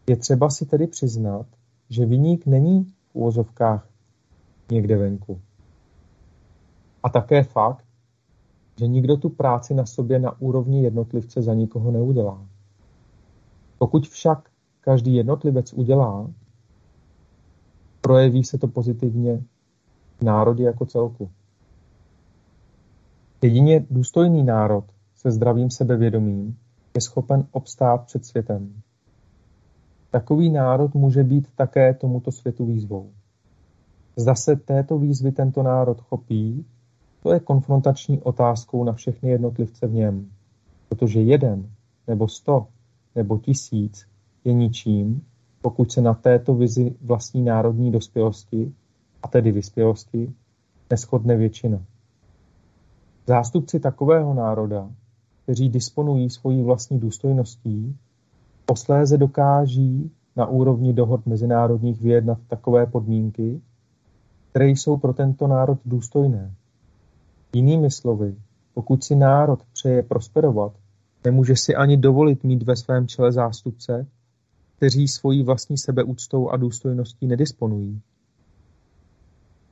[0.08, 1.46] Je třeba si tedy přiznat,
[1.90, 3.88] že vyník není v úvozovkách
[4.70, 5.40] někde venku.
[7.02, 7.84] A také fakt,
[8.78, 12.46] že nikdo tu práci na sobě na úrovni jednotlivce za nikoho neudělá.
[13.78, 16.30] Pokud však každý jednotlivec udělá,
[18.00, 19.44] projeví se to pozitivně
[20.18, 21.30] v národě jako celku.
[23.42, 24.84] Jedině důstojný národ
[25.16, 26.58] se zdravým sebevědomím
[26.94, 28.82] je schopen obstát před světem.
[30.10, 33.10] Takový národ může být také tomuto světu výzvou.
[34.16, 36.66] Zda se této výzvy tento národ chopí,
[37.22, 40.30] to je konfrontační otázkou na všechny jednotlivce v něm.
[40.88, 41.70] Protože jeden,
[42.06, 42.66] nebo sto,
[43.14, 44.06] nebo tisíc
[44.44, 45.22] je ničím,
[45.62, 48.72] pokud se na této vizi vlastní národní dospělosti,
[49.22, 50.34] a tedy vyspělosti,
[50.90, 51.78] neschodne většina.
[53.26, 54.90] Zástupci takového národa,
[55.42, 57.96] kteří disponují svojí vlastní důstojností,
[58.68, 63.60] posléze dokáží na úrovni dohod mezinárodních vyjednat takové podmínky,
[64.50, 66.54] které jsou pro tento národ důstojné.
[67.54, 68.36] Jinými slovy,
[68.74, 70.72] pokud si národ přeje prosperovat,
[71.24, 74.06] nemůže si ani dovolit mít ve svém čele zástupce,
[74.76, 78.00] kteří svojí vlastní sebeúctou a důstojností nedisponují.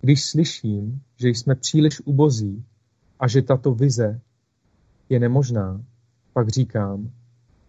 [0.01, 2.64] Když slyším, že jsme příliš ubozí
[3.20, 4.20] a že tato vize
[5.09, 5.81] je nemožná,
[6.32, 7.10] pak říkám,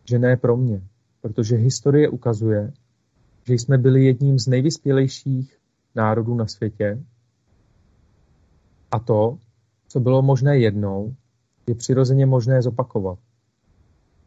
[0.10, 0.82] že ne pro mě,
[1.28, 2.72] protože historie ukazuje,
[3.44, 5.58] že jsme byli jedním z nejvyspělejších
[5.96, 7.04] národů na světě
[8.92, 9.38] a to,
[9.88, 11.16] co bylo možné jednou,
[11.68, 13.20] je přirozeně možné zopakovat.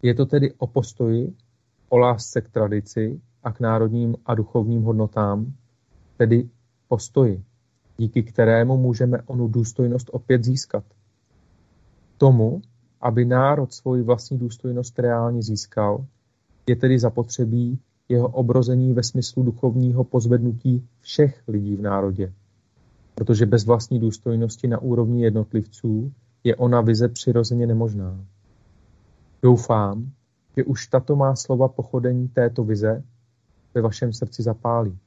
[0.03, 1.35] Je to tedy o postoji,
[1.89, 5.55] o lásce k tradici a k národním a duchovním hodnotám,
[6.17, 6.49] tedy
[6.89, 7.45] postoji,
[7.99, 10.85] díky kterému můžeme onu důstojnost opět získat.
[12.19, 12.63] Tomu,
[13.01, 16.07] aby národ svoji vlastní důstojnost reálně získal,
[16.71, 17.79] je tedy zapotřebí
[18.09, 22.33] jeho obrození ve smyslu duchovního pozvednutí všech lidí v národě.
[23.15, 26.13] Protože bez vlastní důstojnosti na úrovni jednotlivců
[26.45, 28.25] je ona vize přirozeně nemožná.
[29.43, 30.11] Doufám,
[30.57, 33.03] že už tato má slova pochodení této vize
[33.75, 34.99] ve vašem srdci zapálí.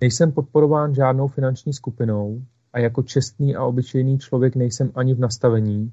[0.00, 2.42] Nejsem podporován žádnou finanční skupinou
[2.72, 5.92] a jako čestný a obyčejný člověk nejsem ani v nastavení,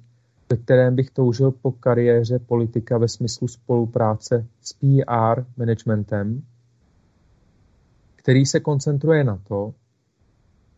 [0.51, 6.43] ve kterém bych toužil po kariéře politika ve smyslu spolupráce s PR managementem,
[8.15, 9.73] který se koncentruje na to,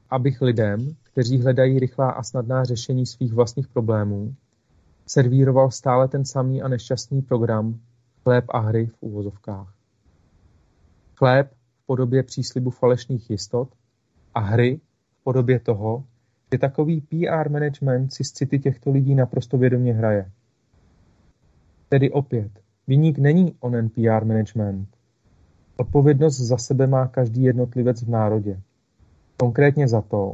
[0.10, 4.36] abych lidem, kteří hledají rychlá a snadná řešení svých vlastních problémů,
[5.08, 7.80] servíroval stále ten samý a nešťastný program
[8.24, 9.74] chléb a hry v uvozovkách.
[11.16, 13.70] Chléb v podobě příslibu falešných jistot
[14.34, 14.80] a hry
[15.20, 16.04] v podobě toho,
[16.54, 20.32] že takový PR management si z city těchto lidí naprosto vědomě hraje.
[21.90, 22.52] Tedy opět,
[22.88, 24.88] vyník není onen PR management.
[25.78, 28.62] Odpovědnost za sebe má každý jednotlivec v národě.
[29.38, 30.34] Konkrétně za to,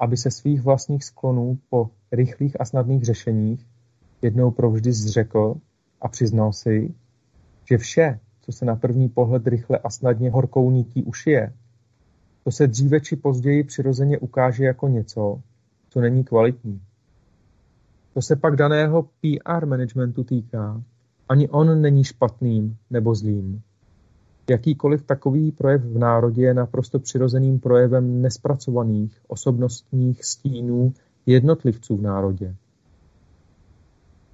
[0.00, 3.66] aby se svých vlastních sklonů po rychlých a snadných řešeních
[4.22, 5.54] jednou provždy zřekl
[6.00, 6.94] a přiznal si,
[7.64, 11.52] že vše, co se na první pohled rychle a snadně horkou nítí ušije,
[12.44, 15.42] to se dříve či později přirozeně ukáže jako něco,
[15.90, 16.80] co není kvalitní.
[18.14, 20.82] Co se pak daného PR managementu týká,
[21.28, 23.62] ani on není špatným nebo zlým.
[24.50, 30.92] Jakýkoliv takový projev v národě je naprosto přirozeným projevem nespracovaných osobnostních stínů
[31.26, 32.56] jednotlivců v národě.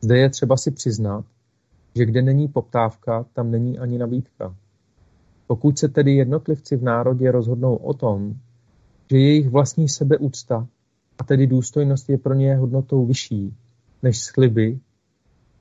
[0.00, 1.24] Zde je třeba si přiznat,
[1.94, 4.56] že kde není poptávka, tam není ani nabídka.
[5.46, 8.34] Pokud se tedy jednotlivci v národě rozhodnou o tom,
[9.10, 10.66] že jejich vlastní sebeúcta
[11.18, 13.56] a tedy důstojnost je pro ně hodnotou vyšší
[14.02, 14.80] než sliby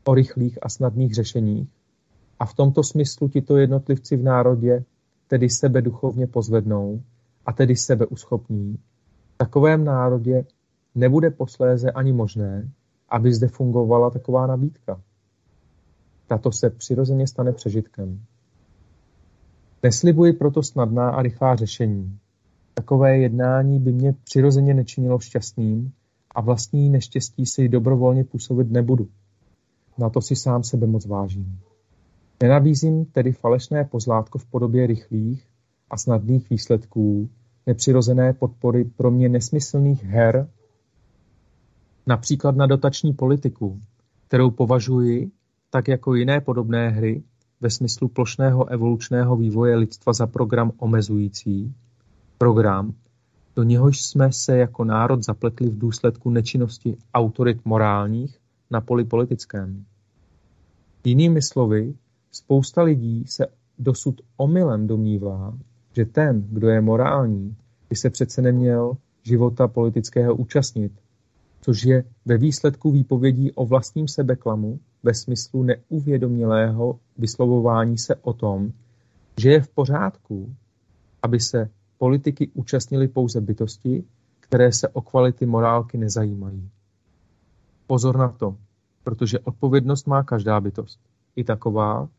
[0.04, 1.70] o rychlých a snadných řešeních,
[2.40, 4.84] a v tomto smyslu tito jednotlivci v národě
[5.28, 7.02] tedy sebe duchovně pozvednou
[7.46, 8.80] a tedy sebe uschopní,
[9.34, 10.46] v takovém národě
[10.96, 12.72] nebude posléze ani možné,
[13.10, 15.02] aby zde fungovala taková nabídka.
[16.28, 18.26] Tato se přirozeně stane přežitkem.
[19.84, 22.20] Neslibuji proto snadná a rychlá řešení.
[22.76, 25.92] Takové jednání by mě přirozeně nečinilo šťastným
[26.32, 29.08] a vlastní neštěstí si dobrovolně působit nebudu.
[29.98, 31.60] Na to si sám sebe moc vážím.
[32.44, 35.48] Nenabízím tedy falešné pozlátko v podobě rychlých
[35.90, 37.30] a snadných výsledků,
[37.66, 40.48] nepřirozené podpory pro mě nesmyslných her
[42.08, 43.80] Například na dotační politiku,
[44.28, 45.32] kterou považuji
[45.70, 47.24] tak jako jiné podobné hry,
[47.62, 51.76] ve smyslu plošného evolučného vývoje lidstva za program omezující,
[52.38, 52.94] program,
[53.56, 58.40] do něhož jsme se jako národ zapletli v důsledku nečinnosti autorit morálních
[58.72, 59.86] na poli politickém.
[61.04, 61.94] Jinými slovy,
[62.32, 63.48] spousta lidí se
[63.80, 65.58] dosud omylem domnívá,
[65.94, 67.56] že ten, kdo je morální,
[67.90, 70.92] by se přece neměl života politického účastnit,
[71.62, 78.72] což je ve výsledku výpovědí o vlastním sebeklamu ve smyslu neuvědomělého vyslovování se o tom,
[79.40, 80.56] že je v pořádku,
[81.22, 84.04] aby se politiky účastnili pouze bytosti,
[84.40, 86.70] které se o kvality morálky nezajímají.
[87.88, 88.58] Pozor na to,
[89.04, 91.00] protože odpovědnost má každá bytost.
[91.36, 92.10] I taková,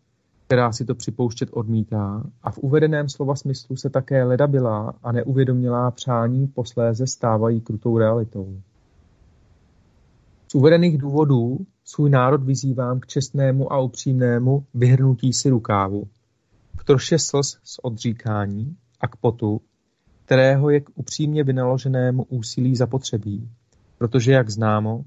[0.47, 5.91] která si to připouštět odmítá a v uvedeném slova smyslu se také ledabilá a neuvědomělá
[5.91, 8.61] přání posléze stávají krutou realitou.
[10.49, 16.09] Z uvedených důvodů svůj národ vyzývám k čestnému a upřímnému vyhrnutí si rukávu,
[16.79, 19.61] k troše slz z odříkání a k potu,
[20.25, 23.51] kterého je k upřímně vynaloženému úsilí zapotřebí,
[23.99, 25.05] protože, jak známo,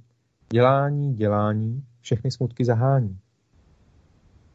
[0.54, 3.20] dělání, dělání všechny smutky zahání.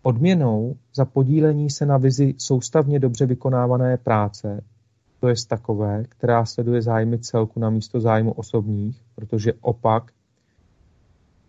[0.03, 4.65] Odměnou za podílení se na vizi soustavně dobře vykonávané práce,
[5.21, 10.13] to je takové, která sleduje zájmy celku na místo zájmu osobních, protože opak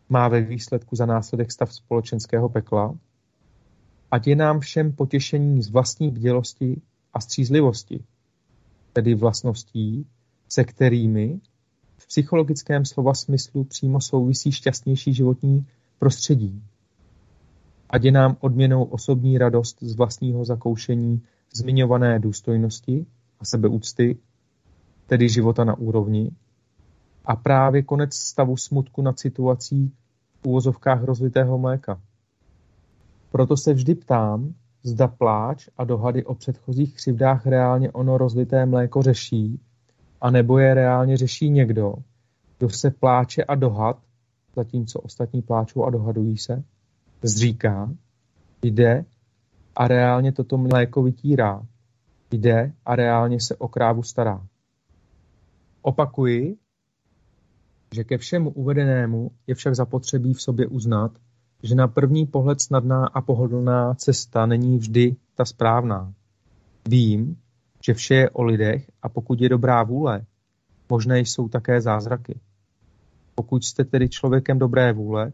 [0.10, 2.96] má ve výsledku za následek stav společenského pekla,
[4.12, 6.82] ať je nám všem potěšení z vlastní bdělosti
[7.16, 8.04] a střízlivosti,
[8.94, 10.08] tedy vlastností,
[10.50, 11.40] se kterými
[11.98, 15.68] v psychologickém slova smyslu přímo souvisí šťastnější životní
[16.00, 16.64] prostředí.
[17.90, 21.22] Ať je nám odměnou osobní radost z vlastního zakoušení
[21.56, 23.06] zmiňované důstojnosti
[23.40, 24.18] a sebeúcty,
[25.08, 26.32] tedy života na úrovni,
[27.26, 29.92] a právě konec stavu smutku nad situací
[30.42, 32.02] v úvozovkách rozlitého mléka.
[33.32, 34.54] Proto se vždy ptám,
[34.86, 39.60] zda pláč a dohady o předchozích křivdách reálně ono rozlité mléko řeší,
[40.22, 41.94] anebo je reálně řeší někdo,
[42.58, 43.98] kdo se pláče a dohad,
[44.56, 46.64] zatímco ostatní pláčou a dohadují se,
[47.22, 47.92] zříká,
[48.62, 49.06] jde
[49.76, 51.66] a reálně toto mléko vytírá,
[52.32, 54.48] jde a reálně se o krávu stará.
[55.82, 56.58] Opakuji,
[57.96, 61.12] že ke všemu uvedenému je však zapotřebí v sobě uznat,
[61.66, 66.14] že na první pohled snadná a pohodlná cesta není vždy ta správná.
[66.88, 67.38] Vím,
[67.86, 70.26] že vše je o lidech a pokud je dobrá vůle,
[70.90, 72.40] možné jsou také zázraky.
[73.36, 75.32] Pokud jste tedy člověkem dobré vůle,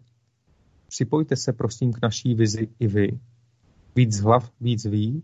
[0.87, 3.19] připojte se prosím k naší vizi i vy.
[3.95, 5.23] Víc hlav, víc ví,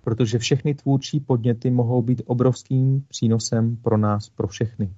[0.00, 4.94] protože všechny tvůrčí podněty mohou být obrovským přínosem pro nás, pro všechny.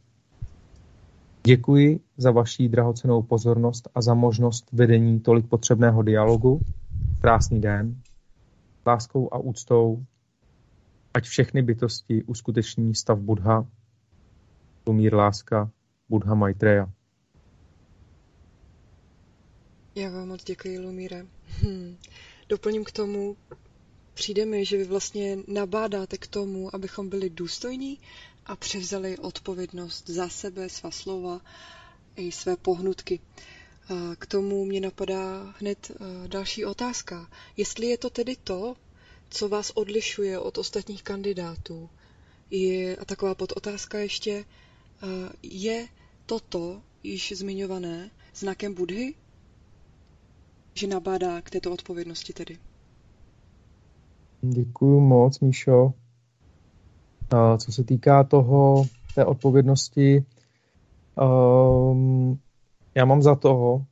[1.47, 6.61] Děkuji za vaši drahocenou pozornost a za možnost vedení tolik potřebného dialogu.
[7.21, 8.03] Krásný den.
[8.87, 10.05] Láskou a úctou,
[11.15, 13.67] ať všechny bytosti uskuteční stav Buddha,
[14.85, 15.71] umír láska,
[16.09, 16.93] Buddha Maitreya.
[19.95, 21.27] Já vám moc děkuji, Lumíre.
[21.63, 21.97] Hm.
[22.49, 23.37] Doplním k tomu,
[24.15, 27.99] přijde mi, že vy vlastně nabádáte k tomu, abychom byli důstojní
[28.47, 31.41] a převzali odpovědnost za sebe, svá slova
[32.17, 33.21] i své pohnutky.
[34.19, 37.31] K tomu mě napadá hned e, další otázka.
[37.57, 38.77] Jestli je to tedy to,
[39.29, 41.89] co vás odlišuje od ostatních kandidátů,
[42.51, 44.45] je, a taková podotázka ještě, e,
[45.43, 45.89] je
[46.27, 49.15] toto již zmiňované znakem Budhy?
[50.75, 52.59] Že nabádá k této odpovědnosti tedy.
[54.43, 55.93] Děkuji moc, Míšo.
[57.59, 58.85] Co se týká toho,
[59.15, 60.25] té odpovědnosti,
[61.91, 62.39] um,
[62.95, 63.85] já mám za toho,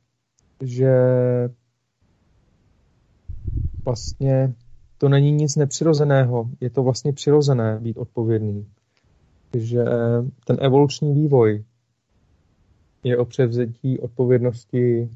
[0.61, 0.93] že
[3.85, 4.53] vlastně
[4.97, 8.67] to není nic nepřirozeného, je to vlastně přirozené být odpovědný.
[9.57, 9.83] Že
[10.45, 11.63] ten evoluční vývoj
[13.03, 15.09] je o převzetí odpovědnosti,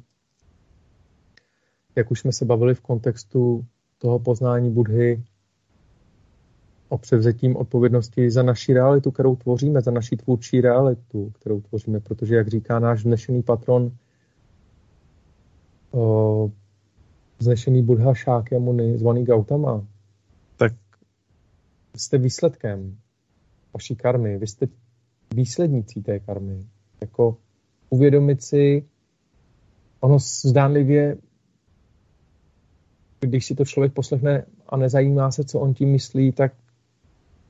[1.96, 3.66] jak už jsme se bavili v kontextu
[3.98, 5.24] toho poznání Budhy,
[6.90, 12.36] o převzetím odpovědnosti za naši realitu, kterou tvoříme, za naši tvůrčí realitu, kterou tvoříme, protože,
[12.36, 13.92] jak říká náš dnešní patron,
[15.92, 16.52] o,
[17.40, 19.86] vznešený Buddha Shakyamuni, zvaný Gautama,
[20.58, 20.74] tak
[21.96, 22.98] jste výsledkem
[23.74, 24.68] vaší karmy, vy jste
[25.36, 26.66] výslednící té karmy.
[27.02, 27.38] Jako
[27.90, 28.86] uvědomit si,
[30.00, 31.18] ono zdánlivě,
[33.20, 36.54] když si to člověk poslechne a nezajímá se, co on tím myslí, tak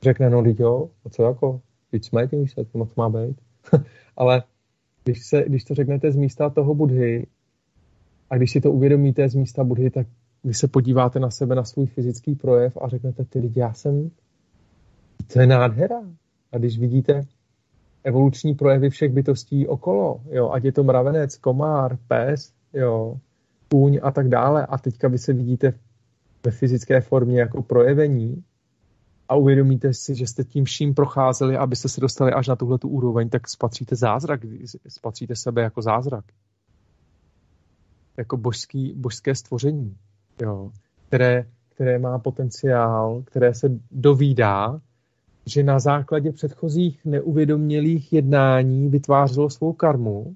[0.02, 1.62] řekne, no teď jo, a co jako,
[1.92, 3.42] teď jsme tím výsledkem, co má být.
[4.18, 4.44] Ale
[5.04, 7.28] když, se, když to řeknete z místa toho budhy,
[8.30, 10.08] A když si to uvědomíte z místa Budhy, tak
[10.44, 14.12] vy se podíváte na sebe, na svůj fyzický projev a řeknete, ty lidi, já jsem,
[15.34, 16.02] to je nádhera.
[16.52, 17.22] A když vidíte
[18.04, 23.18] evoluční projevy všech bytostí okolo, jo, ať je to mravenec, komár, pes, jo,
[23.72, 25.74] kůň a tak dále, a teďka vy se vidíte
[26.46, 28.44] ve fyzické formě jako projevení
[29.30, 32.89] a uvědomíte si, že jste tím vším procházeli, abyste se dostali až na tuhle tu
[32.89, 34.41] úroveň, tak spatříte zázrak,
[34.88, 36.26] spatříte sebe jako zázrak.
[38.18, 39.95] Jako božský, božské stvoření,
[40.41, 40.72] jo,
[41.07, 44.81] které, které má potenciál, které se dovídá,
[45.45, 50.35] že na základě předchozích neuvědomělých jednání vytvářelo svou karmu,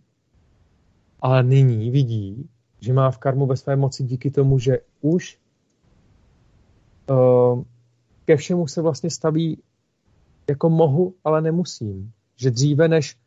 [1.19, 2.49] ale nyní vidí,
[2.79, 5.39] že má v karmu ve své moci díky tomu, že už
[7.09, 7.63] uh,
[8.25, 9.61] ke všemu se vlastně staví
[10.49, 12.11] jako mohu, ale nemusím.
[12.35, 13.17] Že dříve, než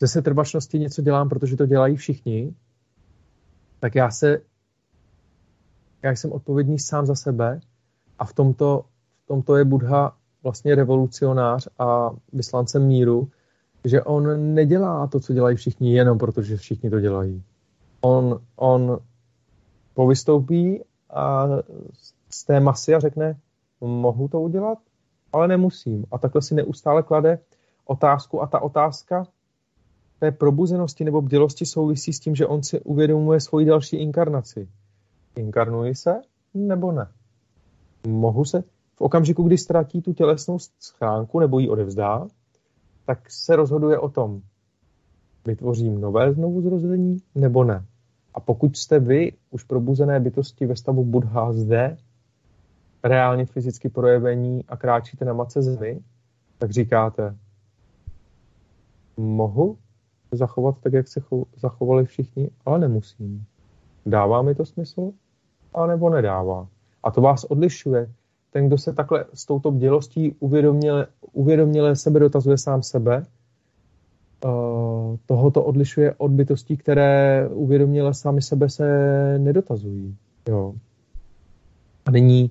[0.00, 2.54] ze setrvačnosti něco dělám, protože to dělají všichni,
[3.80, 4.40] tak já se
[6.02, 7.60] já jsem odpovědný sám za sebe
[8.18, 8.84] a v tomto,
[9.24, 13.28] v tomto je Buddha vlastně revolucionář a vyslancem míru,
[13.84, 17.42] že on nedělá to, co dělají všichni, jenom protože všichni to dělají.
[18.00, 18.98] On, on
[19.94, 21.48] povystoupí a
[22.30, 23.36] z té masy a řekne,
[23.80, 24.78] mohu to udělat,
[25.32, 26.04] ale nemusím.
[26.12, 27.38] A takhle si neustále klade
[27.84, 29.26] otázku a ta otázka
[30.18, 34.68] té probuzenosti nebo bdělosti souvisí s tím, že on si uvědomuje svoji další inkarnaci.
[35.36, 36.20] Inkarnuji se
[36.54, 37.08] nebo ne?
[38.08, 38.64] Mohu se,
[38.96, 42.26] v okamžiku, kdy ztratí tu tělesnou schránku nebo ji odevzdá,
[43.06, 44.42] tak se rozhoduje o tom,
[45.46, 47.84] vytvořím nové znovu zrození nebo ne.
[48.34, 51.96] A pokud jste vy už probuzené bytosti ve stavu Buddha zde,
[53.08, 56.00] reálně fyzicky projevení a kráčíte na mace zemi,
[56.58, 57.36] tak říkáte,
[59.16, 59.78] mohu
[60.32, 61.20] zachovat tak, jak se
[61.56, 63.44] zachovali všichni, ale nemusím.
[64.06, 65.12] Dává mi to smysl,
[65.74, 66.68] a nebo nedává.
[67.02, 68.10] A to vás odlišuje
[68.50, 73.22] ten, kdo se takhle s touto bdělostí uvědoměle, uvědoměle sebe dotazuje sám sebe,
[74.44, 80.16] uh, tohoto odlišuje od bytostí, které uvědoměle sami sebe se nedotazují.
[80.48, 80.74] Jo.
[82.06, 82.50] A nyní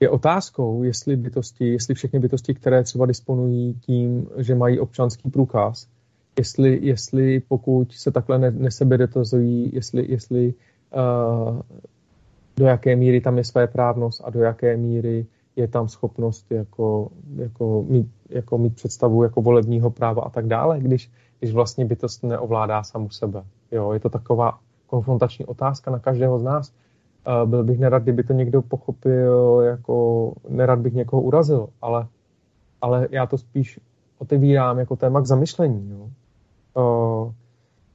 [0.00, 5.88] je otázkou, jestli bytosti, jestli všechny bytosti, které třeba disponují tím, že mají občanský průkaz,
[6.38, 10.54] jestli, jestli pokud se takhle ne, nesebe dotazují, jestli, jestli
[10.94, 11.60] uh,
[12.56, 15.26] do jaké míry tam je své právnost a do jaké míry
[15.56, 20.80] je tam schopnost jako, jako, mít, jako mít představu jako volebního práva a tak dále,
[20.80, 23.42] když, když vlastně bytost neovládá samu sebe.
[23.72, 26.72] Jo, je to taková konfrontační otázka na každého z nás.
[27.44, 32.06] Byl bych nerad, kdyby to někdo pochopil, jako nerad bych někoho urazil, ale,
[32.80, 33.80] ale já to spíš
[34.18, 35.90] otevírám jako téma k zamyšlení.
[35.90, 36.10] Jo.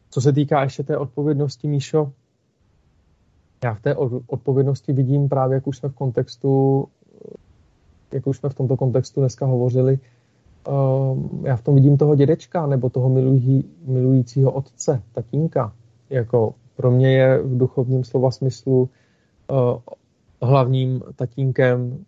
[0.10, 2.11] Co se týká ještě té odpovědnosti, Míšo,
[3.64, 3.95] já v té
[4.27, 6.85] odpovědnosti vidím právě, jak už jsme v kontextu,
[8.11, 9.99] jak už jsme v tomto kontextu dneska hovořili,
[10.68, 15.73] um, já v tom vidím toho dědečka nebo toho milují, milujícího otce, tatínka.
[16.10, 18.88] Jako pro mě je v duchovním slova smyslu uh,
[20.41, 22.05] hlavním tatínkem,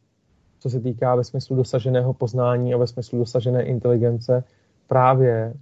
[0.60, 4.44] co se týká ve smyslu dosaženého poznání a ve smyslu dosažené inteligence,
[4.88, 5.54] právě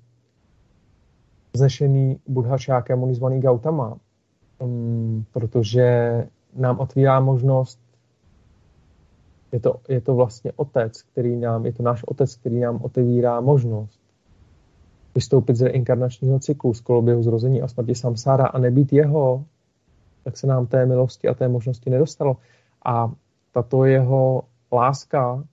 [1.54, 3.98] znešený Buddha Šákem, zvaný Gautama,
[4.60, 7.80] um, protože nám otvírá možnost,
[9.52, 13.42] je to, je to vlastně otec, který nám, je to náš otec, který nám otevírá
[13.42, 14.00] možnost
[15.16, 19.46] vystoupit z reinkarnačního cyklu, z koloběhu zrození a smrti samsára a nebýt jeho,
[20.24, 22.38] tak se nám té milosti a té možnosti nedostalo.
[22.86, 23.12] A
[23.52, 25.44] tato jeho láska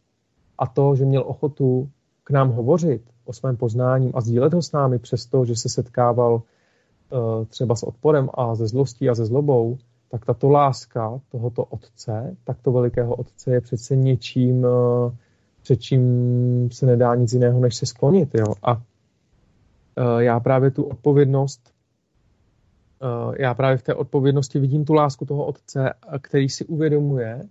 [0.58, 1.90] a to, že měl ochotu
[2.24, 6.42] k nám hovořit o svém poznání a sdílet ho s námi, přesto, že se setkával
[7.12, 9.78] Eh, třeba s odporem a ze zlostí a ze zlobou,
[10.10, 15.16] tak tato láska tohoto otce, takto velikého otce je přece něčím, eh,
[15.62, 18.34] před čím se nedá nic jiného, než se sklonit.
[18.34, 18.54] Jo?
[18.62, 18.82] A
[19.96, 21.69] eh, já právě tu odpovědnost,
[23.38, 27.42] já právě v té odpovědnosti vidím tu lásku toho otce, který si uvědomuje,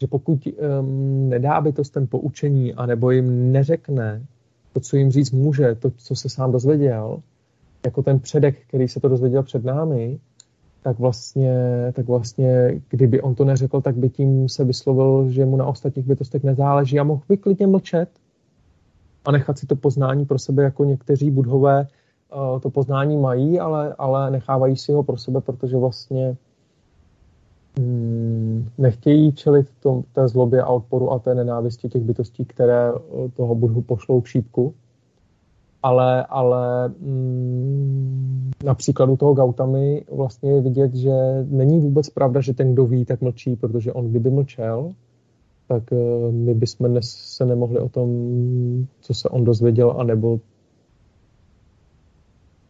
[0.00, 0.48] že pokud
[0.80, 4.26] um, nedá bytostem poučení, anebo jim neřekne
[4.72, 7.22] to, co jim říct může, to, co se sám dozvěděl,
[7.84, 10.18] jako ten předek, který se to dozvěděl před námi,
[10.82, 11.54] tak vlastně,
[11.92, 16.06] tak vlastně, kdyby on to neřekl, tak by tím se vyslovil, že mu na ostatních
[16.06, 18.08] bytostech nezáleží a mohl by klidně mlčet
[19.24, 21.86] a nechat si to poznání pro sebe, jako někteří budhové
[22.60, 26.36] to poznání mají, ale, ale nechávají si ho pro sebe, protože vlastně
[27.78, 32.92] mm, nechtějí čelit tom, té zlobě a odporu a té nenávisti těch bytostí, které
[33.36, 34.74] toho budhu pošlou k šípku.
[35.82, 41.12] Ale, ale mm, na příkladu toho Gautami vlastně je vidět, že
[41.48, 44.92] není vůbec pravda, že ten, kdo ví, tak mlčí, protože on kdyby mlčel,
[45.68, 48.08] tak uh, my bychom se nemohli o tom,
[49.00, 50.40] co se on dozvěděl, anebo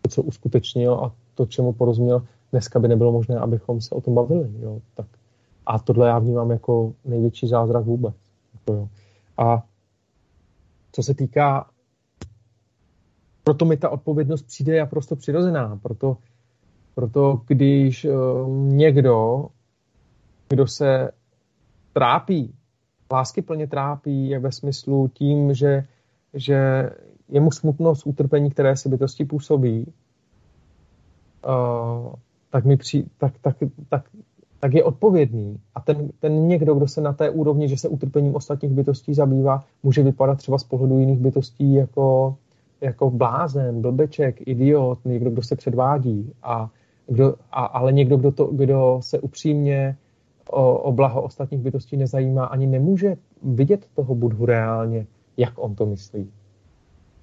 [0.09, 4.51] co uskutečnil a to, čemu porozuměl, dneska by nebylo možné, abychom se o tom bavili.
[4.61, 4.81] Jo?
[4.95, 5.07] Tak,
[5.67, 8.15] a tohle já vnímám jako největší zázrak vůbec.
[8.55, 8.89] Jako jo.
[9.39, 9.63] A
[10.93, 11.71] co se týká,
[13.45, 15.79] proto mi ta odpovědnost přijde naprosto přirozená.
[15.83, 16.17] Proto,
[16.95, 19.47] proto když uh, někdo,
[20.49, 21.11] kdo se
[21.93, 22.55] trápí,
[23.13, 25.85] lásky plně trápí, je ve smyslu tím, že,
[26.35, 26.91] že
[27.29, 29.93] je mu smutno z utrpení, které si bytosti působí,
[31.47, 32.13] uh,
[32.51, 33.57] tak, mi při, tak, tak,
[33.89, 34.05] tak,
[34.61, 35.61] tak je odpovědný.
[35.75, 39.65] A ten, ten někdo, kdo se na té úrovni, že se utrpením ostatních bytostí zabývá,
[39.83, 42.37] může vypadat třeba z pohledu jiných bytostí jako,
[42.81, 46.33] jako blázen, blbeček, idiot, někdo, kdo se předvádí.
[46.43, 46.71] A
[47.07, 49.97] kdo, a, ale někdo, kdo, to, kdo se upřímně
[50.51, 55.07] o, o blaho ostatních bytostí nezajímá, ani nemůže vidět toho budhu reálně,
[55.37, 56.31] jak on to myslí.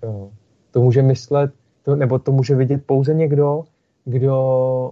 [0.03, 0.31] Jo.
[0.71, 1.51] To může myslet,
[1.83, 3.63] to, nebo to může vidět pouze někdo,
[4.05, 4.91] kdo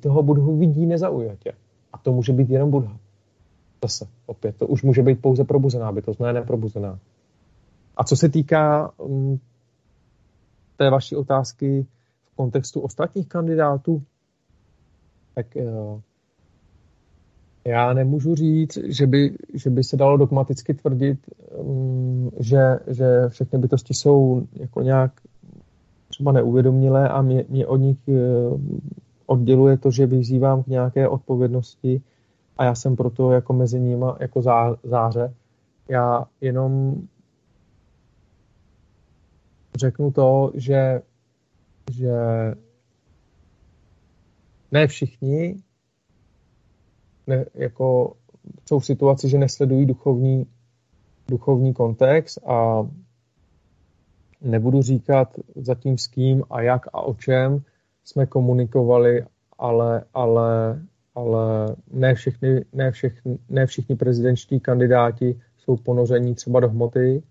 [0.00, 1.52] toho budhu vidí nezaujatě.
[1.92, 2.96] A to může být jenom Budha.
[3.82, 6.98] Zase, opět, to už může být pouze probuzená bytost, ne neprobuzená.
[7.96, 9.40] A co se týká um,
[10.76, 11.86] té vaší otázky
[12.24, 14.02] v kontextu ostatních kandidátů,
[15.34, 16.00] tak uh,
[17.64, 21.18] já nemůžu říct, že by, že by se dalo dogmaticky tvrdit,
[21.56, 25.12] um, že, že všechny bytosti jsou jako nějak
[26.08, 28.60] třeba neuvědomilé a mě, mě od nich uh,
[29.26, 32.02] odděluje to, že vyzývám k nějaké odpovědnosti
[32.56, 35.34] a já jsem proto jako mezi nimi jako zá, záře.
[35.88, 37.02] Já jenom
[39.74, 41.02] řeknu to, že,
[41.92, 42.12] že
[44.72, 45.56] ne všichni
[47.26, 48.16] ne, jako
[48.68, 50.46] jsou v situaci, že nesledují duchovní,
[51.28, 52.88] duchovní kontext a
[54.40, 57.62] nebudu říkat zatím s kým a jak a o čem,
[58.04, 59.24] jsme komunikovali,
[59.58, 60.82] ale, ale,
[61.14, 67.22] ale ne, všechny, ne, všechny, ne všichni prezidentští kandidáti jsou ponoření třeba do hmoty.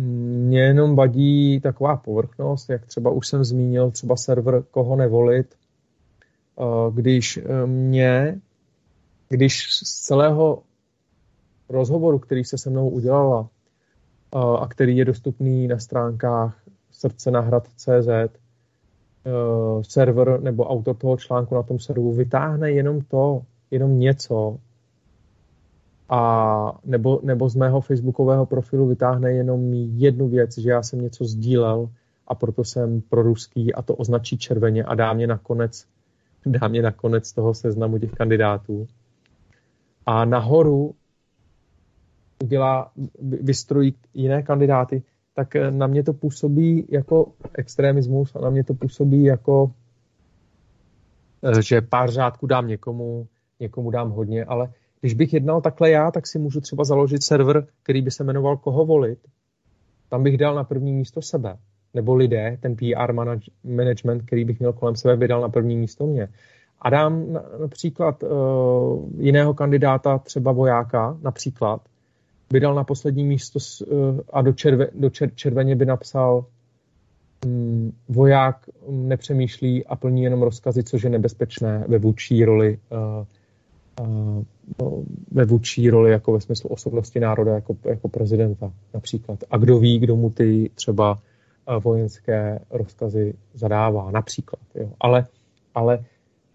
[0.00, 6.64] Mně jenom vadí taková povrchnost, jak třeba už jsem zmínil, třeba server koho nevolit, eh,
[6.92, 8.40] když eh, mě,
[9.28, 10.62] když z celého
[11.68, 13.48] rozhovoru, který se se mnou udělala
[14.34, 21.62] eh, a který je dostupný na stránkách srdcenahrad.cz, uh, server nebo autor toho článku na
[21.62, 24.58] tom serveru vytáhne jenom to, jenom něco,
[26.08, 31.24] a nebo, nebo z mého facebookového profilu vytáhne jenom jednu věc, že já jsem něco
[31.24, 31.88] sdílel
[32.28, 35.84] a proto jsem proruský a to označí červeně a dá mě nakonec,
[36.46, 38.86] dá mě nakonec toho seznamu těch kandidátů.
[40.06, 40.94] A nahoru
[42.42, 45.02] udělá, vystrojí jiné kandidáty,
[45.34, 49.72] tak eh, na mě to působí jako extremismus a na mě to působí jako,
[51.42, 53.26] eh, že pár řádků dám někomu,
[53.60, 57.66] někomu dám hodně, ale když bych jednal takhle já, tak si můžu třeba založit server,
[57.82, 59.18] který by se jmenoval Koho volit.
[60.08, 61.56] Tam bych dal na první místo sebe.
[61.94, 63.12] Nebo lidé, ten PR
[63.64, 66.28] management, který bych měl kolem sebe, by dal na první místo mě.
[66.82, 68.28] A dám například uh,
[69.18, 71.80] jiného kandidáta, třeba vojáka, například,
[72.52, 76.44] by dal na poslední místo eh, a do, červe, do čer, červeně by napsal
[77.46, 78.56] um, voják
[78.88, 85.90] nepřemýšlí a plní jenom rozkazy, což je nebezpečné ve vůči roli uh, uh, ve vůči
[85.90, 89.38] roli jako ve smyslu osobnosti národa jako, jako prezidenta například.
[89.50, 91.18] A kdo ví, kdo mu ty třeba
[91.84, 94.60] vojenské rozkazy zadává například.
[94.74, 94.90] Jo.
[95.00, 95.26] Ale,
[95.74, 96.04] ale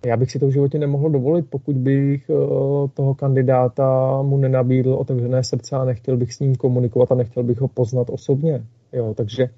[0.06, 2.34] já bych si to v životě nemohl dovolit, pokud bych eh,
[2.94, 7.62] toho kandidáta mu nenabídl otevřené srdce a nechtěl bych s ním komunikovat a nechtěl bych
[7.62, 8.66] ho poznat osobně.
[8.94, 9.50] Jo, takže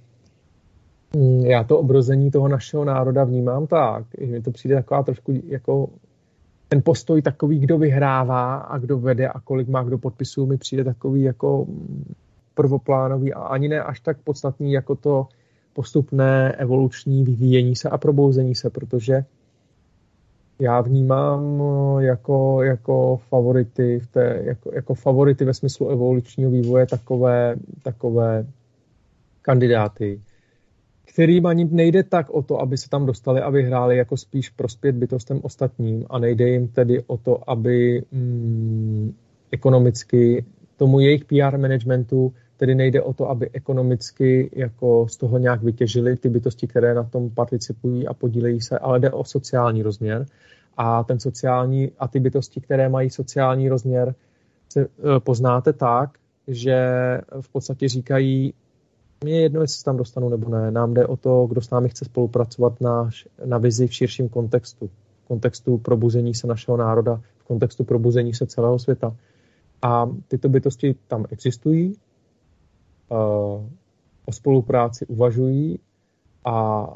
[1.16, 5.34] mm, já to obrození toho našeho národa vnímám tak, že mi to přijde taková trošku
[5.48, 5.90] jako
[6.68, 10.84] ten postoj takový, kdo vyhrává a kdo vede a kolik má kdo podpisů, mi přijde
[10.84, 11.66] takový jako
[12.54, 15.28] prvoplánový a ani ne až tak podstatný jako to
[15.74, 19.26] postupné evoluční vyvíjení se a probouzení se, protože
[20.60, 26.86] já vnímám eh, jako, jako favority v té, jako, jako favority ve smyslu evolučního vývoje
[26.86, 28.46] takové, takové
[29.42, 30.22] kandidáty,
[31.06, 34.96] kterým ani nejde tak o to, aby se tam dostali a vyhráli, jako spíš prospět
[34.96, 39.16] bytostem ostatním a nejde jim tedy o to, aby mm,
[39.52, 40.46] ekonomicky
[40.78, 46.18] tomu jejich PR managementu Tedy nejde o to, aby ekonomicky jako z toho nějak vytěžili
[46.18, 50.26] ty bytosti, které na tom participují a podílejí se, ale jde o sociální rozměr.
[50.78, 54.16] A ten sociální a ty bytosti, které mají sociální rozměr,
[54.70, 56.10] se eh, poznáte tak,
[56.48, 56.78] že
[57.42, 58.54] v podstatě říkají,
[59.24, 60.72] mě je jedno, jestli se tam dostanu nebo ne.
[60.72, 63.10] Nám jde o to, kdo s námi chce spolupracovat na,
[63.46, 64.90] na vizi v širším kontextu.
[65.24, 69.16] V kontextu probuzení se našeho národa, v kontextu probuzení se celého světa.
[69.82, 71.94] A tyto bytosti tam existují,
[74.26, 75.80] o spolupráci uvažují
[76.46, 76.88] a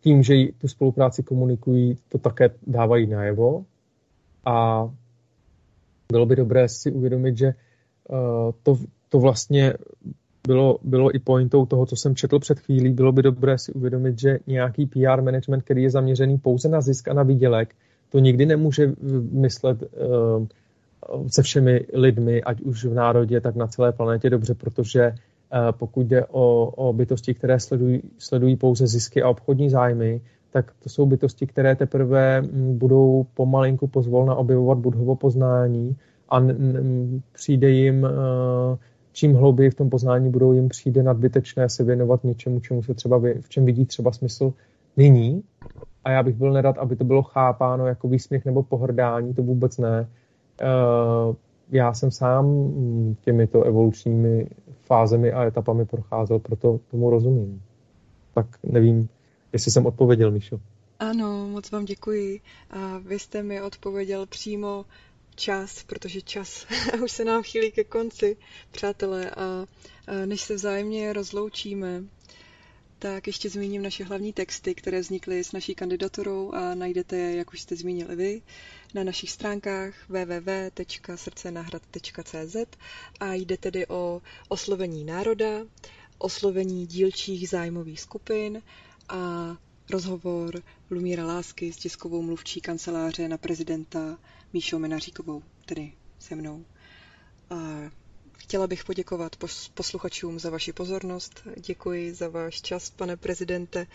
[0.00, 3.64] tím, že tu spolupráci komunikují, to také dávají najevo.
[4.44, 4.88] A
[6.12, 7.54] bylo by dobré si uvědomit, že eh,
[8.62, 8.76] to,
[9.08, 9.74] to vlastně
[10.46, 14.18] bylo, bylo i pointou toho, co jsem četl před chvílí, bylo by dobré si uvědomit,
[14.18, 17.74] že nějaký PR management, který je zaměřený pouze na zisk a na výdělek,
[18.08, 18.92] to nikdy nemůže
[19.32, 20.46] myslet uh,
[21.26, 26.06] se všemi lidmi, ať už v národě, tak na celé planetě dobře, protože uh, pokud
[26.06, 30.20] jde o, o bytosti, které sledují, sledují pouze zisky a obchodní zájmy,
[30.50, 35.96] tak to jsou bytosti, které teprve mm, budou pomalinku pozvolna objevovat budhovo poznání
[36.28, 38.10] a n- n- přijde jim uh,
[39.12, 43.18] čím hlouběji v tom poznání budou jim přijde nadbytečné se věnovat něčemu, čemu se třeba
[43.40, 44.52] v čem vidí třeba smysl
[44.96, 45.42] nyní.
[46.04, 49.78] A já bych byl nerad, aby to bylo chápáno jako výsměch nebo pohrdání, to vůbec
[49.78, 50.08] ne.
[50.60, 51.34] Eh,
[51.70, 52.46] já jsem sám
[53.20, 54.48] těmito evolučními
[54.82, 57.62] fázemi a etapami procházel, proto tomu rozumím.
[58.34, 59.08] Tak nevím,
[59.52, 60.60] jestli jsem odpověděl, Míšo.
[60.98, 62.40] Ano, moc vám děkuji.
[62.70, 64.84] A vy jste mi odpověděl přímo
[65.34, 66.66] čas, protože čas
[67.04, 68.36] už se nám chýlí ke konci,
[68.70, 69.66] přátelé, a
[70.26, 72.02] než se vzájemně rozloučíme,
[72.98, 77.52] tak ještě zmíním naše hlavní texty, které vznikly s naší kandidaturou a najdete je, jak
[77.52, 78.42] už jste zmínili vy,
[78.94, 82.56] na našich stránkách www.srdcenahrad.cz
[83.20, 85.46] a jde tedy o oslovení národa,
[86.18, 88.62] oslovení dílčích zájmových skupin
[89.08, 89.56] a
[89.90, 94.18] rozhovor Lumíra Lásky s tiskovou mluvčí kanceláře na prezidenta
[94.52, 96.64] Míšou Menaříkovou, tedy se mnou.
[97.50, 97.56] A
[98.36, 99.36] chtěla bych poděkovat
[99.74, 101.40] posluchačům za vaši pozornost.
[101.56, 103.86] Děkuji za váš čas, pane prezidente.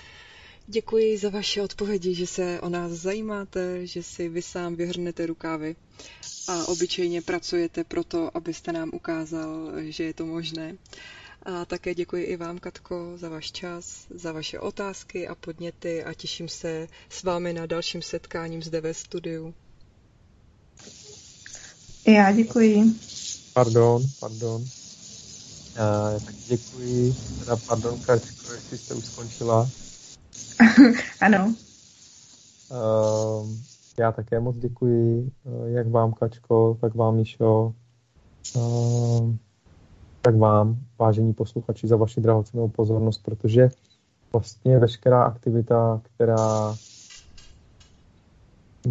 [0.68, 5.76] Děkuji za vaše odpovědi, že se o nás zajímáte, že si vy sám vyhrnete rukávy
[6.48, 10.78] a obyčejně pracujete pro to, abyste nám ukázal, že je to možné.
[11.44, 16.14] A také děkuji i vám, Katko, za váš čas, za vaše otázky a podněty a
[16.14, 19.54] těším se s vámi na dalším setkáním zde ve studiu.
[22.08, 22.84] Já děkuji.
[23.54, 24.64] Pardon, pardon.
[25.76, 27.16] Já tak děkuji.
[27.40, 29.70] Teda pardon, Kačko, jestli jste už skončila.
[31.22, 31.56] ano.
[32.72, 33.50] Uh,
[34.00, 37.74] já také moc děkuji, uh, jak vám, Kačko, tak vám, Míšo.
[38.56, 39.36] Uh,
[40.22, 43.70] tak vám, vážení posluchači, za vaši drahocenou pozornost, protože
[44.34, 46.76] vlastně veškerá aktivita, která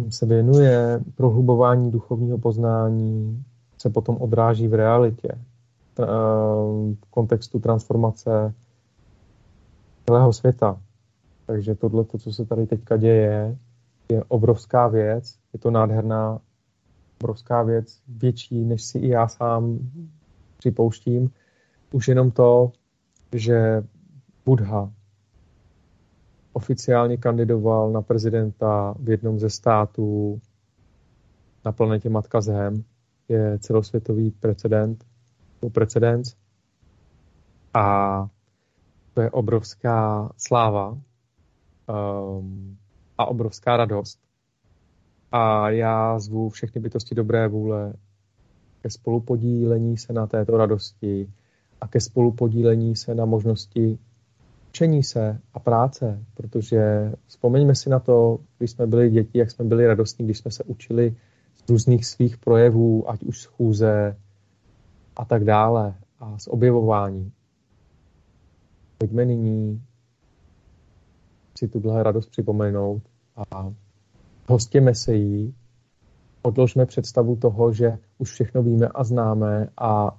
[0.09, 3.43] se věnuje prohlubování duchovního poznání,
[3.81, 5.29] se potom odráží v realitě,
[5.97, 8.53] v kontextu transformace
[10.05, 10.81] celého světa.
[11.45, 13.57] Takže tohle, co se tady teďka děje,
[14.09, 16.39] je obrovská věc, je to nádherná,
[17.21, 19.79] obrovská věc, větší, než si i já sám
[20.57, 21.31] připouštím.
[21.91, 22.71] Už jenom to,
[23.35, 23.83] že
[24.45, 24.91] Buddha
[26.53, 30.39] oficiálně kandidoval na prezidenta v jednom ze států
[31.65, 32.83] na planetě Matka Zem,
[33.31, 35.05] je celosvětový precedent,
[35.71, 36.35] precedens.
[37.73, 38.27] A
[39.13, 42.77] to je obrovská sláva um,
[43.17, 44.19] a obrovská radost.
[45.31, 47.93] A já zvu všechny bytosti dobré vůle
[48.81, 51.29] ke spolupodílení se na této radosti
[51.81, 53.97] a ke spolupodílení se na možnosti
[54.69, 59.65] učení se a práce, protože vzpomeňme si na to, když jsme byli děti, jak jsme
[59.65, 61.15] byli radostní, když jsme se učili
[61.71, 64.17] různých svých projevů, ať už schůze
[65.15, 67.31] a tak dále a z objevování.
[68.97, 69.83] Pojďme nyní
[71.57, 73.01] si tuhle radost připomenout
[73.51, 73.73] a
[74.47, 75.55] hostěme se jí,
[76.41, 80.17] odložme představu toho, že už všechno víme a známe a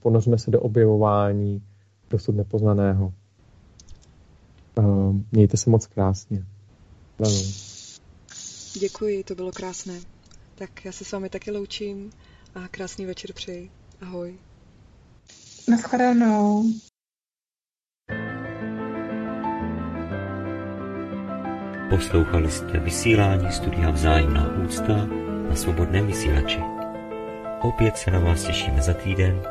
[0.00, 1.62] ponořme se do objevování
[2.10, 3.12] dosud nepoznaného.
[5.32, 6.44] Mějte se moc krásně.
[8.80, 10.13] Děkuji, to bylo krásné.
[10.54, 12.10] Tak já se s vámi taky loučím
[12.54, 13.70] a krásný večer přeji.
[14.00, 14.38] Ahoj.
[15.68, 16.64] Naschledanou.
[21.90, 25.06] Poslouchali jste vysílání studia Vzájemná úcta
[25.48, 26.60] na svobodném vysílači.
[27.62, 29.42] Opět se na vás těšíme za týden,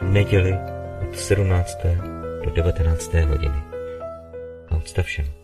[0.00, 0.52] v neděli
[1.08, 1.76] od 17.
[2.44, 3.14] do 19.
[3.14, 3.62] hodiny.
[4.68, 5.43] A odstav všem.